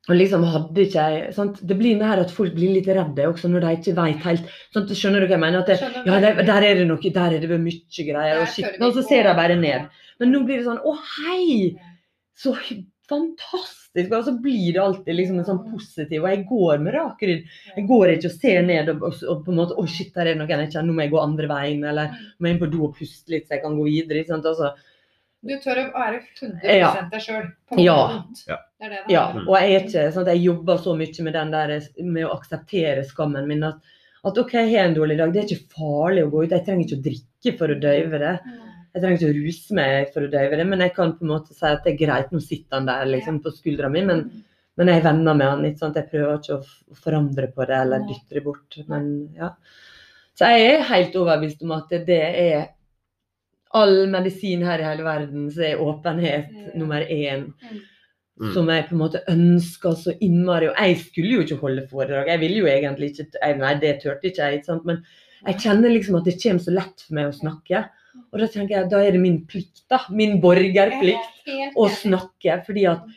og 0.05 0.17
liksom 0.19 0.43
hadde 0.53 0.83
ikke 0.85 1.03
jeg 1.09 1.33
sant? 1.33 1.61
Det 1.65 1.77
blir 1.79 1.97
mer 1.97 2.21
at 2.21 2.33
folk 2.33 2.53
blir 2.53 2.75
litt 2.75 2.89
redde 2.93 3.25
også 3.25 3.49
når 3.49 3.63
de 3.63 3.71
ikke 3.79 3.95
vet 3.97 4.25
helt 4.27 4.49
sant? 4.75 4.91
Skjønner 4.93 5.23
du 5.23 5.27
hva 5.27 5.33
jeg 5.33 5.41
mener? 5.41 5.63
At 5.63 5.71
det, 5.71 5.77
ja, 6.05 6.19
det, 6.21 6.33
der 6.45 6.67
er 6.67 6.81
det 6.81 6.89
noe, 6.89 7.13
der 7.17 7.37
er 7.37 7.41
det 7.41 7.61
mye 7.63 8.05
greier. 8.09 8.41
Og, 8.41 8.45
Der 8.45 8.51
shit, 8.53 8.77
og 8.77 8.93
så 8.93 9.05
ser 9.07 9.25
de 9.25 9.33
bare 9.39 9.57
ned. 9.57 9.87
Men 10.21 10.31
nå 10.31 10.43
blir 10.45 10.61
det 10.61 10.67
sånn 10.67 10.83
Å, 10.85 10.93
hei! 11.15 11.73
Så 12.37 12.53
fantastisk! 13.09 14.11
Og 14.11 14.25
så 14.27 14.35
blir 14.43 14.75
det 14.75 14.83
alltid 14.83 15.17
liksom 15.17 15.41
en 15.41 15.47
sånn 15.47 15.61
positiv 15.71 16.25
Og 16.25 16.29
jeg 16.31 16.45
går 16.49 16.81
med 16.83 16.97
rak 16.99 17.21
rygg. 17.25 17.45
Jeg 17.75 17.85
går 17.89 18.13
ikke 18.13 18.29
og 18.29 18.39
ser 18.43 18.65
ned 18.67 18.91
og, 18.93 19.05
og, 19.09 19.21
og 19.31 19.45
på 19.45 19.53
en 19.53 19.61
måte 19.63 19.77
Å, 19.79 19.85
shit, 19.89 20.13
der 20.15 20.29
er 20.29 20.35
det 20.35 20.41
noe 20.43 20.51
jeg 20.51 20.69
kjenner, 20.73 20.89
Nå 20.91 20.97
må 20.97 21.05
jeg 21.07 21.15
gå 21.15 21.21
andre 21.23 21.49
veien. 21.51 21.85
Eller 21.91 22.13
må 22.37 22.49
jeg 22.49 22.57
inn 22.57 22.61
på 22.61 22.71
do 22.73 22.83
og 22.89 22.97
puste 22.99 23.33
litt 23.33 23.49
så 23.49 23.57
jeg 23.57 23.65
kan 23.65 23.77
gå 23.79 23.87
videre. 23.89 24.25
Sant? 24.29 24.45
Altså, 24.53 24.75
Du 25.45 25.53
tør 25.61 25.77
å 25.83 25.85
være 25.93 26.21
100 26.39 26.77
Ja. 26.79 26.91
deg 27.11 27.21
sjøl. 27.21 27.49
Ja. 27.77 27.97
Ja. 28.49 28.57
Det 28.81 28.89
det 28.89 29.01
det 29.05 29.13
Ja, 29.13 29.25
og 29.33 29.53
jeg 29.59 29.75
er 29.75 29.83
ikke 29.85 30.05
sånn 30.13 30.25
at 30.25 30.31
jeg 30.33 30.45
jobber 30.47 30.79
så 30.81 30.95
mye 30.97 31.25
med 31.27 31.33
den 31.37 31.51
der 31.53 31.73
med 32.01 32.25
å 32.25 32.33
akseptere 32.39 33.05
skammen 33.05 33.47
min. 33.47 33.63
At, 33.63 33.77
at 34.25 34.39
OK, 34.41 34.53
jeg 34.57 34.71
har 34.73 34.89
en 34.89 34.97
dårlig 34.97 35.19
dag. 35.21 35.33
Det 35.33 35.43
er 35.43 35.49
ikke 35.53 35.75
farlig 35.77 36.25
å 36.25 36.31
gå 36.33 36.43
ut. 36.45 36.55
Jeg 36.55 36.65
trenger 36.65 36.85
ikke 36.87 36.97
å 36.97 37.05
drikke 37.09 37.57
for 37.59 37.73
å 37.75 37.79
døyve 37.79 38.19
det. 38.25 38.33
Jeg 38.95 39.03
trenger 39.03 39.17
ikke 39.19 39.29
å 39.29 39.37
ruse 39.37 39.75
meg 39.77 40.11
for 40.15 40.25
å 40.25 40.31
døyve 40.31 40.57
det, 40.57 40.65
men 40.71 40.79
jeg 40.79 40.93
kan 40.95 41.13
på 41.13 41.25
en 41.25 41.33
måte 41.35 41.53
si 41.53 41.65
at 41.67 41.83
det 41.83 41.93
er 41.93 42.01
greit. 42.05 42.31
Nå 42.31 42.39
sitter 42.41 42.79
han 42.79 42.85
der 42.89 43.05
liksom 43.11 43.41
på 43.43 43.51
skuldra 43.53 43.89
mi, 43.91 44.01
men, 44.07 44.21
men 44.79 44.87
jeg 44.87 45.01
er 45.01 45.07
venner 45.11 45.35
med 45.37 45.51
han. 45.51 45.65
Ikke 45.67 45.83
sant? 45.83 45.99
Jeg 45.99 46.09
prøver 46.09 46.39
ikke 46.39 46.57
å 46.57 47.01
forandre 47.03 47.51
på 47.53 47.67
det 47.69 47.81
eller 47.83 48.07
dytte 48.09 48.39
det 48.39 48.43
bort. 48.47 48.79
Men 48.89 49.11
ja. 49.37 49.51
Så 50.35 50.49
jeg 50.51 50.71
er 50.73 50.87
helt 50.89 51.13
overbevist 51.15 51.61
om 51.63 51.75
at 51.77 51.93
det 52.07 52.21
er 52.23 52.65
all 53.73 54.05
medisin 54.07 54.63
her 54.63 54.79
i 54.79 54.87
hele 54.87 55.03
verden, 55.03 55.49
så 55.51 55.65
er 55.71 55.81
åpenhet 55.83 56.51
mm. 56.51 56.71
nummer 56.79 57.01
én 57.01 57.49
Mm. 58.35 58.49
som 58.51 58.67
jeg 58.67 58.83
på 58.89 58.95
en 58.95 58.99
måte 58.99 59.21
ønska 59.31 59.93
så 59.95 60.13
innmari. 60.19 60.67
Og 60.67 60.75
jeg 60.75 60.97
skulle 61.05 61.37
jo 61.37 61.43
ikke 61.45 61.61
holde 61.61 61.85
foredrag. 61.87 62.27
Jeg 62.33 62.41
ville 62.41 62.57
jo 62.59 62.67
egentlig 62.67 63.13
ikke 63.13 63.27
jeg, 63.31 63.57
Nei, 63.61 63.73
det 63.79 63.93
turte 64.01 64.27
ikke 64.27 64.41
jeg. 64.43 64.57
ikke 64.59 64.71
sant? 64.71 64.87
Men 64.89 64.97
jeg 65.45 65.61
kjenner 65.63 65.93
liksom 65.93 66.17
at 66.19 66.27
det 66.27 66.35
kommer 66.41 66.65
så 66.65 66.73
lett 66.75 67.05
for 67.05 67.15
meg 67.15 67.29
å 67.29 67.37
snakke. 67.37 67.83
Og 68.31 68.41
da 68.41 68.49
tenker 68.51 68.75
jeg 68.75 68.89
da 68.91 68.99
er 69.03 69.15
det 69.15 69.21
min 69.23 69.41
plikt, 69.47 69.85
da. 69.91 70.01
Min 70.11 70.41
borgerplikt 70.43 71.47
å 71.79 71.87
snakke. 71.95 72.59
Fordi 72.67 72.85
at 72.91 73.07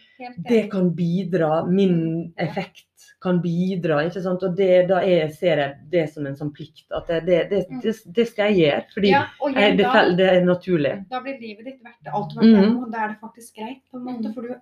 det 0.46 0.68
kan 0.70 0.92
bidra. 0.94 1.64
Min 1.66 1.98
effekt 2.38 2.86
kan 3.20 3.40
bidra. 3.42 4.04
ikke 4.06 4.22
sant? 4.22 4.42
Og 4.46 4.56
det, 4.56 4.86
da 4.88 5.00
er, 5.02 5.28
ser 5.34 5.58
jeg 5.58 5.76
det 5.90 6.04
som 6.12 6.26
en 6.26 6.36
sånn 6.38 6.52
plikt. 6.54 6.84
At 6.94 7.06
det, 7.10 7.24
det, 7.26 7.38
det, 7.50 7.62
det, 7.82 7.94
det 8.14 8.26
skal 8.28 8.52
jeg 8.52 8.58
gjøre. 8.62 8.84
Fordi 8.94 9.08
ja, 9.10 9.22
jeg, 9.54 9.76
det, 9.76 9.84
da, 9.84 10.02
det 10.14 10.28
er 10.36 10.44
naturlig. 10.46 10.92
da 11.10 11.20
blir 11.24 11.40
livet 11.40 11.64
ditt 11.64 11.80
verdt 11.82 12.12
alt 12.14 12.30
du 12.30 12.38
har 12.38 12.46
vært 12.46 12.68
Mhm. 12.68 12.76
og 12.84 12.92
da 12.92 12.98
er 13.04 13.08
det 13.08 13.18
faktisk 13.20 13.56
greit. 13.56 13.82
på 13.90 13.98
en 13.98 14.04
måte, 14.04 14.28
Mm. 14.28 14.34
For, 14.34 14.42
du, 14.42 14.54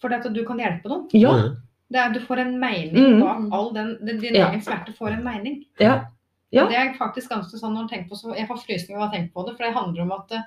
for 0.00 0.08
det 0.08 0.24
at 0.26 0.32
du 0.34 0.44
kan 0.46 0.58
hjelpe 0.58 0.88
noen. 0.88 1.08
Ja. 1.12 1.32
Mm. 1.36 1.56
Det 1.92 2.00
er, 2.00 2.12
du 2.14 2.20
får 2.20 2.38
en 2.40 2.58
mening 2.60 2.96
Mhm. 2.96 3.20
bak 3.20 3.52
all 3.52 3.72
den, 3.74 3.98
den 4.06 4.18
Din 4.18 4.34
Ja. 4.34 4.48
egen 4.48 4.60
smerte 4.62 4.92
får 4.96 5.12
en 5.18 5.24
mening. 5.24 5.64
ja. 5.80 6.04
Ja. 6.52 6.66
Det 6.68 6.76
er 6.76 6.94
faktisk 6.98 7.30
ganske 7.30 7.56
sånn 7.56 7.72
når 7.72 7.88
tenker 7.88 8.08
på 8.10 8.16
så 8.16 8.34
Jeg 8.36 8.46
får 8.48 8.58
frysninger 8.66 9.00
av 9.00 9.08
å 9.08 9.12
tenke 9.14 9.32
på 9.32 9.46
det, 9.46 9.56
for 9.56 9.64
det 9.64 9.72
handler 9.74 10.02
om 10.02 10.12
at 10.12 10.32
eh, 10.32 10.42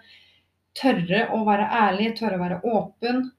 tørre 0.76 1.30
å 1.34 1.40
være 1.46 1.66
ærlig, 1.72 2.16
tørre 2.20 2.36
å 2.38 2.44
være 2.44 2.62
åpen. 2.64 3.32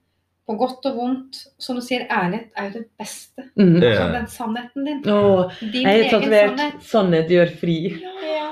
På 0.46 0.54
godt 0.60 0.84
og 0.86 0.96
vondt. 0.96 1.40
Som 1.58 1.74
du 1.78 1.82
sier, 1.82 2.04
ærlighet 2.12 2.52
er 2.56 2.68
jo 2.68 2.72
det 2.78 2.84
beste. 3.00 3.48
Mm. 3.58 3.80
Ja. 3.82 3.88
Altså 3.90 4.12
den 4.14 4.26
sannheten 4.30 4.84
din. 4.86 5.00
Oh, 5.10 5.50
Din 5.60 5.82
jeg 5.82 5.86
har 5.86 5.98
egen 5.98 6.10
tatovert 6.12 6.52
sannhet. 6.58 6.82
'sannhet 6.86 7.28
gjør 7.34 7.52
fri'. 7.62 7.96
Ja. 8.26 8.46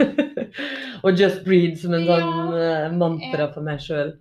og 1.05 1.13
'just 1.21 1.45
breathe' 1.47 1.77
som 1.79 1.95
en 1.95 2.05
Ja. 2.09 2.19
sånn 2.19 2.55
eh, 2.59 2.93
mantra 2.99 3.53
for 3.55 3.63
meg 3.63 3.79
sjøl. 3.81 4.13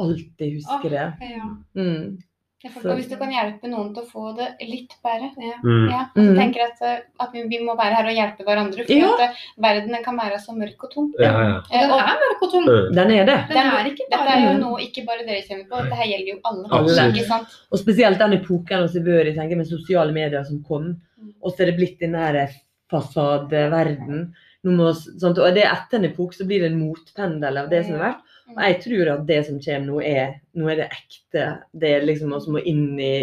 Alltid 0.00 0.58
husker 0.58 0.90
det. 0.90 1.06
Ja. 1.22 1.48
Mm. 1.78 2.18
Jeg 2.64 2.72
Og 2.80 2.96
hvis 2.96 3.08
du 3.10 3.16
kan 3.20 3.28
hjelpe 3.28 3.68
noen 3.68 3.90
til 3.94 4.02
å 4.02 4.08
få 4.08 4.22
det 4.38 4.46
litt 4.64 4.94
bedre 5.04 5.28
Ja. 5.36 5.56
Mm. 5.62 5.90
ja, 5.90 5.98
så 6.14 6.22
Mm. 6.22 6.36
tenker 6.38 6.60
jeg 6.62 6.70
at, 6.72 6.80
eh, 6.82 7.00
at 7.20 7.32
vi, 7.34 7.42
vi 7.48 7.58
må 7.60 7.76
være 7.76 7.94
her 7.98 8.06
og 8.08 8.16
hjelpe 8.16 8.44
hverandre. 8.46 8.86
For 8.86 8.94
Ja. 8.94 9.10
at 9.12 9.20
eh, 9.20 9.42
verden 9.60 10.02
kan 10.04 10.16
være 10.16 10.38
så 10.40 10.56
mørk 10.56 10.84
og 10.84 10.90
tung. 10.94 11.12
Ja, 11.20 11.32
ja. 11.44 11.56
Og 11.60 11.92
den 11.92 12.08
er 12.08 12.18
mørk 12.24 12.42
og 12.42 12.50
tung. 12.50 12.64
Mm. 12.64 12.94
Den 12.94 13.10
er 13.10 13.24
det. 13.28 13.38
Den 13.52 13.66
er 13.68 13.84
ikke 13.92 14.08
dette 14.10 14.28
er 14.32 14.40
jo 14.48 14.58
noe 14.64 14.80
ikke 14.80 15.04
bare 15.06 15.26
dere 15.28 15.42
kjenner 15.44 15.68
på, 15.68 15.82
dette 15.84 15.94
her 16.00 16.06
gjelder 16.08 16.30
jo 16.32 16.40
alle. 16.44 17.24
Sant? 17.24 17.48
Og 17.70 17.78
spesielt 17.78 18.18
den 18.18 18.32
epoken 18.40 18.88
vi 18.94 19.00
bør 19.00 19.26
i, 19.28 19.34
tenker 19.36 19.56
med 19.56 19.66
sosiale 19.68 20.12
medier 20.12 20.44
som 20.44 20.64
kom. 20.64 20.96
Mm. 21.20 21.32
Og 21.44 21.52
så 21.52 21.60
er 21.62 21.66
det 21.66 21.76
blitt 21.76 22.00
denne 22.00 22.16
her 22.18 22.48
fasadeverden. 22.90 24.32
Nå 24.64 24.72
må, 24.72 24.92
sant? 24.94 25.38
Og 25.38 25.54
det 25.54 25.64
er 25.66 25.74
etter 25.74 25.98
en 26.00 26.08
epoke 26.08 26.36
så 26.36 26.46
blir 26.48 26.60
det 26.64 26.70
en 26.72 26.80
motpendel 26.80 27.58
av 27.60 27.68
det 27.72 27.84
som 27.84 27.98
har 27.98 28.06
vært. 28.14 28.22
Og 28.52 28.60
jeg 28.60 28.80
tror 28.84 29.10
at 29.14 29.22
det 29.28 29.38
som 29.46 29.60
kommer 29.62 29.86
nå, 29.88 30.00
er, 30.04 30.34
nå 30.58 30.68
er 30.68 30.82
det 30.82 30.90
ekte. 30.92 31.46
Det 31.72 31.92
er 31.96 32.04
liksom 32.04 32.34
oss 32.36 32.48
må 32.52 32.60
inn 32.60 32.98
i 33.00 33.14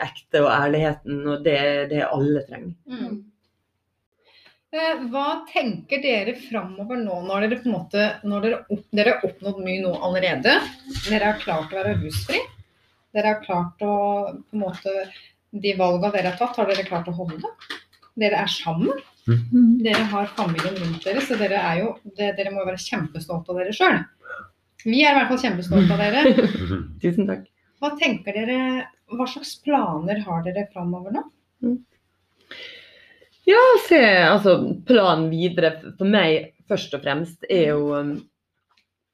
ekte 0.00 0.40
og 0.46 0.48
ærligheten, 0.54 1.20
og 1.28 1.44
det 1.44 1.56
er 1.58 1.90
det 1.90 2.00
alle 2.06 2.42
trenger. 2.46 2.72
Mm. 2.88 3.18
Eh, 4.72 5.02
Hva 5.12 5.26
tenker 5.50 6.00
dere 6.00 6.32
framover 6.40 6.96
nå, 7.02 7.18
når 7.26 7.44
dere 7.44 7.60
på 7.60 7.68
en 7.68 7.76
måte 7.76 8.06
når 8.24 8.46
dere, 8.46 8.62
opp, 8.72 8.86
dere 8.96 9.12
har 9.12 9.28
oppnådd 9.28 9.60
mye 9.60 9.82
nå 9.84 9.92
allerede? 10.08 10.56
Dere 11.04 11.28
har 11.28 11.42
klart 11.42 11.74
å 11.74 11.82
være 11.82 11.98
rusfri. 12.00 12.40
Dere 13.12 13.34
har 13.34 13.44
klart 13.44 13.84
å 13.84 13.92
på 14.32 14.56
en 14.56 14.64
måte 14.64 14.96
De 15.52 15.74
valgene 15.76 16.14
dere 16.14 16.30
har 16.32 16.38
tatt, 16.40 16.56
har 16.56 16.70
dere 16.70 16.86
klart 16.88 17.10
å 17.12 17.16
holde. 17.18 17.50
Dere 18.16 18.40
er 18.40 18.48
sammen. 18.48 18.96
Dere 19.84 20.06
har 20.08 20.32
familien 20.38 20.78
rundt 20.80 21.04
dere, 21.04 21.20
så 21.20 21.36
dere 21.36 21.60
er 21.60 21.82
jo 21.82 21.90
det, 22.16 22.32
Dere 22.38 22.54
må 22.54 22.62
jo 22.62 22.70
være 22.70 22.80
kjempestolte 22.80 23.52
av 23.52 23.60
dere 23.60 23.76
sjøl. 23.76 24.00
Vi 24.84 25.02
er 25.04 25.12
i 25.12 25.18
hvert 25.18 25.30
fall 25.30 25.40
kjempestolte 25.44 25.94
av 25.94 26.02
dere. 26.02 26.22
Mm. 26.32 26.82
Tusen 27.02 27.28
takk. 27.28 27.44
Hva 27.82 27.92
tenker 27.98 28.36
dere 28.36 28.58
Hva 29.12 29.26
slags 29.28 29.56
planer 29.64 30.20
har 30.26 30.44
dere 30.46 30.68
framover 30.72 31.14
nå? 31.16 31.22
Ja, 33.44 33.60
se, 33.88 33.98
altså 34.22 34.52
planen 34.86 35.26
videre 35.32 35.72
for 35.98 36.06
meg 36.06 36.52
først 36.70 36.94
og 36.94 37.02
fremst 37.02 37.42
er 37.50 37.72
jo 37.72 37.88
um, 37.98 38.12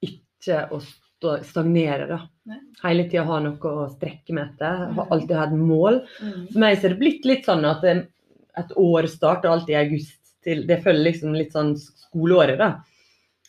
ikke 0.05 0.61
å 0.71 0.77
stagnere, 1.43 2.05
da. 2.07 2.19
Nei. 2.47 2.59
Hele 2.83 3.07
tida 3.09 3.25
ha 3.27 3.39
noe 3.43 3.71
å 3.73 3.87
strekke 3.91 4.35
meg 4.37 4.53
etter. 4.53 4.85
Har 4.95 5.09
alltid 5.11 5.35
hatt 5.35 5.55
mål. 5.57 5.99
mål. 6.21 6.37
For 6.53 6.61
meg 6.63 6.77
så 6.77 6.87
er 6.87 6.93
det 6.93 7.01
blitt 7.01 7.25
litt 7.27 7.49
sånn 7.49 7.65
at 7.67 7.83
um, 7.89 8.03
et 8.61 8.71
år 8.79 9.09
starter 9.11 9.51
alltid 9.51 9.73
i 9.75 9.79
august. 9.81 10.15
Til, 10.45 10.61
det 10.69 10.77
følger 10.85 11.09
liksom 11.09 11.33
litt 11.35 11.51
sånn 11.57 11.73
skoleåret, 11.81 12.61
da. 12.61 12.69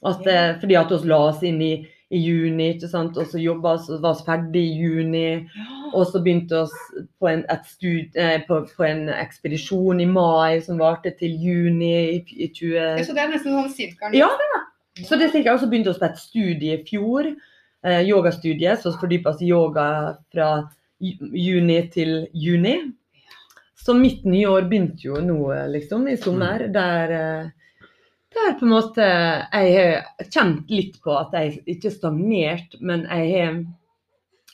At, 0.00 0.24
Ja. 0.26 0.32
eh, 0.32 0.56
fordi 0.58 0.74
at 0.80 0.90
vi 0.90 1.08
la 1.12 1.18
oss 1.28 1.44
inn 1.46 1.60
i, 1.62 1.74
i 2.10 2.18
juni, 2.18 2.72
ikke 2.74 2.88
sant? 2.90 3.18
og 3.18 3.28
så 3.30 3.38
jobba 3.38 3.76
vi 3.78 3.94
og 3.94 4.02
var 4.02 4.16
vi 4.18 4.26
ferdig 4.26 4.62
i 4.66 4.78
juni. 4.82 5.26
Og 5.94 6.06
så 6.10 6.22
begynte 6.22 6.64
vi 6.64 7.04
på 7.18 7.30
en, 7.30 7.44
eh, 7.46 8.40
på, 8.46 8.60
på 8.76 8.86
en 8.86 9.08
ekspedisjon 9.14 10.00
i 10.02 10.08
mai 10.10 10.60
som 10.64 10.78
varte 10.78 11.14
til 11.18 11.36
juni 11.38 11.92
i, 12.16 12.18
i 12.36 12.50
20... 12.50 13.04
Så 13.06 13.14
det 13.14 13.24
er 13.24 13.32
nesten 13.34 13.54
sånn 13.54 13.72
cirka? 13.74 14.10
Ja. 14.14 14.30
Så 15.06 15.16
det 15.16 15.30
tenker 15.32 15.54
og 15.54 15.62
så 15.62 15.70
begynte 15.70 15.94
vi 15.94 16.02
på 16.02 16.10
et 16.10 16.20
studie 16.20 16.76
i 16.76 16.84
fjor. 16.86 17.30
Eh, 17.80 18.02
yogastudie, 18.10 18.76
så 18.76 18.90
vi 18.90 19.00
fordypa 19.00 19.30
oss 19.30 19.42
i 19.42 19.48
yoga 19.48 19.86
fra 20.32 20.48
juni 21.00 21.78
til 21.94 22.26
juni. 22.36 22.74
Så 23.80 23.94
mitt 23.96 24.26
nye 24.28 24.50
år 24.50 24.66
begynte 24.68 25.06
jo 25.06 25.22
nå, 25.24 25.38
eh, 25.54 25.68
liksom, 25.72 26.04
i 26.10 26.18
sommer, 26.20 26.66
der 26.74 27.14
eh, 27.16 27.46
der 28.34 28.54
på 28.58 28.66
en 28.66 28.72
måte 28.72 29.06
jeg 29.06 29.72
har 29.74 30.28
kjent 30.30 30.70
litt 30.70 31.00
på 31.02 31.14
at 31.18 31.34
jeg 31.36 31.60
ikke 31.66 31.90
er 31.90 31.96
stagnert, 31.96 32.76
men 32.80 33.06
jeg 33.08 33.32
har 33.34 33.58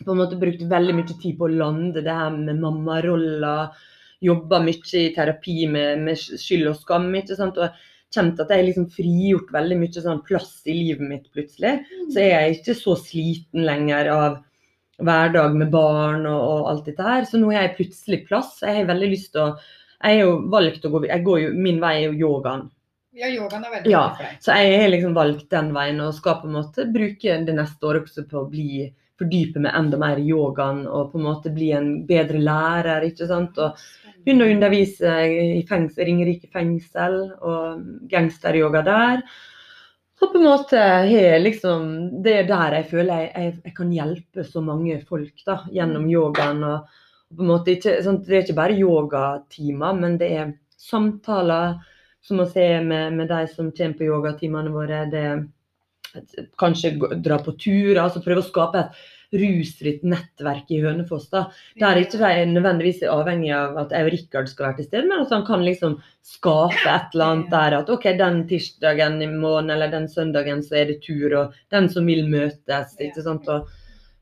på 0.04 0.12
en 0.12 0.20
måte 0.20 0.38
brukt 0.40 0.64
veldig 0.70 0.94
mye 0.96 1.16
tid 1.16 1.36
på 1.38 1.46
å 1.46 1.52
lande 1.52 2.02
det 2.04 2.12
her 2.12 2.32
med 2.36 2.60
mammaroller. 2.60 3.76
Jobba 4.24 4.60
mye 4.64 5.00
i 5.00 5.12
terapi 5.14 5.66
med, 5.72 6.02
med 6.04 6.18
skyld 6.18 6.72
og 6.72 6.80
skam. 6.80 7.08
ikke 7.16 7.36
sant? 7.38 7.60
Og 7.60 7.72
kjent 8.12 8.40
at 8.40 8.52
jeg 8.52 8.60
har 8.60 8.68
liksom 8.68 8.90
frigjort 8.92 9.52
veldig 9.54 9.78
mye 9.80 10.04
sånn 10.04 10.22
plass 10.26 10.52
i 10.68 10.76
livet 10.76 11.08
mitt 11.08 11.30
plutselig. 11.32 11.78
Så 12.12 12.20
er 12.22 12.30
jeg 12.32 12.58
ikke 12.58 12.76
så 12.78 12.96
sliten 13.00 13.64
lenger 13.68 14.12
av 14.12 14.38
hverdag 15.04 15.56
med 15.56 15.72
barn 15.72 16.24
og, 16.28 16.40
og 16.40 16.70
alt 16.72 16.86
dette 16.88 17.08
her. 17.08 17.26
Så 17.28 17.40
nå 17.40 17.52
har 17.52 17.66
jeg 17.66 17.76
plutselig 17.80 18.22
plass. 18.28 18.56
Jeg 18.64 18.80
har 18.80 18.88
veldig 18.92 19.10
lyst 19.12 19.34
til 19.36 19.48
å 19.48 19.50
Jeg 20.04 20.18
har 20.20 20.26
jo 20.28 20.32
valgt 20.52 20.84
å 20.84 20.90
gå 20.92 21.06
jeg 21.06 21.24
går 21.24 21.38
jo, 21.40 21.52
Min 21.56 21.80
vei 21.80 21.94
er 22.02 22.10
jo 22.10 22.18
yogaen. 22.26 22.66
Ja, 23.16 23.31
yogaen 23.33 23.64
er 23.64 23.72
veldig 23.79 23.90
Ja. 23.90 24.05
for 24.14 24.24
deg. 24.24 24.38
Så 24.44 24.57
jeg 24.61 24.81
har 24.83 24.88
liksom 24.92 25.14
valgt 25.16 25.48
den 25.50 25.72
veien 25.72 26.00
og 26.05 26.14
skal 26.14 26.40
på 26.42 26.48
en 26.50 26.57
måte 26.59 26.85
bruke 26.92 27.38
det 27.46 27.55
neste 27.57 27.88
året 27.88 28.05
også 28.05 28.26
på 28.29 28.42
å 28.42 28.50
bli 28.50 28.92
fordype 29.16 29.61
meg 29.64 29.72
enda 29.74 29.96
mer 29.96 30.18
i 30.20 30.26
yogaen 30.29 30.83
og 30.87 31.12
på 31.12 31.18
en 31.18 31.24
måte 31.24 31.52
bli 31.55 31.70
en 31.72 32.07
bedre 32.07 32.38
lærer. 32.38 33.07
ikke 33.09 33.26
sant? 33.26 33.57
Og 33.59 33.79
begynne 34.24 34.44
å 34.44 34.52
undervise 34.52 35.14
i 35.57 35.62
fengsel, 35.68 36.05
Ringerike 36.05 36.50
fengsel 36.52 37.33
og 37.40 37.81
gangsteryoga 38.11 38.85
der. 38.85 39.22
Så 40.18 40.29
på 40.33 40.38
en 40.40 40.44
måte 40.48 40.76
har 40.81 41.40
liksom 41.40 42.22
Det 42.22 42.33
er 42.40 42.46
der 42.48 42.76
jeg 42.81 42.87
føler 42.90 43.18
jeg, 43.20 43.33
jeg, 43.35 43.57
jeg 43.64 43.74
kan 43.74 43.90
hjelpe 43.92 44.44
så 44.44 44.62
mange 44.64 45.00
folk 45.09 45.44
da, 45.46 45.62
gjennom 45.72 46.09
yogaen. 46.09 46.62
og, 46.64 46.87
og 47.31 47.37
på 47.37 47.42
en 47.42 47.48
måte 47.48 47.72
ikke, 47.76 48.02
sant? 48.05 48.26
Det 48.26 48.37
er 48.37 48.44
ikke 48.44 48.61
bare 48.61 48.79
yogatimer, 48.79 49.92
men 49.96 50.18
det 50.18 50.31
er 50.33 50.55
samtaler 50.76 51.81
som 52.26 52.42
å 52.42 52.48
se 52.50 52.66
med, 52.82 53.14
med 53.16 53.30
de 53.30 53.44
som 53.52 53.70
kommer 53.70 53.98
på 53.98 54.08
yogatimene 54.08 54.74
våre. 54.74 55.04
Det 55.12 55.26
kanskje 56.58 56.96
dra 57.22 57.38
på 57.42 57.54
tur, 57.60 57.98
altså 58.00 58.22
prøve 58.24 58.42
å 58.42 58.46
skape 58.46 58.82
et 58.82 59.04
rusfritt 59.36 60.04
nettverk 60.06 60.70
i 60.72 60.80
Hønefoss. 60.84 61.28
da, 61.30 61.46
Der 61.80 62.00
ikke 62.00 62.18
de 62.20 62.46
nødvendigvis 62.52 63.02
er 63.02 63.14
avhengig 63.14 63.52
av 63.54 63.76
at 63.82 63.92
jeg 63.92 64.06
og 64.06 64.12
Rikard 64.14 64.48
skal 64.48 64.66
være 64.66 64.76
til 64.76 64.88
stede, 64.88 65.08
men 65.08 65.24
at 65.24 65.34
han 65.34 65.46
kan 65.46 65.64
liksom 65.64 65.98
skape 66.22 66.86
et 66.86 67.14
eller 67.14 67.32
annet 67.32 67.50
der 67.50 67.78
at 67.80 67.90
OK, 67.90 68.06
den 68.18 68.44
tirsdagen 68.48 69.18
i 69.22 69.26
måneden 69.26 69.74
eller 69.74 69.90
den 69.92 70.08
søndagen 70.08 70.62
så 70.62 70.82
er 70.82 70.92
det 70.92 71.02
tur, 71.02 71.34
og 71.34 71.58
den 71.74 71.90
som 71.90 72.06
vil 72.06 72.24
møtes. 72.30 72.96
ikke 73.00 73.22
sant, 73.26 73.48
og 73.48 73.68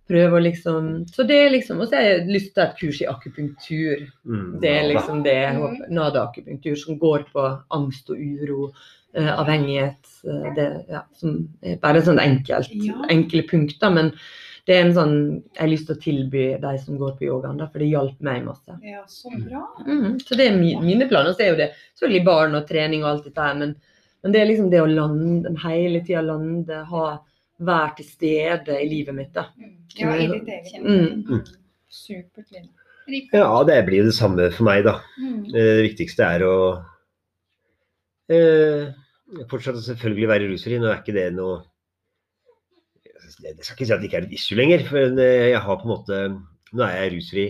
prøve 0.09 0.37
å 0.39 0.43
liksom 0.45 0.89
Så 1.09 1.27
det 1.27 1.37
er 1.47 1.51
liksom 1.55 1.81
Og 1.81 1.89
så 1.89 1.97
har 1.97 2.03
jeg 2.09 2.27
lyst 2.29 2.55
til 2.55 2.63
et 2.65 2.77
kurs 2.81 3.01
i 3.03 3.07
akupunktur. 3.09 4.07
Mm, 4.27 4.61
Det 4.61 4.71
er 4.71 4.89
liksom 4.93 5.23
det 5.25 5.35
jeg 5.35 5.55
håper. 5.57 5.91
Nada-akupunktur 5.91 6.77
som 6.77 6.99
går 6.99 7.25
på 7.33 7.45
angst 7.71 8.11
og 8.11 8.19
uro, 8.21 8.73
eh, 9.15 9.31
avhengighet. 9.33 10.11
eh, 10.25 10.55
det, 10.55 10.85
ja, 10.89 11.03
som 11.15 11.49
er 11.63 11.77
bare 11.77 12.03
sånn 12.03 12.19
enkelt, 12.21 12.71
Ja. 12.73 12.95
enkle 13.11 13.43
punkter. 13.49 13.91
Men 13.93 14.13
det 14.67 14.77
er 14.77 14.87
en 14.87 14.95
sånn 14.95 15.43
jeg 15.55 15.61
har 15.61 15.69
lyst 15.69 15.87
til 15.87 15.97
å 15.97 16.01
tilby 16.01 16.61
de 16.61 16.79
som 16.79 16.97
går 16.99 17.19
på 17.19 17.27
yogaen, 17.29 17.59
da, 17.59 17.67
for 17.67 17.79
det 17.79 17.91
hjalp 17.91 18.21
meg 18.21 18.45
masse. 18.45 18.79
Ja, 18.83 19.03
så 19.07 19.29
bra. 19.31 19.67
Mm, 19.87 20.19
Så 20.21 20.37
det 20.37 20.51
er 20.53 20.57
mi, 20.57 20.75
mine 20.81 21.07
planer. 21.09 21.33
Så 21.35 21.41
er 21.41 21.51
jo 21.51 21.57
det 21.57 21.73
selvfølgelig 21.99 22.25
barn 22.25 22.55
og 22.55 22.67
trening 22.67 23.03
og 23.05 23.11
alt 23.11 23.25
dette 23.25 23.37
her, 23.43 23.55
men, 23.55 23.77
men 24.23 24.33
det 24.33 24.41
er 24.41 24.47
liksom 24.47 24.71
det 24.71 24.81
å 24.81 24.87
lande, 24.95 25.55
hele 25.63 26.01
tida 26.01 26.23
lande, 26.23 26.85
ha 26.87 27.19
være 27.59 27.93
til 27.99 28.09
stede 28.09 28.79
i 28.83 28.89
livet 28.89 29.15
mitt, 29.15 29.35
da. 29.35 29.47
Ja, 29.99 30.15
i 30.17 30.27
ditt 30.31 30.49
eget 30.49 30.83
Mm. 30.83 31.23
Mm. 31.29 31.45
Supert. 31.89 32.51
Rikard? 33.07 33.37
Ja, 33.37 33.65
det 33.69 33.85
blir 33.87 33.99
jo 34.03 34.09
det 34.09 34.15
samme 34.17 34.51
for 34.53 34.65
meg, 34.65 34.85
da. 34.85 34.97
Mm. 35.21 35.45
Eh, 35.55 35.71
Det 35.79 35.85
viktigste 35.91 36.25
er 36.25 36.43
å 36.49 36.57
eh, 38.33 38.89
fortsatt 39.51 39.79
selvfølgelig 39.85 40.29
være 40.29 40.49
rusfri. 40.51 40.79
Nå 40.81 40.89
er 40.91 41.03
ikke 41.03 41.15
det 41.17 41.29
noe 41.37 41.63
Jeg 43.45 43.57
skal 43.65 43.75
ikke 43.77 43.87
si 43.87 43.93
at 43.93 44.01
det 44.01 44.09
ikke 44.09 44.19
er 44.23 44.27
et 44.29 44.35
issue 44.37 44.57
lenger, 44.59 44.85
for 44.89 44.99
eh, 45.21 45.51
jeg 45.53 45.61
har 45.61 45.77
på 45.81 45.87
en 45.89 45.93
måte 45.95 46.19
Nå 46.75 46.83
er 46.87 46.97
jeg 47.05 47.15
rusfri 47.17 47.47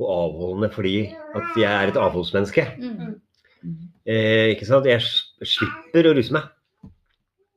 og 0.00 0.08
avholdende 0.08 0.70
fordi 0.72 0.94
at 1.36 1.56
jeg 1.60 1.68
er 1.70 1.90
et 1.90 1.96
avholdsmenneske. 2.00 2.64
Mm. 2.80 3.80
Eh, 4.08 4.48
ikke 4.54 4.64
sant? 4.68 4.86
Jeg 4.88 5.04
slipper 5.44 6.08
å 6.08 6.14
ruse 6.16 6.32
meg. 6.32 6.46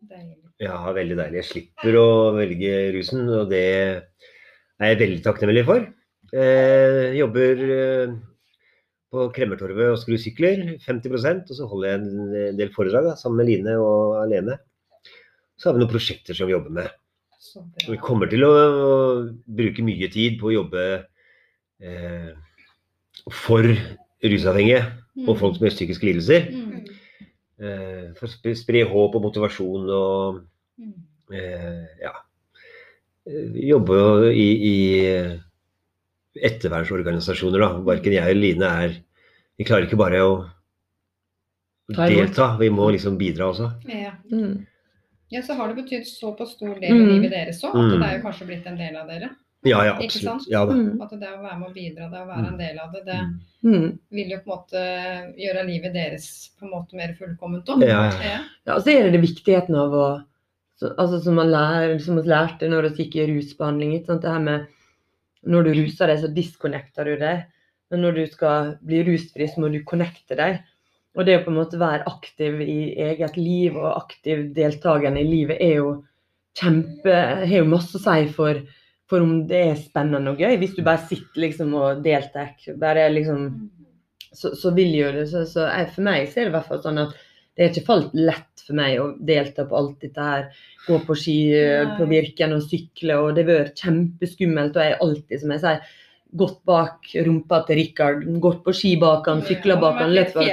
Deilig. 0.10 0.43
Ja, 0.64 0.80
veldig 0.96 1.18
deilig. 1.18 1.42
Jeg 1.42 1.50
slipper 1.50 1.98
å 2.00 2.08
velge 2.38 2.74
rusen, 2.96 3.26
og 3.28 3.50
det 3.52 3.64
er 4.80 4.94
jeg 4.94 5.00
veldig 5.02 5.24
takknemlig 5.26 5.64
for. 5.68 5.88
Eh, 6.34 7.14
jobber 7.18 7.64
eh, 7.76 8.14
på 9.14 9.26
Kremmertorvet 9.36 9.92
og 9.94 10.00
skrur 10.02 10.22
sykler, 10.22 10.64
50% 10.86 11.52
og 11.52 11.58
så 11.58 11.68
holder 11.70 11.90
jeg 11.90 12.00
en 12.00 12.60
del 12.60 12.72
foredrag 12.74 13.12
da, 13.12 13.18
sammen 13.20 13.42
med 13.42 13.50
Line 13.52 13.76
og 13.82 14.16
Alene. 14.22 14.58
Så 15.60 15.70
har 15.70 15.76
vi 15.76 15.84
noen 15.84 15.92
prosjekter 15.92 16.38
som 16.38 16.50
vi 16.50 16.56
jobber 16.56 16.74
med. 16.80 16.96
Så 17.44 17.66
Vi 17.90 18.00
kommer 18.02 18.32
til 18.32 18.46
å 18.48 18.54
bruke 19.46 19.86
mye 19.86 20.10
tid 20.14 20.40
på 20.40 20.50
å 20.50 20.56
jobbe 20.56 20.86
eh, 21.84 22.32
for 23.44 23.68
rusavhengige 24.24 24.86
og 25.28 25.38
folk 25.42 25.60
med 25.62 25.76
psykiske 25.76 26.08
lidelser. 26.08 26.48
Mm. 26.50 26.80
Eh, 27.64 28.08
for 28.18 28.32
å 28.32 28.56
spre 28.58 28.88
håp 28.90 29.20
og 29.20 29.28
motivasjon 29.28 29.92
og 29.92 30.42
Mm. 30.44 30.48
Ja, 32.04 32.14
Jobber 33.64 33.96
jo 33.96 34.32
i, 34.32 34.48
i 34.68 34.78
ettervernsorganisasjoner. 36.44 37.60
da. 37.62 37.70
Verken 37.88 38.12
jeg 38.16 38.24
eller 38.34 38.42
Line 38.42 38.70
er 38.84 38.96
Vi 39.60 39.64
klarer 39.68 39.86
ikke 39.88 40.00
bare 40.02 40.20
å 40.26 40.34
delta, 41.94 42.56
vi 42.60 42.70
må 42.74 42.88
liksom 42.92 43.18
bidra 43.20 43.52
også. 43.52 43.68
Ja. 43.92 44.16
Mm. 44.32 44.66
ja, 45.30 45.42
så 45.46 45.54
har 45.58 45.70
det 45.70 45.84
betydd 45.84 46.08
såpass 46.10 46.56
stor 46.56 46.80
del 46.82 46.92
av 46.92 46.98
Mm. 46.98 47.10
livet 47.14 47.32
deres 47.32 47.62
òg, 47.64 47.70
at 47.70 47.76
Mm. 47.76 48.00
det 48.02 48.08
er 48.10 48.18
jo 48.18 48.24
kanskje 48.24 48.48
blitt 48.48 48.66
en 48.68 48.78
del 48.78 48.96
av 48.96 49.08
dere. 49.08 49.30
Ja, 49.66 49.84
ja, 49.86 49.94
absolutt. 50.02 50.48
Ja, 50.50 50.66
da. 50.66 50.74
Mm. 50.74 51.02
At 51.02 51.10
det 51.12 51.30
å 51.30 51.42
være 51.42 51.60
med 51.60 51.70
å 51.70 51.74
bidra, 51.74 52.10
det 52.12 52.20
å 52.20 52.28
være 52.28 52.48
en 52.48 52.58
del 52.58 52.80
av 52.80 52.92
det, 52.92 53.06
det 53.06 53.20
Mm. 53.20 53.40
Mm. 53.64 54.00
vil 54.12 54.30
jo 54.30 54.38
på 54.38 54.52
en 54.52 54.58
måte 54.58 55.36
gjøre 55.38 55.66
livet 55.68 55.94
deres 55.94 56.50
på 56.60 56.66
en 56.66 56.72
måte 56.72 56.94
mer 56.96 57.14
fullkomment 57.14 57.66
òg. 57.70 57.82
Ja, 57.82 58.10
ja. 58.10 58.20
Ja. 58.24 58.40
Ja, 58.68 58.76
og 58.76 58.82
så 58.84 58.88
er 58.92 59.04
det 59.04 59.12
det 59.14 59.22
viktigheten 59.30 59.76
av 59.76 59.92
å 59.94 60.24
så, 60.84 60.92
altså, 61.00 61.22
som, 61.24 61.40
man 61.40 61.52
lærer, 61.54 61.96
som 62.04 62.20
vi 62.20 62.28
lærte 62.28 62.68
når 62.68 62.90
vi 62.90 63.06
gikk 63.06 63.18
i 63.22 63.28
rusbehandling. 63.32 63.96
Ikke 63.96 64.12
sant? 64.12 64.26
Det 64.26 64.36
her 64.36 64.44
med 64.44 64.70
Når 65.44 65.66
du 65.66 65.74
ruser 65.76 66.08
deg, 66.08 66.20
så 66.22 66.30
disconnecter 66.32 67.08
du 67.08 67.18
deg. 67.20 67.42
Men 67.92 68.06
når 68.06 68.14
du 68.16 68.22
skal 68.32 68.70
bli 68.84 69.02
rusfri, 69.04 69.48
så 69.52 69.60
må 69.60 69.72
du 69.72 69.82
connecte 69.88 70.38
deg. 70.40 70.62
Og 71.14 71.28
det 71.28 71.36
å 71.38 71.42
på 71.44 71.52
en 71.52 71.60
måte 71.60 71.80
være 71.82 72.08
aktiv 72.10 72.62
i 72.64 72.94
eget 73.10 73.36
liv 73.38 73.76
og 73.76 73.90
aktiv 73.92 74.48
deltakende 74.56 75.22
i 75.22 75.28
livet 75.28 75.60
er 75.62 75.76
jo 75.82 75.92
kjempe 76.58 77.14
Har 77.44 77.58
jo 77.58 77.68
masse 77.68 77.98
å 77.98 78.02
si 78.02 78.32
for, 78.34 78.62
for 79.10 79.26
om 79.26 79.44
det 79.50 79.62
er 79.68 79.84
spennende 79.84 80.32
og 80.32 80.42
gøy. 80.42 80.56
Hvis 80.62 80.76
du 80.78 80.84
bare 80.86 81.04
sitter 81.10 81.44
liksom 81.48 81.76
og 81.78 82.04
deltar, 82.06 82.56
bare 82.80 83.10
liksom 83.14 83.48
så, 84.34 84.56
så 84.58 84.72
vil 84.74 84.96
jo 84.98 85.12
det 85.14 85.28
så, 85.30 85.44
så 85.46 85.68
jeg, 85.68 85.92
For 85.94 86.08
meg 86.08 86.28
så 86.30 86.40
er 86.40 86.48
det 86.48 86.54
i 86.54 86.56
hvert 86.56 86.72
fall 86.72 86.82
sånn 86.88 87.04
at 87.04 87.18
det 87.54 87.64
er 87.64 87.74
ikke 87.74 87.88
falt 87.88 88.14
lett 88.18 88.64
for 88.64 88.78
meg 88.78 89.00
å 89.02 89.10
delta 89.22 89.66
på 89.70 89.78
alt 89.78 90.06
dette 90.06 90.30
her. 90.30 90.46
Gå 90.88 91.00
på 91.06 91.18
ski 91.18 91.38
eh, 91.58 91.92
på. 91.98 92.08
Birken 92.10 92.56
og 92.56 92.64
sykle, 92.66 93.20
og 93.20 93.36
det 93.36 93.46
har 93.46 93.52
vært 93.52 93.84
kjempeskummelt. 93.84 94.78
Og 94.78 94.86
jeg 94.86 94.96
er 94.96 95.04
alltid, 95.06 95.42
som 95.42 95.54
jeg 95.54 95.64
sier, 95.64 95.92
gått 96.34 96.60
bak 96.66 97.12
rumpa 97.28 97.62
til 97.68 97.80
Rikard. 97.80 98.26
Gått 98.42 98.64
på 98.66 98.74
ski 98.76 98.94
bak 99.02 99.28
han, 99.30 99.44
sykla 99.46 99.78
bak 99.82 100.00
han, 100.02 100.14
liksom. 100.18 100.48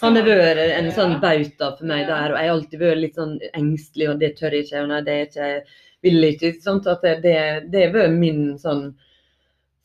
han 0.00 0.18
har 0.18 0.28
vært 0.30 0.62
en 0.66 0.92
sånn 0.96 1.18
bauta 1.22 1.72
for 1.76 1.88
meg 1.90 2.06
der, 2.08 2.32
og 2.32 2.38
jeg 2.38 2.48
har 2.48 2.54
alltid 2.54 2.84
vært 2.84 3.02
litt 3.02 3.18
sånn 3.20 3.34
engstelig, 3.52 4.08
og 4.12 4.22
det 4.22 4.32
tør 4.38 4.56
jeg 4.56 4.66
ikke, 4.66 4.84
og 4.84 4.92
nei, 4.94 5.02
det 5.04 5.16
er 5.16 5.26
ikke, 5.28 5.80
vil 6.06 6.24
jeg 6.24 6.38
ikke, 6.38 6.54
sant, 6.64 6.88
at 6.88 7.04
det, 7.04 7.18
det, 7.26 7.36
det 7.72 7.84
har 7.84 7.96
vært 7.98 8.16
min 8.16 8.46
sånn, 8.62 8.86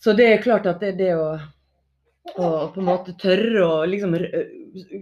så 0.02 0.16
det 0.18 0.30
er 0.30 0.46
klart 0.46 0.70
at 0.72 0.80
det, 0.84 0.96
det 1.02 1.12
å, 1.20 1.34
å 2.38 2.72
på 2.74 2.80
en 2.82 2.86
måte 2.88 3.14
tørre 3.20 3.64
å 3.66 3.82
liksom, 3.90 4.14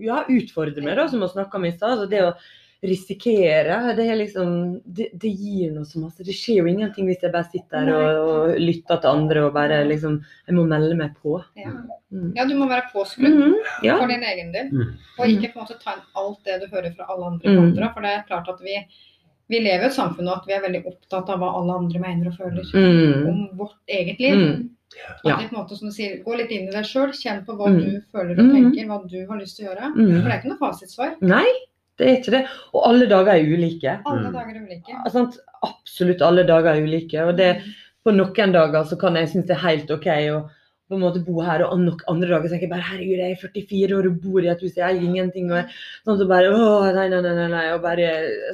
ja, 0.01 0.23
utfordre 0.31 0.81
meg 0.85 0.95
da, 0.97 1.07
som 1.11 1.19
vi 1.21 1.27
snakka 1.27 1.57
om 1.59 1.65
i 1.65 1.71
stad, 1.75 1.91
altså 1.97 2.09
det 2.09 2.23
å 2.25 2.33
risikere, 2.81 3.75
det 3.97 4.05
er 4.07 4.15
liksom, 4.21 4.51
det, 4.87 5.09
det 5.19 5.27
gir 5.35 5.73
noe 5.75 5.83
så 5.87 5.99
masse, 5.99 6.23
det 6.23 6.31
skjer 6.37 6.61
jo 6.61 6.69
ingenting 6.71 7.09
hvis 7.09 7.25
jeg 7.25 7.33
bare 7.33 7.49
sitter 7.51 7.83
her 7.83 7.91
og, 7.91 8.29
og 8.29 8.53
lytter 8.63 9.01
til 9.03 9.09
andre, 9.11 9.41
og 9.49 9.53
bare 9.57 9.81
liksom, 9.89 10.15
jeg 10.47 10.55
må 10.55 10.63
melde 10.69 10.95
meg 10.95 11.17
på. 11.19 11.41
Ja. 11.59 11.73
Mm. 12.09 12.29
ja, 12.39 12.45
du 12.47 12.55
må 12.57 12.69
være 12.71 12.87
påskrudd 12.93 13.35
Mhm, 13.35 13.57
ja. 13.83 13.97
for 13.99 14.07
din 14.07 14.23
egen 14.31 14.53
del. 14.55 14.71
Mm. 14.71 14.95
Og 15.19 15.27
ikke 15.35 15.51
på 15.53 15.59
en 15.59 15.65
måte 15.67 15.77
ta 15.83 15.97
inn 15.97 16.07
alt 16.23 16.39
det 16.47 16.55
du 16.63 16.67
hører 16.71 16.95
fra 16.95 17.09
alle 17.11 17.33
andre 17.33 17.51
Mm. 17.51 17.59
kontra. 17.59 17.91
For 17.93 18.07
det 18.07 18.13
er 18.15 18.23
klart 18.31 18.49
at 18.55 18.63
vi, 18.63 18.77
vi 19.49 19.59
lever 19.59 19.83
i 19.83 19.89
et 19.89 19.93
samfunn 19.95 20.25
nå 20.25 20.35
at 20.35 20.45
vi 20.47 20.53
er 20.53 20.61
veldig 20.61 20.83
opptatt 20.85 21.29
av 21.33 21.39
hva 21.41 21.53
alle 21.57 21.77
andre 21.79 21.99
mener 21.99 22.27
og 22.27 22.37
føler 22.37 22.63
Mm. 22.73 23.27
om 23.27 23.57
vårt 23.57 23.75
eget 23.87 24.19
liv. 24.19 24.35
Mm. 24.35 24.69
Ja. 25.23 25.35
At 25.35 25.39
det 25.41 25.49
på 25.49 25.55
en 25.55 25.63
måte, 25.63 25.77
som 25.77 25.87
du 25.89 25.93
sier, 25.93 26.23
Gå 26.23 26.35
litt 26.37 26.51
inn 26.51 26.67
i 26.67 26.71
deg 26.71 26.85
sjøl, 26.85 27.09
kjenn 27.13 27.45
på 27.45 27.55
hva 27.57 27.67
Mm. 27.69 27.79
du 27.79 28.01
føler 28.13 28.31
og 28.39 28.45
Mm. 28.45 28.53
tenker, 28.53 28.87
hva 28.87 29.09
du 29.09 29.27
har 29.27 29.37
lyst 29.39 29.57
til 29.57 29.65
å 29.67 29.69
gjøre. 29.75 29.93
Mm. 29.95 30.21
For 30.21 30.29
det 30.29 30.33
er 30.33 30.39
ikke 30.39 30.49
noe 30.49 30.57
fasitsvar. 30.71 31.15
Nei, 31.21 31.45
det 31.97 32.07
er 32.07 32.15
ikke 32.21 32.31
det. 32.31 32.47
Og 32.73 32.81
alle 32.87 33.07
dager 33.07 33.31
er 33.33 33.43
ulike. 33.45 34.01
Alle 34.05 34.27
Mm. 34.29 34.33
dager 34.33 34.55
er 34.55 34.65
ulike. 34.65 34.89
Ja, 34.89 35.09
Sant? 35.09 35.37
Absolutt 35.63 36.21
alle 36.21 36.43
dager 36.43 36.73
er 36.75 36.81
ulike. 36.81 37.27
Og 37.27 37.37
det, 37.37 37.61
på 38.05 38.11
noen 38.15 38.51
dager 38.53 38.83
så 38.83 38.97
kan 38.99 39.15
jeg 39.15 39.27
synes 39.29 39.45
det 39.47 39.57
er 39.57 39.67
helt 39.67 39.91
OK 39.91 40.05
å 40.05 40.49
på 40.89 40.97
en 40.97 41.03
måte 41.03 41.21
bo 41.25 41.39
her, 41.45 41.61
og 41.67 41.79
nok 41.83 41.99
andre 42.09 42.27
dager 42.31 42.49
tenker 42.49 42.65
jeg 42.65 42.71
bare 42.73 42.87
herregud, 42.87 43.19
jeg 43.21 43.35
er 43.35 43.41
44 43.53 43.97
år 43.99 44.07
og 44.09 44.21
bor 44.23 44.41
i 44.41 44.49
et 44.49 44.61
hus, 44.65 44.73
jeg 44.73 44.85
eier 44.87 45.05
ingenting. 45.05 45.51
og 45.53 45.75
sånt, 46.05 46.23
og 46.23 46.31
bare, 46.31 46.49
åh, 46.49 46.87
nei, 46.95 47.07
nei, 47.11 47.19
nei, 47.21 47.33
nei, 47.37 47.49
nei, 47.53 47.65
og 47.75 47.83
bare, 47.85 48.07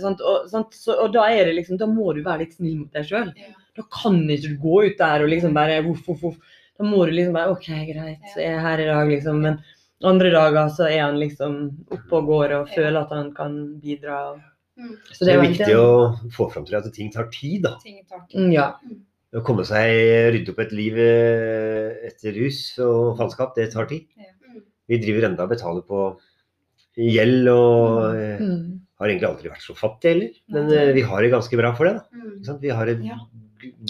sant, 0.04 0.20
og, 0.20 0.50
sant, 0.52 0.76
så, 0.76 0.98
og 1.06 1.14
da 1.16 1.30
er 1.32 1.46
det 1.48 1.56
liksom, 1.62 1.80
da 1.80 1.88
må 1.88 2.12
du 2.14 2.20
være 2.26 2.44
litt 2.44 2.58
snill 2.58 2.82
mot 2.82 2.92
deg 2.92 3.08
sjøl. 3.08 3.32
Ja. 3.40 3.54
Da 3.76 3.84
kan 3.92 4.22
ikke 4.30 4.52
du 4.52 4.60
gå 4.64 4.84
ut 4.90 5.00
der 5.00 5.24
og 5.24 5.32
liksom 5.32 5.56
bare 5.56 5.80
voff, 5.88 6.04
voff, 6.08 6.22
voff. 6.24 6.60
Da 6.76 6.84
må 6.84 7.06
du 7.08 7.16
liksom 7.16 7.34
bare 7.36 7.56
OK, 7.56 7.72
greit, 7.88 8.28
så 8.34 8.44
er 8.44 8.52
jeg 8.58 8.62
her 8.68 8.84
i 8.84 8.90
dag, 8.92 9.08
liksom. 9.16 9.42
Men 9.48 9.58
andre 10.04 10.32
dager 10.36 10.70
så 10.76 10.90
er 10.92 11.02
han 11.06 11.18
liksom 11.20 11.58
oppe 11.88 12.20
og 12.20 12.30
går 12.30 12.54
og 12.60 12.70
føler 12.76 13.00
at 13.02 13.16
han 13.16 13.32
kan 13.36 13.58
bidra. 13.80 14.20
Mm. 14.76 14.96
Så 15.08 15.24
Det 15.24 15.34
er 15.34 15.44
viktig 15.44 15.76
å 15.80 15.90
få 16.36 16.50
fram 16.52 16.66
til 16.68 16.76
at 16.76 16.88
ting 16.94 17.12
tar 17.12 17.30
tid. 17.32 17.62
da. 17.64 17.78
Ting 17.84 18.02
tar 18.04 18.26
tid. 18.28 18.40
Mm, 18.42 18.52
Ja. 18.52 18.74
Å 19.36 19.42
komme 19.44 19.66
seg 19.68 19.92
rydde 20.32 20.54
opp 20.54 20.62
et 20.64 20.72
liv 20.76 20.96
eh, 21.02 22.08
etter 22.08 22.36
rus 22.40 22.60
og 22.84 23.18
faenskap, 23.20 23.56
det 23.58 23.72
tar 23.74 23.88
tid. 23.90 24.06
Vi 24.88 25.00
driver 25.02 25.28
enda 25.28 25.44
og 25.44 25.52
betaler 25.52 25.84
på 25.88 26.06
gjeld 26.96 27.50
og 27.52 28.16
eh, 28.16 28.40
Mm. 28.40 28.80
har 29.02 29.10
egentlig 29.12 29.28
aldri 29.28 29.50
vært 29.52 29.66
så 29.66 29.76
fattige 29.76 30.14
heller. 30.14 30.36
Men 30.56 30.70
eh, 30.72 30.94
vi 30.96 31.02
har 31.04 31.22
det 31.26 31.34
ganske 31.34 31.58
bra 31.60 31.74
for 31.76 31.90
det. 31.90 31.96
da. 31.98 32.06
Mm. 32.16 32.30
Ikke 32.38 32.46
sant? 32.48 32.62
Vi 32.64 32.70
har 32.72 32.88
Ja. 32.88 33.18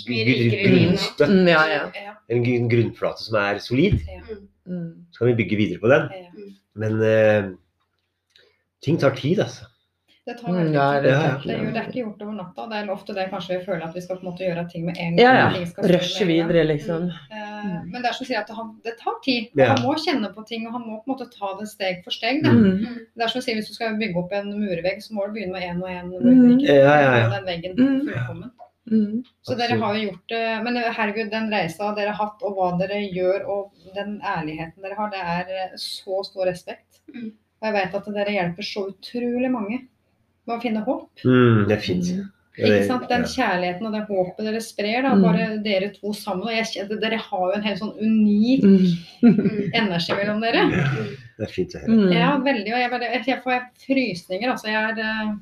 livet. 0.07 0.55
grunnstøtt, 0.65 1.29
Mm, 1.29 1.47
ja, 1.51 1.63
ja. 1.67 2.15
En 2.29 2.69
grunnflate 2.71 3.19
som 3.21 3.35
er 3.35 3.59
solid. 3.59 3.99
Mm. 4.65 5.05
Så 5.11 5.19
kan 5.19 5.27
vi 5.29 5.43
bygge 5.43 5.57
videre 5.59 5.79
på 5.83 5.89
den. 5.91 6.09
Ja. 6.09 6.49
Men 6.75 6.93
uh, 7.01 7.55
ting 8.81 8.97
tar 8.97 9.11
tid, 9.15 9.39
altså. 9.39 9.67
Det 10.25 10.33
tar 10.39 10.49
Mm, 10.49 10.55
veldig 10.57 10.73
ja, 10.73 10.85
tid. 10.93 11.03
det 11.03 11.09
Ja, 11.11 11.17
er 11.17 11.25
ja. 11.25 11.37
Det, 11.45 11.73
det 11.73 11.79
er 11.81 11.87
ikke 11.89 12.01
gjort 12.03 12.21
over 12.25 12.33
natta. 12.33 12.63
Det 12.69 12.77
er 12.79 12.87
ofte 12.89 13.13
det 13.13 13.25
kanskje 13.29 13.59
vi 13.59 13.65
føler 13.65 13.83
at 13.85 13.93
vi 13.95 14.01
skal 14.01 14.17
på 14.17 14.23
en 14.25 14.29
måte 14.31 14.45
gjøre 14.47 14.63
ting 14.71 14.85
med 14.87 14.97
en 14.97 15.17
Ja, 15.21 15.33
ja. 15.37 15.49
Skje 15.53 15.89
Rushe 15.93 16.25
gang. 16.25 16.29
videre, 16.31 16.63
liksom. 16.65 17.03
Eh, 17.29 17.75
men 17.91 18.01
det 18.01 18.09
er 18.09 18.13
som 18.17 18.25
sier 18.25 18.39
at 18.39 18.49
han, 18.49 18.71
det 18.83 18.95
tar 18.97 19.19
tid. 19.23 19.51
Ja. 19.55 19.67
Han 19.75 19.83
må 19.85 19.93
kjenne 20.01 20.33
på 20.33 20.45
ting, 20.47 20.65
og 20.67 20.73
han 20.73 20.81
må 20.81 20.97
på 21.03 21.05
en 21.05 21.13
måte 21.13 21.29
ta 21.29 21.51
det 21.59 21.67
steg 21.69 22.01
for 22.03 22.09
steg. 22.11 22.41
Da. 22.43 22.49
Mm. 22.49 23.05
Det 23.15 23.23
er 23.23 23.27
som 23.27 23.41
sier, 23.41 23.55
Hvis 23.55 23.67
du 23.69 23.73
skal 23.77 23.97
bygge 24.01 24.17
opp 24.17 24.33
en 24.33 24.49
murvegg, 24.59 24.97
så 25.05 25.13
må 25.13 25.27
du 25.27 25.33
begynne 25.37 25.53
med 25.53 25.61
én 25.61 25.81
og 25.83 25.89
én 25.89 26.09
Mm. 26.09 26.25
murvegg. 26.25 26.61
Ja, 26.73 26.73
ja, 26.73 27.17
ja. 27.21 27.29
Den 27.29 27.45
veggen 27.45 27.75
Mm. 27.77 28.07
fullkommen. 28.09 28.51
Mm. 28.91 29.23
Så 29.45 29.55
dere 29.57 29.77
har 29.79 29.93
jo 29.95 30.09
gjort 30.09 30.27
det. 30.29 30.63
Men 30.63 30.75
herregud, 30.77 31.29
den 31.31 31.49
reisa 31.51 31.93
dere 31.95 32.09
har 32.13 32.25
hatt, 32.25 32.41
og 32.41 32.55
hva 32.57 32.77
dere 32.79 32.97
gjør, 33.13 33.45
og 33.47 33.71
den 33.95 34.19
ærligheten 34.21 34.81
dere 34.81 34.95
har, 34.95 35.09
det 35.09 35.19
er 35.21 35.45
eh, 35.69 35.77
så 35.77 36.23
stor 36.25 36.45
respekt. 36.45 37.01
Mm. 37.13 37.31
Og 37.61 37.63
jeg 37.69 37.73
vet 37.73 37.95
at 37.95 38.05
dere 38.13 38.31
hjelper 38.31 38.63
så 38.63 38.89
utrolig 38.89 39.51
mange 39.51 39.87
med 40.47 40.57
å 40.57 40.61
finne 40.61 40.83
håp. 40.85 41.09
Mm, 41.25 41.67
det 41.67 41.77
er 41.77 41.81
fint. 41.83 42.09
Ikke 42.55 42.85
sant? 42.87 43.09
Den 43.09 43.25
kjærligheten 43.27 43.87
og 43.89 43.91
det 43.91 44.03
håpet 44.07 44.45
dere 44.47 44.61
sprer, 44.63 45.01
da, 45.03 45.09
Mm. 45.15 45.23
bare 45.25 45.47
dere 45.63 45.89
to 45.91 46.13
sammen. 46.13 46.47
Og 46.47 46.53
jeg, 46.55 46.65
kjenner- 46.71 47.01
dere 47.01 47.17
har 47.17 47.41
jo 47.51 47.55
en 47.57 47.63
helt 47.65 47.79
sånn 47.81 47.97
unik 47.99 48.63
Mm. 48.63 49.71
energi 49.81 50.13
mellom 50.15 50.39
dere. 50.41 50.61
Det 51.37 51.49
er 51.49 51.51
fint 51.51 51.75
å 51.75 51.81
høre. 51.81 51.97
Mm. 51.97 52.13
Ja, 52.13 52.29
veldig. 52.39 52.71
Og 52.71 52.79
jeg, 52.79 52.91
bare, 52.91 53.11
jeg, 53.11 53.25
jeg 53.27 53.43
får 53.43 53.67
frysninger, 53.85 54.49
altså. 54.53 54.67
Jeg 54.71 54.83
er, 54.93 54.99
eh, 55.03 55.33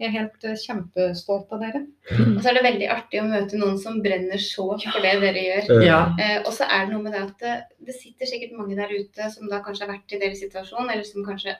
jeg 0.00 0.08
er 0.08 0.14
helt 0.18 0.44
eh, 0.44 0.56
kjempestolt 0.58 1.52
av 1.54 1.60
dere. 1.62 1.84
Og 2.34 2.40
så 2.42 2.50
er 2.50 2.54
det 2.58 2.64
veldig 2.66 2.88
artig 2.90 3.20
å 3.22 3.28
møte 3.30 3.54
noen 3.60 3.78
som 3.78 4.02
brenner 4.02 4.42
så 4.42 4.66
for 4.74 5.00
det 5.06 5.14
dere 5.22 5.44
gjør. 5.44 5.84
Ja. 5.86 6.00
Eh, 6.18 6.40
og 6.42 6.50
så 6.52 6.66
er 6.66 6.86
det 6.88 6.96
noe 6.96 7.02
med 7.06 7.12
det 7.14 7.22
at 7.28 7.38
det, 7.38 7.54
det 7.86 7.94
sitter 7.94 8.26
sikkert 8.26 8.58
mange 8.58 8.74
der 8.74 8.90
ute 8.90 9.30
som 9.30 9.46
da 9.48 9.62
kanskje 9.62 9.86
har 9.86 9.94
vært 9.94 10.10
i 10.12 10.18
deres 10.18 10.42
situasjon, 10.42 10.90
eller 10.90 11.04
som 11.06 11.22
kanskje 11.24 11.54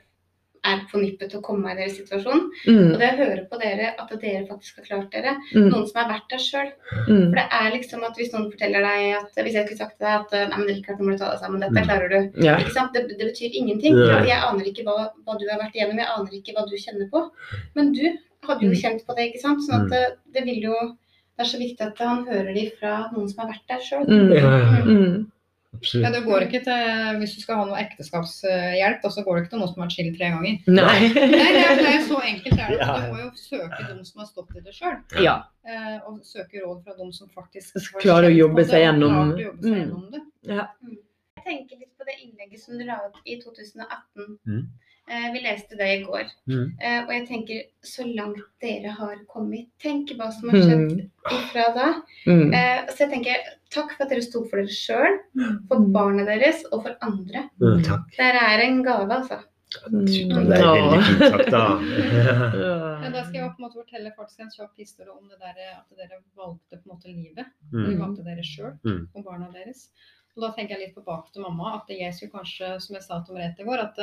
er 0.65 0.81
på 0.91 1.01
nippet 1.01 1.31
til 1.31 1.39
å 1.41 1.43
komme 1.45 1.71
i 1.73 1.77
deres 1.77 1.97
situasjon. 1.99 2.51
Mm. 2.67 2.93
Og 2.95 2.99
det 2.99 3.09
å 3.12 3.19
høre 3.21 3.43
på 3.51 3.59
dere, 3.61 3.95
at 4.01 4.09
dere 4.21 4.47
faktisk 4.49 4.77
har 4.81 4.85
klart 4.89 5.11
dere, 5.12 5.37
Mm. 5.55 5.69
noen 5.71 5.87
som 5.87 6.01
har 6.03 6.09
vært 6.15 6.29
der 6.31 6.39
sjøl. 6.39 6.71
Mm. 7.09 7.29
For 7.31 7.37
det 7.37 7.47
er 7.51 7.71
liksom 7.77 8.05
at 8.05 8.17
hvis 8.17 8.33
noen 8.33 8.51
forteller 8.51 8.81
deg 8.81 9.15
at 9.21 9.45
Hvis 9.45 9.55
jeg 9.55 9.67
skulle 9.67 9.79
sagt 9.79 9.99
til 9.99 10.07
deg 10.07 10.15
at 10.21 10.51
nei, 10.51 10.57
men 10.59 10.67
Rikard, 10.75 10.99
nå 10.99 11.05
må 11.05 11.11
du 11.12 11.19
ta 11.19 11.31
deg 11.31 11.41
sammen, 11.41 11.61
dette 11.61 11.75
Mm. 11.81 11.85
klarer 11.89 12.09
du. 12.09 12.41
Ja. 12.43 12.57
Ikke 12.57 12.73
sant? 12.73 12.93
Det, 12.95 13.09
det 13.09 13.19
betyr 13.33 13.51
ingenting. 13.55 13.95
Nei. 13.95 14.25
Jeg 14.27 14.41
aner 14.43 14.65
ikke 14.65 14.85
hva, 14.85 15.11
hva 15.27 15.39
du 15.39 15.47
har 15.51 15.59
vært 15.61 15.75
igjennom, 15.77 15.99
jeg 15.99 16.09
aner 16.17 16.33
ikke 16.33 16.55
hva 16.57 16.65
du 16.69 16.77
kjenner 16.77 17.11
på. 17.11 17.31
Men 17.77 17.93
du 17.93 18.05
hadde 18.49 18.61
jo 18.62 18.71
Mm. 18.71 18.81
kjent 18.83 19.07
på 19.07 19.17
det, 19.17 19.33
ikke 19.35 19.41
sant. 19.41 19.61
Sånn 19.61 19.75
at 19.75 19.87
Mm. 19.87 19.91
det, 19.91 20.17
det 20.33 20.45
vil 20.45 20.62
jo 20.62 20.75
Det 21.37 21.47
er 21.47 21.51
så 21.51 21.59
viktig 21.59 21.81
at 21.81 21.99
han 21.99 22.25
hører 22.27 22.55
de 22.55 22.71
fra 22.79 23.11
noen 23.12 23.29
som 23.29 23.45
har 23.45 23.53
vært 23.53 23.67
der 23.67 23.81
sjøl. 23.83 25.27
Mm. 25.85 26.03
Ja, 26.05 26.09
Mm. 26.09 26.14
Absolutt. 26.14 26.14
du 26.14 26.30
går 26.30 26.41
ikke 26.47 26.61
til, 26.64 27.18
Hvis 27.20 27.35
du 27.37 27.41
skal 27.43 27.57
ha 27.61 27.64
noe 27.68 27.78
ekteskapshjelp, 27.85 29.03
så 29.12 29.24
går 29.24 29.35
det 29.37 29.43
ikke 29.45 29.51
til 29.55 29.59
noen 29.61 29.68
som 29.72 29.80
har 29.82 29.87
vært 29.87 29.97
skilt 29.97 30.16
tre 30.18 30.28
ganger. 30.35 30.55
Nei. 30.66 31.01
Nei, 31.14 31.51
det 31.55 31.64
er, 31.64 31.76
det 31.80 31.91
er 31.95 32.03
så 32.09 32.18
enkelt 32.24 32.59
er 32.59 32.68
det. 32.72 32.78
Ja. 32.80 32.95
Du 33.01 33.12
må 33.12 33.18
jo 33.24 33.30
søke 33.37 33.80
dem 33.89 34.05
som 34.05 34.20
har 34.22 34.28
stått 34.30 34.57
i 34.57 34.61
det 34.64 34.74
sjøl. 34.74 34.97
Ja. 35.22 35.37
Eh, 35.66 35.99
og 36.07 36.20
søke 36.24 36.61
råd 36.64 36.85
fra 36.85 36.95
dem 36.99 37.12
som 37.12 37.28
faktisk 37.35 37.74
har 37.78 38.01
klarer 38.01 38.30
å 38.30 38.37
jobbe 38.37 38.62
det, 38.62 38.68
seg 38.70 38.82
gjennom- 38.85 39.32
klart 39.35 39.45
jobbe 39.47 39.62
seg 39.62 39.72
Mm. 39.72 39.80
gjennom 39.80 40.11
det. 40.12 40.22
Ja. 40.55 40.66
Jeg 41.37 41.45
tenker 41.45 41.76
litt 41.78 41.93
på 41.99 42.05
det 42.09 42.16
innlegget 42.24 42.61
som 42.64 42.78
du 42.78 42.85
la 42.85 42.99
ut 43.07 43.16
i 43.26 43.37
2018. 43.41 44.39
Mm. 44.47 44.64
Eh, 45.07 45.33
vi 45.35 45.41
leste 45.45 45.77
det 45.77 45.89
i 45.99 46.03
går. 46.05 46.25
Mm. 46.49 46.71
Eh, 46.81 47.01
og 47.05 47.11
jeg 47.13 47.27
tenker, 47.29 47.63
så 47.85 48.07
langt 48.15 48.39
dere 48.63 48.89
har 48.97 49.17
kommet 49.29 49.67
Tenk 49.79 50.09
hva 50.17 50.31
som 50.33 50.49
har 50.49 50.63
skjedd 50.63 50.85
Mm. 50.95 51.11
ifra 51.31 51.65
da. 51.75 51.89
Mm. 52.27 52.55
Eh, 52.55 52.87
så 52.89 53.05
jeg 53.05 53.11
tenker, 53.11 53.37
takk 53.71 53.93
for 53.97 54.05
at 54.05 54.09
dere 54.15 54.23
sto 54.23 54.45
for 54.49 54.57
dere 54.63 54.73
sjøl, 54.73 55.19
for 55.69 55.77
Mm. 55.79 55.93
barna 55.93 56.25
deres 56.25 56.65
og 56.73 56.85
for 56.87 56.97
andre. 57.03 57.51
Mm. 57.61 57.83
Dere 58.17 58.41
er 58.55 58.65
en 58.65 58.83
gave, 58.83 59.09
altså. 59.13 59.43
Mm. 59.91 60.07
Det 60.07 60.57
er 60.57 60.73
veldig 60.73 61.03
fint 61.05 61.19
sagt, 61.35 61.51
da. 61.51 61.63
ja, 63.03 63.11
da 63.11 63.23
skal 63.25 63.35
jeg 63.41 63.51
på 63.51 63.59
en 63.59 63.65
måte 63.67 63.81
fortelle 63.83 64.13
faktisk 64.17 64.41
en 64.41 64.51
kjapp 64.57 64.77
historie 64.79 65.11
om 65.13 65.29
det 65.29 65.39
der, 65.41 65.57
at 65.81 65.99
dere 65.99 66.21
valgte 66.39 66.79
på 66.79 66.89
en 66.89 66.93
måte 66.97 67.09
livet. 67.13 67.47
Dere 67.73 67.93
Mm. 67.93 68.01
valgte 68.01 68.25
dere 68.25 68.45
sjøl 68.45 68.79
Mm. 68.85 69.09
og 69.15 69.25
barna 69.25 69.51
deres. 69.53 69.89
Og 70.37 70.43
da 70.43 70.51
tenker 70.53 70.79
jeg 70.79 70.89
litt 70.89 70.95
på 70.97 71.05
bak 71.05 71.31
til 71.33 71.43
mamma, 71.43 71.77
at 71.77 71.89
jeg 71.89 72.13
skulle 72.15 72.33
kanskje, 72.33 72.81
som 72.81 72.95
jeg 72.95 73.03
sa 73.03 73.21
til 73.23 73.35
Merete 73.35 73.61
i 73.61 73.65
går, 73.65 73.79
at 73.79 73.97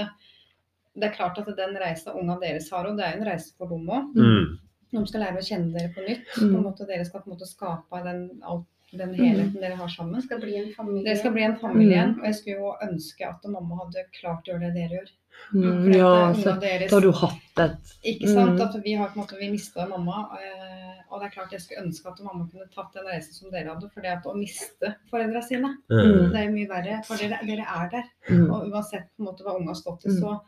det, 0.96 1.08
er 1.08 1.16
klart 1.16 1.38
at 1.40 1.46
den 1.58 1.78
reisa 1.80 2.12
unga 2.18 2.38
deres 2.42 2.70
har, 2.72 2.88
og 2.90 2.98
det 2.98 3.06
er 3.06 3.16
jo 3.16 3.22
en 3.22 3.30
reise 3.32 3.54
for 3.58 3.68
dem 3.72 3.88
òg. 3.90 4.12
Mm. 4.16 4.60
De 4.92 5.06
skal 5.08 5.22
lære 5.24 5.40
å 5.40 5.48
kjenne 5.48 5.72
dere 5.72 5.94
på 5.96 6.04
nytt. 6.04 6.28
Mm. 6.36 6.50
På 6.52 6.58
en 6.58 6.66
måte, 6.68 6.88
dere 6.90 7.06
skal 7.08 7.22
på 7.24 7.30
en 7.32 7.36
måte 7.38 7.48
skape 7.48 8.04
den, 8.04 8.26
alt, 8.44 8.68
den 8.92 9.14
helheten 9.16 9.62
dere 9.64 9.78
har 9.80 9.88
sammen. 9.88 10.18
Det 10.20 10.26
skal 10.26 10.42
bli 10.44 10.58
en 10.60 10.74
familie. 10.76 11.06
Dere 11.08 11.22
skal 11.22 11.32
bli 11.38 11.46
en 11.48 11.56
familie 11.62 11.96
igjen. 11.96 12.14
Mm. 12.18 12.20
Og 12.20 12.26
jeg 12.28 12.36
skulle 12.42 12.58
jo 12.60 12.74
ønske 12.90 13.28
at 13.30 13.48
mamma 13.48 13.78
hadde 13.86 14.04
klart 14.20 14.48
å 14.50 14.52
gjøre 14.52 14.68
det 14.68 14.74
dere 14.76 14.98
gjør. 15.00 15.12
Mm. 15.56 15.94
Ja, 15.96 16.10
eh, 16.30 16.36
så 16.44 16.58
deres, 16.60 16.92
da 16.92 16.98
har 17.00 17.06
du 17.08 17.12
hatt 17.16 17.62
et 17.64 17.94
ikke 18.12 18.28
sant? 18.34 18.58
Mm. 18.60 18.62
At 18.68 18.76
vi 18.84 18.94
har 19.00 19.08
på 19.14 19.16
en 19.16 19.24
måte, 19.24 19.40
vi 19.40 19.48
mista 19.54 19.88
mamma. 19.88 20.26
Eh, 20.44 21.00
og 21.12 21.20
det 21.22 21.30
er 21.30 21.34
klart 21.38 21.52
jeg 21.56 21.64
skulle 21.64 21.86
ønske 21.86 22.12
at 22.12 22.20
mamma 22.24 22.46
kunne 22.52 22.68
tatt 22.76 22.92
den 22.96 23.08
reisen 23.08 23.34
som 23.34 23.52
dere 23.52 23.72
hadde. 23.72 23.88
For 23.96 24.04
det 24.04 24.12
at 24.12 24.28
å 24.28 24.36
miste 24.36 24.92
foreldra 25.12 25.42
sine, 25.48 25.78
Mm. 25.88 26.32
det 26.36 26.40
er 26.44 26.52
mye 26.52 26.68
verre. 26.68 27.00
For 27.08 27.16
dere, 27.16 27.40
dere 27.48 27.64
er 27.64 27.90
der. 27.96 28.04
mm. 28.30 28.50
Og 28.52 28.68
uansett 28.72 29.08
på 29.16 29.24
en 29.24 29.32
måte 29.32 29.44
hva 29.48 29.56
unga 29.56 29.72
har 29.72 29.80
stått 29.80 30.06
i, 30.06 30.10
Mm. 30.12 30.20
så 30.20 30.42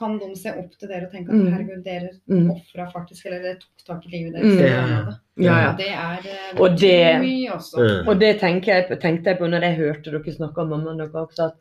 kan 0.00 0.16
de 0.18 0.30
se 0.40 0.50
opp 0.56 0.72
til 0.80 0.88
dere 0.88 1.06
og 1.06 1.12
tenke 1.12 1.28
at 1.30 1.36
Mm. 1.36 1.52
herregud, 1.52 1.84
dere 1.84 2.08
Mm. 2.26 2.50
ofra 2.54 2.86
faktisk, 2.92 3.26
eller 3.26 3.42
dere 3.44 3.58
tok 3.60 3.84
tak 3.86 4.06
i 4.06 4.10
livet 4.16 4.32
deres. 4.34 4.54
Mm. 4.54 4.64
Ja. 4.64 5.50
Ja, 5.50 5.76
det 5.76 5.88
er 5.88 6.18
eh, 6.24 6.60
Og 6.60 6.76
det- 6.80 7.20
mye 7.20 7.50
også. 7.52 8.06
Og 8.08 8.18
det 8.20 8.40
tenkte 8.40 8.66
jeg, 8.72 9.00
tenkte 9.00 9.30
jeg 9.30 9.38
på 9.38 9.46
når 9.48 9.60
jeg 9.62 9.76
hørte 9.76 10.10
dere 10.10 10.32
snakke 10.34 10.58
om 10.58 10.68
mammaen 10.68 10.98
deres 10.98 11.12
også, 11.14 11.44
at 11.46 11.52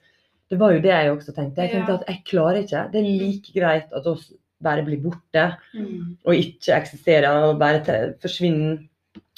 det 0.50 0.58
var 0.60 0.72
jo 0.74 0.80
det 0.80 0.90
jeg 0.92 1.12
også 1.12 1.36
tenkte. 1.36 1.62
Jeg 1.62 1.72
tenkte 1.72 1.92
Ja. 1.92 1.98
at 2.00 2.04
jeg 2.08 2.24
klarer 2.26 2.64
ikke. 2.64 2.92
Det 2.92 3.00
er 3.00 3.20
like 3.20 3.54
greit 3.60 3.94
at 3.96 4.08
oss 4.08 4.32
bare 4.64 4.84
blir 4.86 5.02
borte 5.02 5.56
Mm. 5.76 6.18
og 6.26 6.34
ikke 6.34 6.74
eksisterer 6.82 7.28
og 7.44 7.60
bare 7.60 8.14
forsvinner 8.22 8.80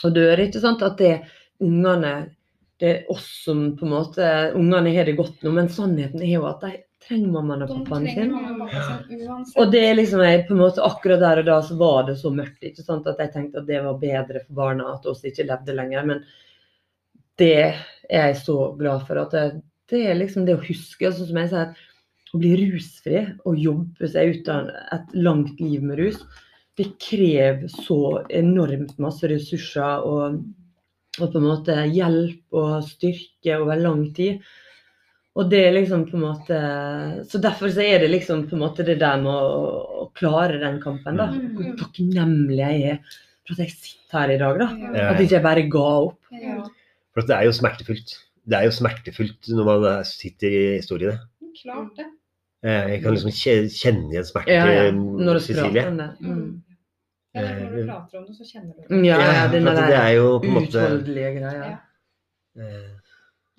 og 0.04 0.14
dør. 0.16 0.38
ikke 0.40 0.60
sant? 0.62 0.82
At 0.82 0.98
det 0.98 1.22
ungene 1.60 2.30
Det 2.80 2.90
er 2.90 3.04
oss 3.12 3.44
som 3.46 3.78
på 3.78 3.84
en 3.86 3.92
måte 3.92 4.54
Ungene 4.56 4.92
har 4.96 5.04
det 5.06 5.16
godt 5.16 5.44
nå, 5.44 5.52
men 5.54 5.68
sannheten 5.70 6.20
er 6.24 6.34
jo 6.34 6.46
at 6.48 6.62
de 6.62 6.72
trenger 7.08 7.34
mammaen 7.34 7.66
og 7.66 7.72
pappaen 7.74 8.08
sin. 8.10 8.34
og 8.36 8.62
pappa 8.62 8.84
sin. 8.88 9.34
Og 9.58 9.72
det 9.74 9.82
er 9.88 9.98
liksom 9.98 10.24
jeg, 10.26 10.46
på 10.48 10.56
en 10.56 10.64
måte 10.64 10.86
akkurat 10.86 11.24
der 11.24 11.42
og 11.42 11.50
da 11.50 11.58
så 11.66 11.78
var 11.80 12.06
det 12.10 12.18
så 12.22 12.32
mørkt 12.34 12.68
ikke 12.68 12.86
sant? 12.86 13.10
at 13.10 13.20
jeg 13.22 13.34
tenkte 13.34 13.62
at 13.64 13.70
det 13.70 13.82
var 13.86 14.00
bedre 14.02 14.44
for 14.46 14.62
barna 14.62 14.94
at 14.94 15.08
oss 15.10 15.26
ikke 15.28 15.48
levde 15.50 15.76
lenger. 15.78 16.08
Men 16.08 16.24
det 17.42 17.54
er 17.58 17.82
jeg 18.10 18.38
så 18.44 18.58
glad 18.78 19.08
for. 19.08 19.22
at 19.24 19.34
det, 19.36 19.64
det 19.92 20.06
er 20.08 20.20
liksom 20.20 20.46
det 20.46 20.58
å 20.58 20.64
huske. 20.64 21.08
Altså, 21.10 21.28
som 21.28 21.42
jeg 21.42 21.52
sier, 21.54 21.88
å 22.32 22.40
bli 22.40 22.54
rusfri 22.62 23.26
og 23.44 23.60
jobbe 23.60 24.08
seg 24.08 24.38
ut 24.38 24.50
av 24.52 24.70
et 24.96 25.16
langt 25.18 25.60
liv 25.60 25.84
med 25.84 26.00
rus, 26.00 26.22
det 26.80 26.94
krever 27.04 27.68
så 27.72 28.22
enormt 28.32 28.96
masse 29.04 29.28
ressurser 29.28 30.06
og, 30.08 30.38
og 31.20 31.26
på 31.26 31.42
en 31.42 31.48
måte 31.50 31.76
hjelp 31.92 32.56
og 32.56 32.86
styrke 32.88 33.58
over 33.60 33.82
lang 33.82 34.06
tid. 34.16 34.40
Og 35.40 35.48
det 35.52 35.62
er 35.64 35.72
liksom 35.78 36.02
på 36.10 36.18
en 36.18 36.24
måte 36.26 36.58
Så 37.30 37.40
derfor 37.40 37.72
så 37.72 37.80
er 37.86 38.02
det 38.04 38.10
liksom 38.12 38.42
på 38.50 38.58
en 38.58 38.64
måte 38.66 38.84
det 38.84 38.98
der 39.00 39.22
med 39.22 39.32
å, 39.32 39.62
å 40.04 40.08
klare 40.18 40.58
den 40.60 40.82
kampen, 40.84 41.20
da. 41.22 41.30
Mm. 41.32 41.54
Hvor 41.56 41.70
takknemlig 41.86 42.58
jeg 42.60 42.82
er 42.96 42.98
for 43.48 43.56
at 43.56 43.62
jeg 43.64 43.72
sitter 43.78 44.20
her 44.20 44.34
i 44.36 44.40
dag, 44.42 44.60
da. 44.60 44.68
Ja. 44.92 45.06
At 45.14 45.22
ikke 45.24 45.38
jeg 45.38 45.46
bare 45.46 45.64
ga 45.72 45.86
opp. 46.10 46.20
Ja, 46.36 46.58
For 47.16 47.24
at 47.24 47.30
det 47.32 47.38
er 47.38 47.48
jo 47.48 47.54
smertefullt. 47.56 48.12
Det 48.52 48.58
er 48.58 48.68
jo 48.68 48.74
smertefullt 48.76 49.50
når 49.56 49.70
man 49.70 49.88
eh, 49.92 50.02
sitter 50.10 50.58
i 50.58 50.66
står 50.84 51.06
i 51.06 51.08
det. 51.12 51.16
klart 51.62 51.96
det. 52.02 52.08
Eh, 52.68 52.92
Jeg 52.92 53.02
kan 53.04 53.16
liksom 53.16 53.34
kjenne 53.34 54.12
igjen 54.12 54.28
smerte 54.28 54.54
Ja, 54.54 54.68
ja. 54.68 54.92
Når 54.94 55.40
du 55.40 55.44
Cecilie. 55.48 55.72
prater 55.72 55.90
om 55.92 55.98
det. 56.04 56.10
Mm. 56.22 56.52
Ja, 57.32 57.42
er 57.42 57.60
når 57.62 57.72
du 57.72 57.86
prater 57.88 58.20
om 58.20 58.26
det, 58.28 58.36
så 58.36 58.46
kjenner 58.52 58.74
du 58.76 58.82
det. 58.82 58.90
Mm, 58.92 59.06
Ja, 59.08 59.18
ja, 59.22 59.32
Ja, 59.32 59.44
at 59.48 59.52
det 59.88 59.98
er 60.02 60.12
jo 60.20 60.28
på 60.44 60.50
en 60.52 60.58
måte 60.60 60.76
utholdelige 60.76 61.32
greia. 61.40 61.72
Ja. 61.72 62.68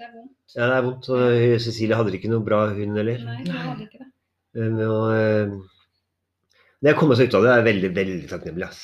Det 0.02 0.08
er 0.08 0.14
vondt. 0.18 0.56
Ja, 0.56 0.66
det 0.66 0.76
er 0.80 0.82
vondt. 0.88 1.08
Og 1.14 1.60
Cecilie 1.62 1.94
hadde 1.98 2.16
ikke 2.18 2.30
noe 2.32 2.42
bra, 2.42 2.64
hun 2.74 2.96
heller. 2.98 3.22
Nei, 3.22 3.38
hun 3.46 3.54
hadde 3.54 3.86
ikke 3.86 4.00
det. 4.02 4.08
Men 4.58 4.80
å, 4.82 4.98
eh, 5.14 5.52
komme 6.98 7.14
seg 7.16 7.30
ut 7.30 7.36
av 7.38 7.44
det 7.46 7.52
er 7.54 7.66
veldig, 7.70 7.90
veldig 7.94 8.28
takknemlig. 8.32 8.66
ass. 8.66 8.80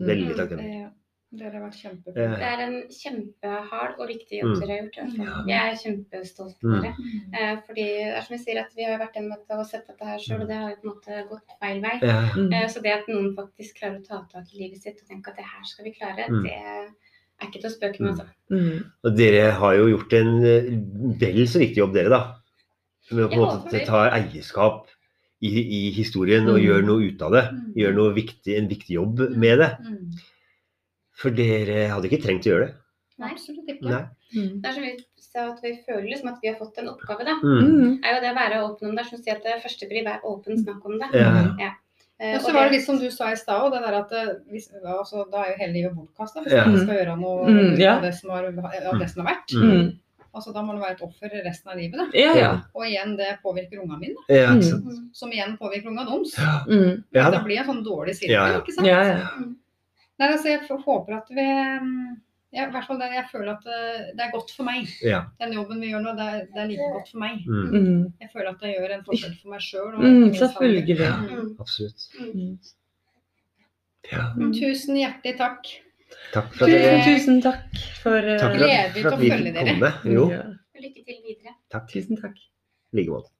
Mm. 0.00 0.06
Veldig 0.08 0.36
takknemlig. 0.38 0.70
Mm, 0.80 0.92
det, 1.38 1.44
har 1.52 1.60
vært 1.66 1.76
kjempeflinke. 1.82 2.24
Ja. 2.24 2.38
Det 2.40 2.48
er 2.48 2.62
en 2.64 2.76
kjempehard 2.96 4.00
og 4.00 4.08
viktig 4.08 4.40
jobb 4.40 4.54
Mm. 4.54 4.60
dere 4.60 4.72
har 4.72 4.80
gjort. 4.82 4.96
i. 4.96 5.26
Ja. 5.28 5.44
Jeg 5.52 5.60
er 5.68 5.76
kjempestolt 5.84 6.56
av 6.64 6.70
Mm. 6.70 6.82
dere. 6.82 6.94
Eh, 7.34 7.56
fordi 7.66 7.84
det 7.84 8.14
er 8.16 8.20
som 8.22 8.36
jeg 8.36 8.44
sier 8.46 8.60
at 8.64 8.74
Vi 8.74 8.84
har 8.84 8.98
vært 8.98 9.16
en 9.16 9.28
måte 9.28 9.50
å 9.60 9.66
sett 9.66 9.86
dette 9.86 10.04
her 10.04 10.18
sjøl, 10.18 10.40
og 10.42 10.48
det 10.48 10.56
har 10.56 10.74
på 10.76 10.84
en 10.88 10.94
måte 10.94 11.28
gått 11.28 11.48
feil 11.60 11.80
vei. 11.82 11.98
Ja. 12.02 12.20
Mm. 12.34 12.52
Eh, 12.54 12.66
så 12.72 12.82
det 12.82 12.92
at 12.92 13.06
noen 13.08 13.36
faktisk 13.36 13.76
klarer 13.78 14.00
å 14.00 14.06
ta 14.08 14.26
tak 14.32 14.46
i 14.54 14.58
livet 14.64 14.80
sitt 14.82 14.98
og 15.02 15.08
tenke 15.08 15.28
at 15.28 15.36
det 15.36 15.44
her 15.44 15.64
skal 15.64 15.84
vi 15.84 15.92
klare, 15.92 16.26
Mm. 16.28 16.42
det 16.42 16.94
er 17.40 17.48
ikke 17.48 17.60
til 17.62 17.70
å 17.70 17.74
spøke 17.74 18.00
med. 18.00 18.10
altså. 18.14 18.26
Mm. 18.50 18.84
Og 19.04 19.16
dere 19.18 19.44
har 19.60 19.74
jo 19.78 19.86
gjort 19.92 20.12
en 20.20 20.32
eh, 20.44 20.68
vel 21.20 21.44
så 21.50 21.58
viktig 21.62 21.82
jobb, 21.82 21.94
dere, 21.94 22.10
da. 22.12 22.20
Med 23.10 23.24
å 23.26 23.28
på 23.28 23.40
en 23.40 23.64
måte 23.64 23.84
ta 23.86 24.04
eierskap 24.16 24.86
i, 25.44 25.50
i 25.50 25.80
historien 25.92 26.46
og 26.48 26.56
Mm. 26.56 26.64
gjøre 26.64 26.86
noe 26.86 27.08
ut 27.10 27.22
av 27.26 27.32
det. 27.36 27.44
Mm. 27.52 27.74
Gjøre 27.76 27.94
noe 27.98 28.14
viktig, 28.16 28.56
en 28.56 28.68
viktig 28.70 28.94
jobb 28.96 29.20
med 29.36 29.58
det. 29.60 29.70
Mm. 29.84 30.14
For 31.14 31.30
dere 31.30 31.88
hadde 31.92 32.08
ikke 32.08 32.22
trengt 32.24 32.46
å 32.48 32.52
gjøre 32.54 32.66
det. 32.70 32.74
Nei. 33.18 33.30
Absolutt 33.30 33.68
ikke. 33.70 33.84
Nei. 33.90 34.00
Mm. 34.34 34.54
Det 34.62 34.66
er 34.70 34.72
som 34.74 34.82
vi 34.82 34.94
sa 35.22 35.44
at 35.52 35.60
vi 35.62 35.70
føler 35.86 36.08
liksom 36.10 36.28
at 36.32 36.40
vi 36.42 36.48
har 36.50 36.56
fått 36.58 36.78
en 36.82 36.88
oppgave. 36.90 37.24
da. 37.28 37.36
Mm. 37.44 37.60
Mm. 37.60 37.92
er 38.02 38.14
jo 38.16 38.20
det 38.24 38.30
å 38.32 38.38
være 38.40 38.62
åpen 38.64 38.88
om 38.90 38.96
det. 38.96 39.04
Som 39.10 39.20
sier 39.22 39.36
at 39.36 39.44
det 39.46 39.60
første 39.62 39.88
blir 39.90 40.08
er 40.10 40.24
åpen, 40.26 40.58
snakk 40.64 40.84
om 40.88 40.98
det. 40.98 41.10
Ja. 41.14 41.28
Eh, 41.60 41.72
Men 42.24 42.36
og 42.38 42.42
så 42.46 42.52
var 42.54 42.68
det 42.68 42.72
litt 42.78 42.86
som 42.86 42.98
du 42.98 43.10
sa 43.12 43.30
i 43.32 43.36
stad, 43.36 43.60
òg, 43.60 43.72
det 43.74 43.82
der 43.84 43.96
at 44.00 44.12
eh, 44.16 44.30
hvis, 44.50 44.70
altså, 44.84 45.24
da 45.30 45.42
er 45.44 45.50
jo 45.52 45.58
hele 45.60 45.72
livet 45.74 45.94
bortkasta 45.96 46.40
hvis 46.44 46.52
Ja. 46.54 46.64
man 46.64 46.74
ikke 46.74 46.84
skal 46.86 46.96
gjøre 47.00 47.16
noe 47.20 47.46
Mm, 47.50 47.76
ja. 47.78 47.96
av, 47.96 48.02
det 48.02 48.14
som 48.16 48.30
har, 48.30 48.44
av 48.48 48.98
det 49.00 49.10
som 49.10 49.24
har 49.24 49.34
vært. 49.34 49.54
Mm. 49.54 49.70
Mm. 49.74 49.92
Altså, 50.34 50.52
da 50.52 50.62
må 50.66 50.72
du 50.74 50.80
være 50.82 50.96
et 50.96 51.02
offer 51.06 51.30
resten 51.44 51.70
av 51.70 51.76
livet. 51.78 51.94
Da. 52.00 52.06
Ja, 52.18 52.32
ja. 52.34 52.52
Og 52.74 52.82
igjen, 52.88 53.16
det 53.16 53.38
påvirker 53.44 53.78
ungene 53.84 54.00
mine. 54.00 54.16
Ja, 54.28 54.50
Mm. 54.50 55.10
som 55.14 55.30
igjen 55.30 55.56
påvirker 55.58 55.88
ungene 55.92 56.06
deres. 56.10 56.32
Ja, 56.38 56.64
Mm. 56.66 57.04
ja 57.14 57.30
det 57.30 57.44
blir 57.44 57.58
en 57.60 57.66
sånn 57.66 57.84
dårlig 57.84 58.14
sirkel, 58.16 58.30
Ja, 58.34 58.46
ja. 58.48 58.60
ikke 58.60 58.72
sant? 58.74 58.86
Ja, 58.86 59.02
ja. 59.02 59.28
Nei, 60.18 60.28
altså, 60.32 60.46
jeg 60.48 60.60
håper 60.86 61.16
at 61.16 61.28
vi 61.28 61.46
mm, 62.54 62.58
ja, 62.58 62.66
i 62.68 62.72
hvert 62.72 62.86
fall 62.86 63.00
det, 63.00 63.08
Jeg 63.14 63.26
føler 63.32 63.50
at 63.52 63.64
det, 63.66 63.80
det 64.14 64.24
er 64.24 64.30
godt 64.32 64.52
for 64.56 64.64
meg. 64.68 64.86
Ja. 65.02 65.20
Den 65.42 65.52
jobben 65.56 65.82
vi 65.82 65.90
gjør 65.90 66.04
nå, 66.04 66.14
det 66.18 66.26
er, 66.30 66.40
det 66.54 66.62
er 66.62 66.70
like 66.70 66.88
godt 66.94 67.10
for 67.10 67.22
meg. 67.24 67.42
Mm. 67.48 67.74
Mm. 67.74 68.04
Jeg 68.22 68.30
føler 68.32 68.50
at 68.52 68.62
jeg 68.62 68.76
gjør 68.78 68.94
en 68.96 69.04
forskjell 69.10 69.36
for 69.42 69.54
meg 69.54 69.64
sjøl. 69.66 69.92
Mm, 69.98 70.34
selvfølgelig. 70.38 70.98
Ja, 71.02 71.12
Absolutt. 71.66 72.06
Mm. 72.20 72.58
Ja. 74.12 74.24
Tusen 74.60 75.00
hjertelig 75.00 75.36
takk. 75.40 75.74
Takk 76.34 76.50
for 76.54 76.66
at 76.66 76.70
Tusen, 76.70 76.82
dere 76.84 77.04
tusen 77.04 77.40
takk 77.42 77.78
for 78.02 78.18
uh, 78.22 78.36
Takk 78.38 78.52
for 78.52 78.58
Gleder 78.60 78.84
at, 78.84 78.98
for 79.00 79.16
at 79.16 79.22
vi 79.22 79.30
fikk 79.34 79.56
komme. 79.58 79.92
Jo, 80.14 80.26
ja. 80.30 80.42
Lykke 80.84 81.04
til 81.06 81.22
videre. 81.24 81.54
takk. 81.72 81.88
Tusen 81.90 82.20
takk. 82.20 82.38
I 82.92 83.00
like 83.00 83.10
måte. 83.10 83.33